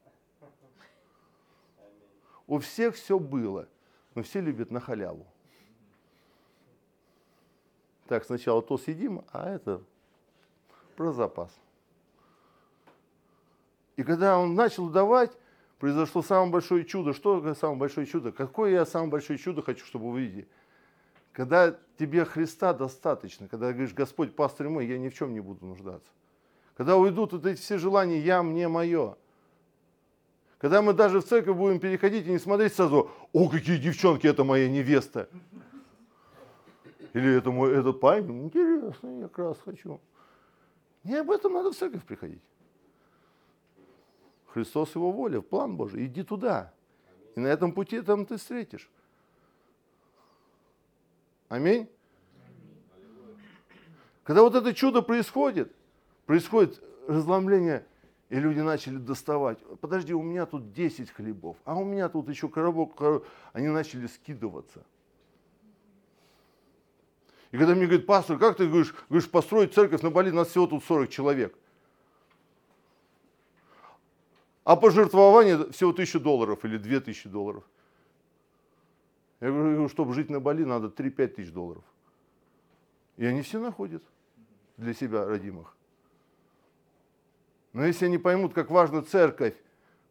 У 2.47 2.59
всех 2.59 2.95
все 2.95 3.19
было, 3.19 3.67
но 4.15 4.23
все 4.23 4.41
любят 4.41 4.71
на 4.71 4.79
халяву. 4.79 5.25
Так, 8.07 8.25
сначала 8.25 8.61
то 8.61 8.77
съедим, 8.77 9.23
а 9.31 9.49
это 9.49 9.81
про 10.97 11.13
запас. 11.13 11.51
И 13.95 14.03
когда 14.03 14.37
он 14.37 14.55
начал 14.55 14.89
давать, 14.89 15.31
произошло 15.79 16.21
самое 16.21 16.51
большое 16.51 16.85
чудо. 16.85 17.13
Что 17.13 17.53
самое 17.53 17.79
большое 17.79 18.05
чудо? 18.05 18.31
Какое 18.31 18.71
я 18.71 18.85
самое 18.85 19.11
большое 19.11 19.39
чудо 19.39 19.61
хочу, 19.61 19.85
чтобы 19.85 20.05
вы 20.05 20.11
увидели? 20.11 20.47
Когда 21.31 21.77
тебе 21.97 22.25
Христа 22.25 22.73
достаточно, 22.73 23.47
когда 23.47 23.71
говоришь, 23.71 23.93
Господь, 23.93 24.35
пастырь 24.35 24.67
мой, 24.67 24.87
я 24.87 24.97
ни 24.97 25.09
в 25.09 25.13
чем 25.13 25.33
не 25.33 25.39
буду 25.39 25.65
нуждаться. 25.65 26.11
Когда 26.75 26.97
уйдут 26.97 27.31
вот 27.33 27.45
эти 27.45 27.59
все 27.59 27.77
желания 27.77 28.19
«я, 28.19 28.43
мне, 28.43 28.67
мое». 28.67 29.17
Когда 30.61 30.83
мы 30.83 30.93
даже 30.93 31.21
в 31.21 31.25
церковь 31.25 31.57
будем 31.57 31.79
переходить 31.79 32.27
и 32.27 32.29
не 32.29 32.37
смотреть 32.37 32.75
сразу, 32.75 33.09
о, 33.33 33.49
какие 33.49 33.77
девчонки, 33.77 34.27
это 34.27 34.43
моя 34.43 34.69
невеста. 34.69 35.27
Или 37.13 37.35
это 37.35 37.49
мой 37.49 37.75
этот 37.75 37.99
парень, 37.99 38.43
интересно, 38.45 39.21
я 39.21 39.27
как 39.27 39.39
раз 39.39 39.57
хочу. 39.65 39.99
Не 41.03 41.15
об 41.15 41.31
этом 41.31 41.53
надо 41.53 41.71
в 41.71 41.75
церковь 41.75 42.03
приходить. 42.03 42.43
Христос 44.53 44.93
его 44.93 45.11
воля, 45.11 45.41
план 45.41 45.75
Божий, 45.77 46.05
иди 46.05 46.21
туда. 46.21 46.71
И 47.35 47.39
на 47.39 47.47
этом 47.47 47.71
пути 47.71 47.99
там 47.99 48.27
ты 48.27 48.37
встретишь. 48.37 48.87
Аминь. 51.49 51.89
Когда 54.23 54.43
вот 54.43 54.53
это 54.53 54.75
чудо 54.75 55.01
происходит, 55.01 55.73
происходит 56.27 56.83
разломление, 57.07 57.83
и 58.31 58.39
люди 58.39 58.61
начали 58.61 58.95
доставать. 58.95 59.59
Подожди, 59.81 60.13
у 60.13 60.21
меня 60.21 60.45
тут 60.45 60.71
10 60.71 61.11
хлебов, 61.11 61.57
а 61.65 61.75
у 61.75 61.83
меня 61.83 62.07
тут 62.07 62.29
еще 62.29 62.47
коробок. 62.47 63.25
Они 63.51 63.67
начали 63.67 64.07
скидываться. 64.07 64.85
И 67.51 67.57
когда 67.57 67.75
мне 67.75 67.87
говорит, 67.87 68.05
пастор, 68.05 68.39
как 68.39 68.55
ты 68.55 68.69
говоришь, 68.69 68.95
говоришь, 69.09 69.29
построить 69.29 69.73
церковь 69.73 70.01
на 70.01 70.11
Бали, 70.11 70.31
нас 70.31 70.47
всего 70.47 70.65
тут 70.65 70.81
40 70.85 71.09
человек. 71.09 71.53
А 74.63 74.77
пожертвование 74.77 75.69
всего 75.73 75.91
тысячу 75.91 76.21
долларов 76.21 76.63
или 76.63 76.77
две 76.77 77.01
тысячи 77.01 77.27
долларов. 77.27 77.65
Я 79.41 79.49
говорю, 79.49 79.89
чтобы 79.89 80.13
жить 80.13 80.29
на 80.29 80.39
Бали, 80.39 80.63
надо 80.63 80.87
3-5 80.87 81.27
тысяч 81.27 81.51
долларов. 81.51 81.83
И 83.17 83.25
они 83.25 83.41
все 83.41 83.59
находят 83.59 84.03
для 84.77 84.93
себя 84.93 85.25
родимых. 85.25 85.75
Но 87.73 87.85
если 87.85 88.05
они 88.05 88.17
поймут, 88.17 88.53
как 88.53 88.69
важна 88.69 89.01
церковь 89.01 89.55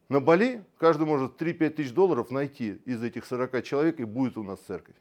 на 0.08 0.20
Бали, 0.20 0.64
каждый 0.78 1.06
может 1.06 1.40
3-5 1.40 1.70
тысяч 1.70 1.92
долларов 1.92 2.30
найти 2.30 2.80
из 2.84 3.02
этих 3.02 3.26
40 3.26 3.62
человек, 3.62 4.00
и 4.00 4.04
будет 4.04 4.38
у 4.38 4.42
нас 4.42 4.60
церковь. 4.60 4.96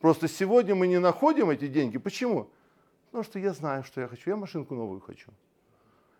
Просто 0.00 0.28
сегодня 0.28 0.74
мы 0.74 0.86
не 0.86 0.98
находим 0.98 1.50
эти 1.50 1.68
деньги. 1.68 1.98
Почему? 1.98 2.50
Потому 3.06 3.24
что 3.24 3.38
я 3.38 3.52
знаю, 3.52 3.84
что 3.84 4.00
я 4.00 4.08
хочу. 4.08 4.30
Я 4.30 4.36
машинку 4.36 4.74
новую 4.74 5.00
хочу. 5.00 5.30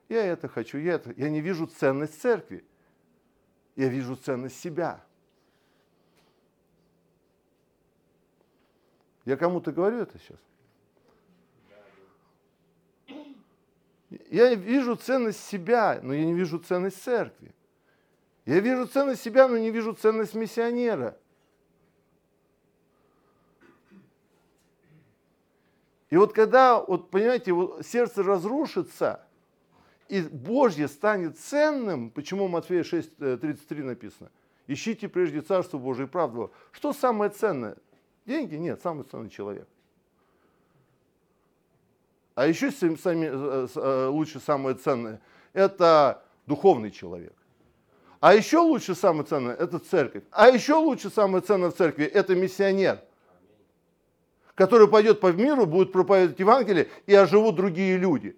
Я 0.08 0.26
это 0.26 0.46
хочу, 0.46 0.78
я 0.78 0.94
это. 0.94 1.12
Я 1.16 1.30
не 1.30 1.40
вижу 1.40 1.66
ценность 1.66 2.20
церкви. 2.20 2.64
Я 3.76 3.88
вижу 3.88 4.14
ценность 4.14 4.58
себя. 4.58 5.04
Я 9.24 9.36
кому-то 9.36 9.72
говорю 9.72 9.98
это 9.98 10.18
сейчас. 10.18 10.38
Я 14.30 14.54
вижу 14.54 14.96
ценность 14.96 15.44
себя, 15.44 16.00
но 16.02 16.12
я 16.12 16.24
не 16.24 16.34
вижу 16.34 16.58
ценность 16.58 17.02
церкви. 17.02 17.54
Я 18.44 18.60
вижу 18.60 18.86
ценность 18.86 19.22
себя, 19.22 19.48
но 19.48 19.56
не 19.56 19.70
вижу 19.70 19.92
ценность 19.92 20.34
миссионера. 20.34 21.16
И 26.10 26.16
вот 26.16 26.34
когда, 26.34 26.78
вот 26.78 27.10
понимаете, 27.10 27.52
вот 27.52 27.86
сердце 27.86 28.22
разрушится, 28.22 29.24
и 30.08 30.20
Божье 30.20 30.88
станет 30.88 31.38
ценным, 31.38 32.10
почему 32.10 32.48
Матфея 32.48 32.82
6.33 32.82 33.80
э, 33.80 33.82
написано? 33.82 34.30
Ищите 34.66 35.08
прежде 35.08 35.40
Царство 35.40 35.78
Божие 35.78 36.06
и 36.06 36.10
правду. 36.10 36.52
Что 36.70 36.92
самое 36.92 37.30
ценное? 37.30 37.76
Деньги? 38.26 38.56
Нет, 38.56 38.80
самый 38.82 39.04
ценный 39.04 39.30
человек. 39.30 39.66
А 42.34 42.46
еще 42.46 42.70
сами, 42.70 43.28
э, 43.30 43.68
э, 43.74 44.06
лучше 44.06 44.40
самое 44.40 44.74
ценное– 44.74 45.20
это 45.52 46.22
духовный 46.46 46.90
человек. 46.90 47.34
А 48.20 48.34
еще 48.34 48.58
лучше 48.58 48.94
самое 48.94 49.24
ценное– 49.24 49.54
это 49.58 49.78
церковь. 49.78 50.22
А 50.30 50.48
еще 50.48 50.74
лучше 50.74 51.10
самое 51.10 51.42
ценное 51.42 51.70
в 51.70 51.74
церкви– 51.74 52.04
это 52.14 52.34
миссионер, 52.34 53.00
который 54.54 54.88
пойдет 54.88 55.20
по 55.20 55.32
миру, 55.32 55.66
будет 55.66 55.92
проповедовать 55.92 56.38
Евангелие, 56.38 56.88
и 57.06 57.14
оживут 57.14 57.56
другие 57.56 57.98
люди. 57.98 58.36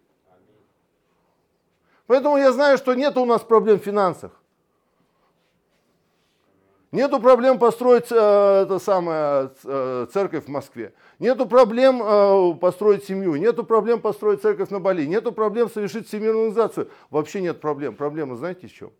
Поэтому 2.06 2.36
я 2.36 2.52
знаю, 2.52 2.78
что 2.78 2.94
нет 2.94 3.16
у 3.16 3.24
нас 3.24 3.42
проблем 3.42 3.78
в 3.78 3.84
финансах. 3.84 4.32
Нету 6.94 7.18
проблем 7.18 7.58
построить 7.58 8.12
э, 8.12 8.62
это 8.62 8.78
самое, 8.78 9.50
э, 9.64 10.06
церковь 10.12 10.44
в 10.44 10.48
Москве. 10.48 10.94
Нету 11.18 11.44
проблем 11.44 12.00
э, 12.00 12.54
построить 12.54 13.02
семью. 13.02 13.34
Нету 13.34 13.64
проблем 13.64 14.00
построить 14.00 14.42
церковь 14.42 14.70
на 14.70 14.78
Бали. 14.78 15.04
Нету 15.04 15.32
проблем 15.32 15.68
совершить 15.68 16.06
всемирную. 16.06 16.54
Вообще 17.10 17.40
нет 17.40 17.60
проблем. 17.60 17.96
Проблема 17.96 18.36
знаете 18.36 18.68
в 18.68 18.72
чем? 18.72 18.92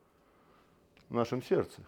В 1.08 1.14
нашем 1.14 1.40
сердце. 1.40 1.82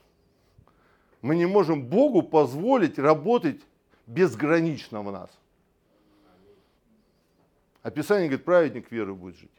Мы 1.23 1.35
не 1.35 1.47
можем 1.47 1.83
Богу 1.83 2.23
позволить 2.23 3.01
работать 3.01 3.61
безгранично 4.07 5.03
в 5.03 5.11
нас. 5.11 5.31
Описание 7.83 8.29
говорит, 8.29 8.45
праведник 8.45 8.93
веры 8.93 9.13
будет 9.13 9.39
жить. 9.39 9.51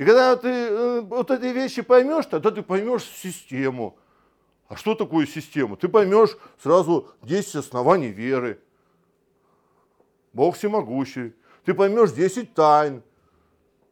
И 0.00 0.04
когда 0.06 0.34
ты 0.34 0.48
э, 0.48 1.00
вот 1.02 1.30
эти 1.30 1.52
вещи 1.52 1.82
поймешь, 1.82 2.24
тогда 2.24 2.50
ты 2.50 2.62
поймешь 2.62 3.04
систему. 3.04 3.98
А 4.66 4.74
что 4.74 4.94
такое 4.94 5.26
система? 5.26 5.76
Ты 5.76 5.88
поймешь 5.88 6.38
сразу 6.62 7.08
10 7.20 7.56
оснований 7.56 8.08
веры. 8.08 8.62
Бог 10.32 10.56
всемогущий. 10.56 11.34
Ты 11.66 11.74
поймешь 11.74 12.12
10 12.12 12.54
тайн. 12.54 13.02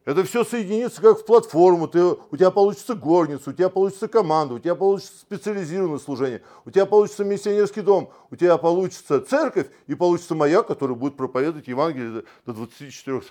Это 0.07 0.25
все 0.25 0.45
соединится 0.45 1.03
как 1.03 1.19
в 1.19 1.27
платформу. 1.27 1.89
Ты, 1.89 2.03
у 2.03 2.37
тебя 2.39 2.51
получится 2.51 2.95
горница, 2.95 3.51
у 3.51 3.53
тебя 3.53 3.69
получится 3.69 4.09
команда, 4.09 4.55
у 4.55 4.59
тебя 4.59 4.77
получится 4.77 5.13
специализированное 5.21 5.99
служение, 5.99 6.41
у 6.65 6.71
тебя 6.71 6.87
получится 6.87 7.23
миссионерский 7.23 7.83
дом, 7.83 8.11
у 8.31 8.37
тебя 8.37 8.57
получится 8.57 9.21
церковь 9.21 9.67
и 9.87 9.95
получится 9.95 10.35
моя, 10.35 10.63
которая 10.63 10.97
будет 10.97 11.19
проповедовать 11.19 11.69
Евангелие 11.69 12.25
до 12.47 12.55
24 12.55 13.25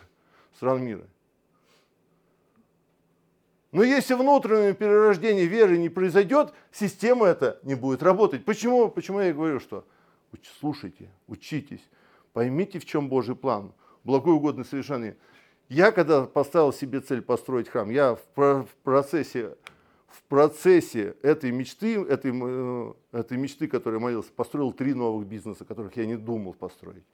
стран 0.56 0.84
мира. 0.84 1.08
Но 3.78 3.84
если 3.84 4.16
внутреннее 4.16 4.74
перерождение 4.74 5.46
веры 5.46 5.78
не 5.78 5.90
произойдет, 5.90 6.52
система 6.72 7.28
эта 7.28 7.60
не 7.62 7.76
будет 7.76 8.02
работать. 8.02 8.44
Почему? 8.44 8.90
Почему 8.90 9.20
я 9.20 9.32
говорю, 9.32 9.60
что 9.60 9.86
слушайте, 10.60 11.12
учитесь, 11.28 11.88
поймите, 12.34 12.80
в 12.80 12.86
чем 12.86 13.08
Божий 13.08 13.36
план, 13.36 13.72
благой 14.04 14.34
угодный 14.34 14.66
совершенный. 14.66 15.16
Я 15.70 15.92
когда 15.92 16.24
поставил 16.24 16.74
себе 16.74 17.02
цель 17.02 17.22
построить 17.22 17.70
храм, 17.70 17.92
я 17.92 18.16
в 18.16 18.68
процессе, 18.84 19.56
в 20.08 20.24
процессе 20.24 21.16
этой 21.22 21.52
мечты, 21.52 22.02
этой, 22.02 22.32
э, 22.34 22.94
этой 23.12 23.38
мечты, 23.38 23.68
которой 23.68 24.00
молился, 24.00 24.32
построил 24.32 24.72
три 24.72 24.96
новых 24.96 25.28
бизнеса, 25.28 25.66
которых 25.66 25.96
я 25.98 26.08
не 26.08 26.18
думал 26.18 26.56
построить. 26.56 27.06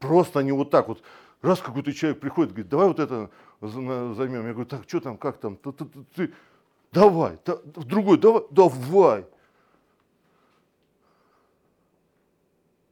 Просто 0.00 0.40
они 0.40 0.50
вот 0.50 0.70
так 0.70 0.88
вот 0.88 1.00
Раз 1.42 1.60
какой-то 1.60 1.92
человек 1.92 2.20
приходит, 2.20 2.52
говорит, 2.52 2.68
давай 2.68 2.88
вот 2.88 3.00
это 3.00 3.30
займем. 3.60 4.46
Я 4.46 4.52
говорю, 4.52 4.66
так, 4.66 4.84
что 4.88 5.00
там, 5.00 5.16
как 5.16 5.38
там? 5.38 5.56
Ты, 5.56 5.72
ты, 5.72 5.84
ты, 6.14 6.32
давай, 6.92 7.38
да, 7.44 7.58
другой, 7.64 8.18
давай, 8.18 8.42
давай. 8.50 9.26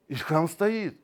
И 0.09 0.15
храм 0.15 0.49
стоит. 0.49 0.99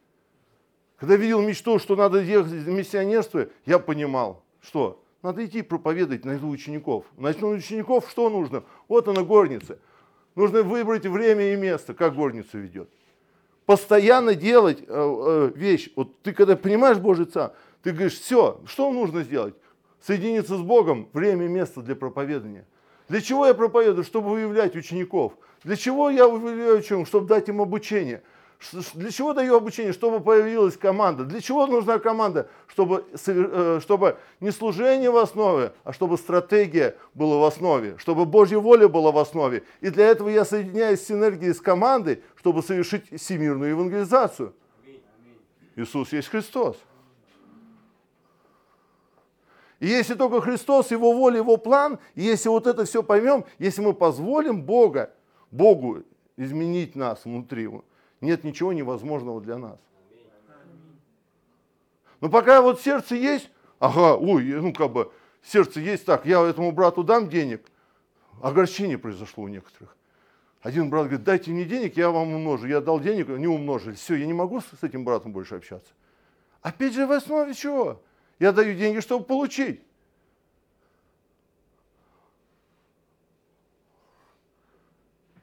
Когда 0.96 1.16
видел 1.16 1.42
мечту, 1.42 1.78
что 1.78 1.96
надо 1.96 2.20
ехать 2.20 2.52
в 2.52 2.68
миссионерство, 2.68 3.48
я 3.66 3.78
понимал, 3.78 4.42
что 4.62 5.02
надо 5.22 5.44
идти 5.44 5.62
проповедовать, 5.62 6.24
найти 6.24 6.44
учеников. 6.44 7.04
Найти 7.16 7.44
учеников 7.44 8.08
что 8.10 8.30
нужно? 8.30 8.64
Вот 8.88 9.08
она 9.08 9.22
горница. 9.22 9.78
Нужно 10.34 10.62
выбрать 10.62 11.06
время 11.06 11.52
и 11.52 11.56
место, 11.56 11.94
как 11.94 12.14
горницу 12.14 12.58
ведет. 12.58 12.90
Постоянно 13.66 14.34
делать 14.34 14.80
э, 14.80 14.84
э, 14.88 15.52
вещь. 15.54 15.90
Вот 15.96 16.20
ты 16.22 16.32
когда 16.32 16.56
понимаешь 16.56 16.98
Божий 16.98 17.24
царь, 17.24 17.50
ты 17.82 17.92
говоришь, 17.92 18.18
все, 18.18 18.60
что 18.66 18.90
нужно 18.92 19.22
сделать? 19.22 19.54
Соединиться 20.00 20.56
с 20.56 20.60
Богом, 20.60 21.08
время 21.14 21.46
и 21.46 21.48
место 21.48 21.80
для 21.80 21.96
проповедания. 21.96 22.66
Для 23.08 23.20
чего 23.20 23.46
я 23.46 23.54
проповедую? 23.54 24.04
Чтобы 24.04 24.30
выявлять 24.30 24.76
учеников. 24.76 25.34
Для 25.62 25.76
чего 25.76 26.10
я 26.10 26.28
выявляю 26.28 26.78
учеников? 26.78 27.08
Чтобы 27.08 27.26
дать 27.26 27.48
им 27.48 27.62
обучение. 27.62 28.22
Для 28.72 29.10
чего 29.10 29.32
даю 29.32 29.56
обучение? 29.56 29.92
Чтобы 29.92 30.20
появилась 30.20 30.76
команда. 30.76 31.24
Для 31.24 31.40
чего 31.40 31.66
нужна 31.66 31.98
команда? 31.98 32.48
Чтобы, 32.66 33.04
э, 33.26 33.80
чтобы 33.82 34.16
не 34.40 34.50
служение 34.50 35.10
в 35.10 35.16
основе, 35.16 35.72
а 35.84 35.92
чтобы 35.92 36.16
стратегия 36.16 36.96
была 37.14 37.38
в 37.38 37.44
основе, 37.44 37.96
чтобы 37.98 38.24
Божья 38.24 38.58
воля 38.58 38.88
была 38.88 39.12
в 39.12 39.18
основе. 39.18 39.64
И 39.80 39.90
для 39.90 40.06
этого 40.06 40.28
я 40.28 40.44
соединяюсь 40.44 41.00
с 41.00 41.06
синергией 41.06 41.52
с 41.52 41.60
командой, 41.60 42.22
чтобы 42.36 42.62
совершить 42.62 43.20
всемирную 43.20 43.70
евангелизацию. 43.70 44.54
Иисус 45.76 46.12
есть 46.12 46.28
Христос. 46.28 46.76
И 49.80 49.86
если 49.86 50.14
только 50.14 50.40
Христос, 50.40 50.90
Его 50.90 51.12
воля, 51.12 51.38
Его 51.38 51.56
план, 51.56 51.98
и 52.14 52.22
если 52.22 52.48
вот 52.48 52.66
это 52.66 52.84
все 52.84 53.02
поймем, 53.02 53.44
если 53.58 53.82
мы 53.82 53.92
позволим 53.92 54.62
Бога, 54.62 55.12
Богу 55.50 56.04
изменить 56.36 56.96
нас 56.96 57.24
внутри, 57.24 57.68
нет 58.24 58.44
ничего 58.44 58.72
невозможного 58.72 59.40
для 59.40 59.58
нас. 59.58 59.78
Но 62.20 62.28
пока 62.28 62.62
вот 62.62 62.80
сердце 62.80 63.16
есть, 63.16 63.50
ага, 63.78 64.16
ой, 64.16 64.44
ну 64.44 64.72
как 64.72 64.92
бы 64.92 65.12
сердце 65.42 65.80
есть 65.80 66.06
так, 66.06 66.26
я 66.26 66.40
этому 66.42 66.72
брату 66.72 67.04
дам 67.04 67.28
денег, 67.28 67.66
огорчение 68.40 68.98
произошло 68.98 69.44
у 69.44 69.48
некоторых. 69.48 69.96
Один 70.64 70.88
брат 70.88 71.08
говорит, 71.08 71.24
дайте 71.24 71.50
мне 71.50 71.66
денег, 71.66 71.94
я 71.98 72.10
вам 72.10 72.32
умножу. 72.32 72.66
Я 72.66 72.80
дал 72.80 72.98
денег, 72.98 73.28
не 73.28 73.46
умножили. 73.46 73.94
Все, 73.96 74.14
я 74.14 74.24
не 74.24 74.32
могу 74.32 74.62
с 74.62 74.82
этим 74.82 75.04
братом 75.04 75.30
больше 75.30 75.56
общаться. 75.56 75.92
Опять 76.62 76.94
же, 76.94 77.06
в 77.06 77.12
основе 77.12 77.52
чего? 77.52 78.00
Я 78.38 78.50
даю 78.50 78.74
деньги, 78.74 79.00
чтобы 79.00 79.26
получить. 79.26 79.82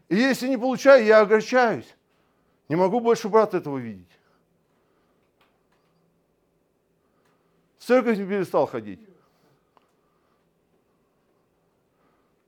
И 0.09 0.15
если 0.15 0.47
не 0.47 0.57
получаю, 0.57 1.05
я 1.05 1.21
огорчаюсь. 1.21 1.95
Не 2.71 2.77
могу 2.77 3.01
больше 3.01 3.27
брата 3.27 3.57
этого 3.57 3.77
видеть. 3.77 4.07
Церковь 7.79 8.17
не 8.17 8.25
перестал 8.25 8.65
ходить. 8.65 9.01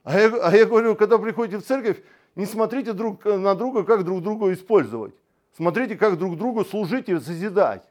А 0.02 0.18
я, 0.18 0.34
а 0.42 0.56
я 0.56 0.64
говорю, 0.64 0.96
когда 0.96 1.18
приходите 1.18 1.58
в 1.58 1.62
церковь, 1.62 2.02
не 2.36 2.46
смотрите 2.46 2.94
друг 2.94 3.26
на 3.26 3.54
друга, 3.54 3.84
как 3.84 4.02
друг 4.02 4.22
друга 4.22 4.50
использовать. 4.54 5.12
Смотрите, 5.54 5.94
как 5.94 6.16
друг 6.16 6.38
другу 6.38 6.64
служить 6.64 7.10
и 7.10 7.20
созидать. 7.20 7.84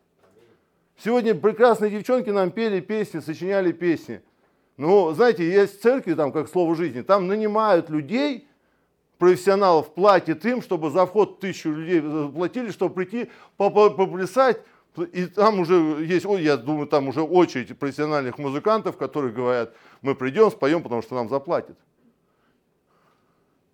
Сегодня 0.98 1.36
прекрасные 1.36 1.92
девчонки 1.92 2.32
нам 2.32 2.50
пели 2.50 2.80
песни, 2.80 3.20
сочиняли 3.20 3.72
песни. 3.74 4.24
Ну, 4.78 5.14
знаете, 5.14 5.48
есть 5.48 5.84
церкви, 5.84 6.16
там, 6.16 6.32
как 6.32 6.50
слово 6.50 6.76
жизни, 6.76 7.04
там 7.04 7.28
нанимают 7.28 7.92
людей, 7.92 8.48
профессионалов, 9.24 9.94
платят 9.94 10.44
им, 10.44 10.62
чтобы 10.62 10.90
за 10.90 11.06
вход 11.06 11.40
тысячу 11.40 11.72
людей 11.72 12.02
платили, 12.30 12.72
чтобы 12.72 12.94
прийти 12.94 13.32
поплясать. 13.56 14.60
И 15.14 15.28
там 15.28 15.62
уже 15.62 15.76
есть, 16.04 16.26
я 16.26 16.58
думаю, 16.58 16.88
там 16.88 17.08
уже 17.08 17.22
очередь 17.22 17.80
профессиональных 17.80 18.38
музыкантов, 18.38 18.98
которые 18.98 19.32
говорят, 19.32 19.74
мы 20.02 20.14
придем, 20.14 20.52
споем, 20.52 20.84
потому 20.84 21.02
что 21.02 21.16
нам 21.16 21.30
заплатят. 21.30 21.78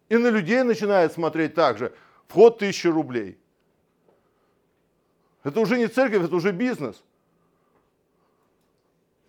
И 0.07 0.17
на 0.17 0.27
людей 0.27 0.61
начинают 0.61 1.13
смотреть 1.13 1.55
так 1.55 1.79
же. 1.79 1.93
Вход 2.27 2.59
тысяча 2.59 2.91
рублей. 2.91 3.39
Это 5.43 5.59
уже 5.61 5.79
не 5.79 5.87
церковь, 5.87 6.25
это 6.25 6.35
уже 6.35 6.51
бизнес. 6.51 7.03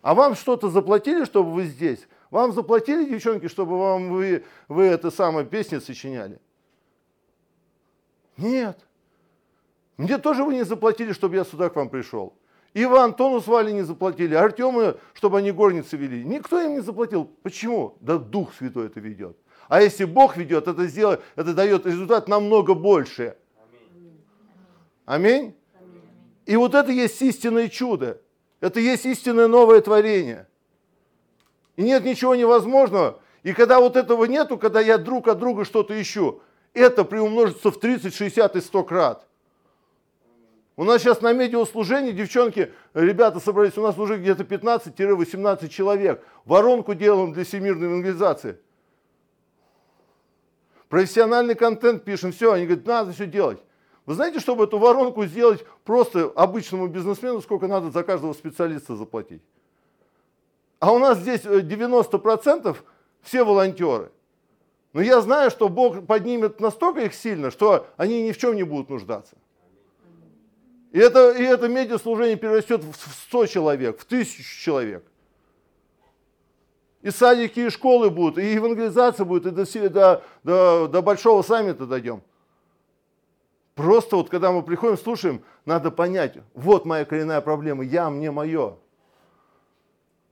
А 0.03 0.13
вам 0.13 0.35
что-то 0.35 0.69
заплатили, 0.69 1.25
чтобы 1.25 1.51
вы 1.51 1.63
здесь? 1.63 2.07
Вам 2.31 2.53
заплатили, 2.53 3.09
девчонки, 3.09 3.47
чтобы 3.49 3.77
вам 3.77 4.09
вы, 4.09 4.45
вы 4.69 4.85
это 4.85 5.11
самое 5.11 5.45
песни 5.45 5.79
сочиняли? 5.79 6.39
Нет. 8.37 8.79
Мне 9.97 10.17
тоже 10.17 10.43
вы 10.45 10.55
не 10.55 10.63
заплатили, 10.63 11.11
чтобы 11.11 11.35
я 11.35 11.43
сюда 11.43 11.69
к 11.69 11.75
вам 11.75 11.89
пришел. 11.89 12.33
И 12.73 12.85
вы 12.85 12.99
Антону 12.99 13.41
с 13.41 13.47
Валей 13.47 13.73
не 13.73 13.81
заплатили, 13.81 14.33
Артему, 14.33 14.95
чтобы 15.13 15.39
они 15.39 15.51
горницы 15.51 15.97
вели. 15.97 16.23
Никто 16.23 16.61
им 16.61 16.71
не 16.71 16.79
заплатил. 16.79 17.29
Почему? 17.43 17.97
Да 17.99 18.17
Дух 18.17 18.53
Святой 18.53 18.85
это 18.87 19.01
ведет. 19.01 19.37
А 19.67 19.81
если 19.81 20.05
Бог 20.05 20.37
ведет, 20.37 20.69
это, 20.69 20.87
сделает, 20.87 21.21
это 21.35 21.53
дает 21.53 21.85
результат 21.85 22.29
намного 22.29 22.73
больше. 22.73 23.35
Аминь. 25.05 25.53
И 26.45 26.55
вот 26.55 26.75
это 26.75 26.93
есть 26.93 27.21
истинное 27.21 27.67
чудо. 27.67 28.21
Это 28.61 28.79
есть 28.79 29.05
истинное 29.05 29.49
новое 29.49 29.81
творение. 29.81 30.47
И 31.75 31.83
нет 31.83 32.03
ничего 32.03 32.35
невозможного. 32.35 33.19
И 33.43 33.53
когда 33.53 33.79
вот 33.79 33.95
этого 33.95 34.25
нету, 34.25 34.57
когда 34.57 34.81
я 34.81 34.97
друг 34.97 35.27
от 35.27 35.39
друга 35.39 35.65
что-то 35.65 35.99
ищу, 35.99 36.41
это 36.73 37.03
приумножится 37.03 37.71
в 37.71 37.79
30, 37.79 38.13
60 38.13 38.55
и 38.55 38.61
100 38.61 38.83
крат. 38.83 39.27
У 40.77 40.83
нас 40.83 41.01
сейчас 41.01 41.21
на 41.21 41.33
медиаслужении, 41.33 42.11
девчонки, 42.11 42.73
ребята 42.93 43.39
собрались, 43.39 43.77
у 43.77 43.81
нас 43.81 43.97
уже 43.97 44.17
где-то 44.17 44.43
15-18 44.43 45.67
человек. 45.69 46.23
Воронку 46.45 46.93
делаем 46.93 47.33
для 47.33 47.43
всемирной 47.43 47.87
евангелизации. 47.87 48.57
Профессиональный 50.87 51.55
контент 51.55 52.03
пишем, 52.03 52.31
все, 52.31 52.51
они 52.53 52.65
говорят, 52.65 52.85
надо 52.85 53.11
все 53.11 53.25
делать. 53.25 53.59
Вы 54.05 54.15
знаете, 54.15 54.39
чтобы 54.39 54.63
эту 54.63 54.77
воронку 54.79 55.25
сделать 55.25 55.63
просто 55.83 56.31
обычному 56.35 56.87
бизнесмену, 56.87 57.41
сколько 57.41 57.67
надо 57.67 57.91
за 57.91 58.03
каждого 58.03 58.33
специалиста 58.33 58.95
заплатить? 58.95 59.41
А 60.81 60.91
у 60.91 60.97
нас 60.97 61.19
здесь 61.19 61.41
90% 61.41 62.71
э, 62.71 62.73
все 63.21 63.43
волонтеры. 63.43 64.11
Но 64.93 65.01
я 65.01 65.21
знаю, 65.21 65.51
что 65.51 65.69
Бог 65.69 66.07
поднимет 66.07 66.59
настолько 66.59 67.01
их 67.01 67.13
сильно, 67.13 67.51
что 67.51 67.85
они 67.97 68.23
ни 68.23 68.31
в 68.31 68.37
чем 68.39 68.55
не 68.55 68.63
будут 68.63 68.89
нуждаться. 68.89 69.35
И 70.91 70.97
это, 70.97 71.33
и 71.33 71.43
это 71.43 71.67
медиаслужение 71.67 72.35
перерастет 72.35 72.83
в 72.83 72.95
100 73.27 73.45
человек, 73.45 73.99
в 73.99 74.05
тысячу 74.05 74.59
человек. 74.59 75.05
И 77.03 77.11
садики, 77.11 77.59
и 77.59 77.69
школы 77.69 78.09
будут, 78.09 78.39
и 78.39 78.53
евангелизация 78.53 79.23
будет, 79.23 79.45
и 79.45 79.51
до, 79.51 79.89
до, 79.89 80.23
до, 80.43 80.87
до 80.87 81.01
большого 81.03 81.43
саммита 81.43 81.85
дойдем. 81.85 82.23
Просто 83.75 84.15
вот 84.15 84.29
когда 84.29 84.51
мы 84.51 84.63
приходим, 84.63 84.97
слушаем, 84.97 85.43
надо 85.63 85.91
понять, 85.91 86.37
вот 86.55 86.85
моя 86.85 87.05
коренная 87.05 87.41
проблема, 87.41 87.83
я, 87.83 88.09
мне, 88.09 88.31
мое. 88.31 88.77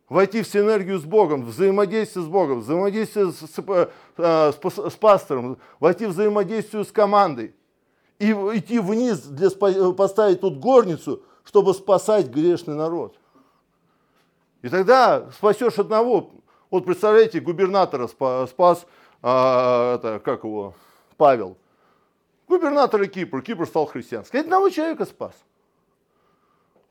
Войти 0.10 0.42
в 0.42 0.48
синергию 0.48 1.00
с 1.00 1.04
Богом, 1.04 1.46
взаимодействие 1.46 2.26
с 2.26 2.28
Богом, 2.28 2.62
взаимодействие 2.62 3.32
с, 3.32 3.38
с, 3.38 3.60
э, 4.18 4.52
с, 4.52 4.92
с 4.92 4.96
пастором, 4.96 5.58
войти 5.80 6.08
в 6.08 6.10
взаимодействие 6.10 6.84
с 6.84 6.92
командой. 6.92 7.56
И 8.18 8.32
идти 8.32 8.80
вниз, 8.80 9.20
для, 9.22 9.50
поставить 9.92 10.42
тут 10.42 10.58
горницу, 10.58 11.24
чтобы 11.44 11.74
спасать 11.74 12.28
грешный 12.28 12.76
народ. 12.76 13.16
И 14.64 14.70
тогда 14.70 15.30
спасешь 15.32 15.78
одного. 15.78 16.32
Вот 16.70 16.86
представляете, 16.86 17.40
губернатора 17.40 18.08
спас 18.08 18.86
а, 19.22 19.96
это, 19.96 20.20
как 20.20 20.44
его, 20.44 20.74
Павел– 21.18 21.56
губернатора 22.50 23.06
Кипра, 23.06 23.42
Кипр 23.42 23.66
стал 23.68 23.86
христианским. 23.86 24.40
Одного 24.40 24.70
человека 24.70 25.06
спас, 25.06 25.36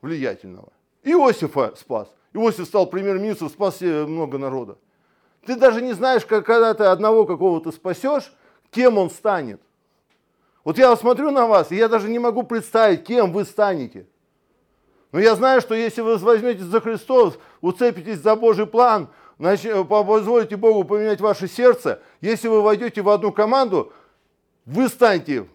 влиятельного. 0.01 0.71
Иосифа 1.03 1.75
спас. 1.75 2.07
Иосиф 2.33 2.65
стал 2.65 2.87
премьер-министром, 2.87 3.49
спас 3.49 3.81
много 3.81 4.37
народа. 4.37 4.77
Ты 5.45 5.55
даже 5.55 5.81
не 5.81 5.93
знаешь, 5.93 6.25
как, 6.25 6.45
когда 6.45 6.73
ты 6.73 6.83
одного 6.83 7.25
какого-то 7.25 7.71
спасешь, 7.71 8.31
кем 8.71 8.97
он 8.97 9.09
станет. 9.09 9.61
Вот 10.63 10.77
я 10.77 10.95
смотрю 10.95 11.31
на 11.31 11.47
вас, 11.47 11.71
и 11.71 11.75
я 11.75 11.87
даже 11.87 12.09
не 12.09 12.19
могу 12.19 12.43
представить, 12.43 13.05
кем 13.05 13.31
вы 13.31 13.45
станете. 13.45 14.05
Но 15.11 15.19
я 15.19 15.35
знаю, 15.35 15.61
что 15.61 15.73
если 15.73 16.01
вы 16.01 16.17
возьметесь 16.17 16.63
за 16.63 16.81
Христос, 16.81 17.39
уцепитесь 17.61 18.19
за 18.19 18.35
Божий 18.35 18.67
план, 18.67 19.09
позволите 19.39 20.55
Богу 20.55 20.83
поменять 20.83 21.21
ваше 21.21 21.47
сердце, 21.47 22.01
если 22.21 22.47
вы 22.47 22.61
войдете 22.61 23.01
в 23.01 23.09
одну 23.09 23.31
команду, 23.31 23.91
вы 24.65 24.87
станете 24.87 25.47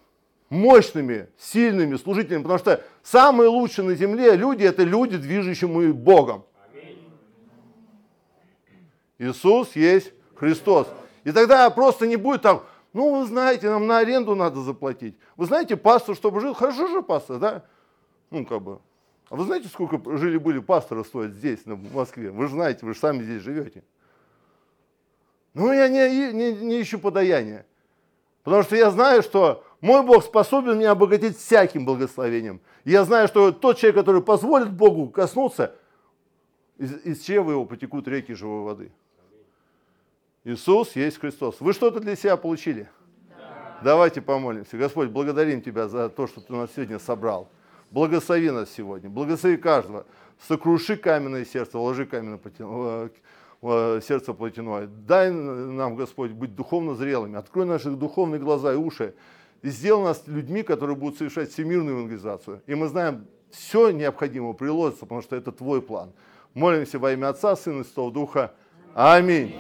мощными, 0.49 1.29
сильными 1.39 1.97
служителями, 1.97 2.43
потому 2.43 2.59
что 2.59 2.83
самые 3.03 3.49
лучшие 3.49 3.85
на 3.85 3.95
земле 3.95 4.35
люди– 4.35 4.63
это 4.65 4.83
люди, 4.83 5.19
движущие 5.19 5.93
Богом. 5.93 6.45
Иисус 9.19 9.77
есть 9.77 10.13
Христос. 10.35 10.89
И 11.25 11.33
тогда 11.33 11.69
просто 11.71 12.07
не 12.07 12.17
будет 12.17 12.43
там, 12.43 12.63
ну, 12.93 13.19
вы 13.19 13.27
знаете, 13.27 13.69
нам 13.69 13.87
на 13.87 13.99
аренду 13.99 14.35
надо 14.35 14.61
заплатить. 14.61 15.17
Вы 15.37 15.47
знаете, 15.47 15.77
пастор, 15.77 16.15
чтобы 16.15 16.41
жил, 16.41 16.55
хорошо 16.55 16.87
же 16.87 17.03
пастор, 17.03 17.39
да? 17.39 17.65
Ну, 18.31 18.47
как 18.47 18.63
бы. 18.63 18.81
А 19.31 19.37
вы 19.37 19.45
знаете, 19.45 19.69
сколько 19.69 20.17
жили-были 20.17 20.61
пасторы 20.61 21.05
стоят 21.05 21.33
здесь, 21.33 21.61
в 21.65 21.95
Москве? 21.95 22.31
Вы 22.31 22.47
же 22.47 22.53
знаете, 22.53 22.87
вы 22.87 22.95
же 22.95 23.01
сами 23.01 23.23
здесь 23.23 23.43
живете. 23.43 23.83
Ну, 25.55 25.73
я 25.73 25.89
не, 25.89 26.33
не, 26.33 26.53
не 26.53 26.83
ищу 26.83 26.99
подаяния. 26.99 27.67
Потому 28.45 28.63
что 28.63 28.77
я 28.77 28.91
знаю, 28.91 29.23
что 29.23 29.65
мой 29.81 30.03
Бог 30.03 30.23
способен 30.25 30.79
меня 30.79 30.93
обогатить 30.93 31.37
всяким 31.37 31.85
благословением. 31.87 32.61
Я 32.85 33.05
знаю, 33.05 33.27
что 33.29 33.53
тот 33.53 33.79
человек, 33.79 33.97
который 33.97 34.23
позволит 34.23 34.73
Богу 34.73 35.09
коснуться, 35.09 35.75
из, 36.77 36.93
из 37.05 37.23
чрева 37.23 37.53
его 37.53 37.65
потекут 37.65 38.07
реки 38.07 38.35
живой 38.35 38.63
воды. 38.63 38.93
Иисус 40.45 40.95
есть 40.95 41.19
Христос. 41.19 41.57
Вы 41.61 41.73
что-то 41.73 42.01
для 42.01 42.17
себя 42.17 42.37
получили? 42.37 42.89
Да. 43.31 43.79
Давайте 43.83 44.21
помолимся. 44.21 44.77
Господь, 44.77 45.09
благодарим 45.09 45.63
Тебя 45.63 45.89
за 45.89 46.11
то, 46.11 46.27
что 46.27 46.43
Ты 46.43 46.53
нас 46.53 46.71
сегодня 46.75 46.99
собрал. 46.99 47.49
Благослови 47.91 48.51
нас 48.51 48.71
сегодня, 48.71 49.09
благослови 49.09 49.57
каждого. 49.57 50.05
Сокруши 50.47 50.97
каменное 50.97 51.45
сердце, 51.45 51.79
вложи 51.79 52.05
каменное 52.05 52.41
э, 52.45 53.09
э, 53.63 54.01
сердце 54.07 54.35
плотяное. 54.35 54.87
Дай 54.87 55.31
нам, 55.31 55.97
Господь, 55.97 56.33
быть 56.33 56.55
духовно 56.55 56.95
зрелыми. 56.95 57.39
Открой 57.39 57.65
наши 57.65 57.91
духовные 57.91 58.41
глаза 58.41 58.75
и 58.75 58.77
уши. 58.77 59.15
И 59.63 59.69
сделай 59.69 60.05
нас 60.05 60.25
людьми, 60.27 60.63
которые 60.63 60.97
будут 60.97 61.17
совершать 61.17 61.53
всемирную 61.53 61.97
евангелизацию. 61.97 62.61
И 62.67 62.75
мы 62.75 62.89
знаем, 62.89 63.27
все 63.51 63.91
необходимое 63.91 64.53
приложится, 64.53 65.07
потому 65.07 65.23
что 65.23 65.37
это 65.37 65.53
Твой 65.53 65.81
план. 65.81 66.13
Молимся 66.53 66.99
во 66.99 67.13
имя 67.13 67.29
Отца, 67.29 67.57
Сына 67.57 67.81
и 67.81 67.85
Святого 67.85 68.13
Духа. 68.13 68.53
Аминь. 68.95 69.55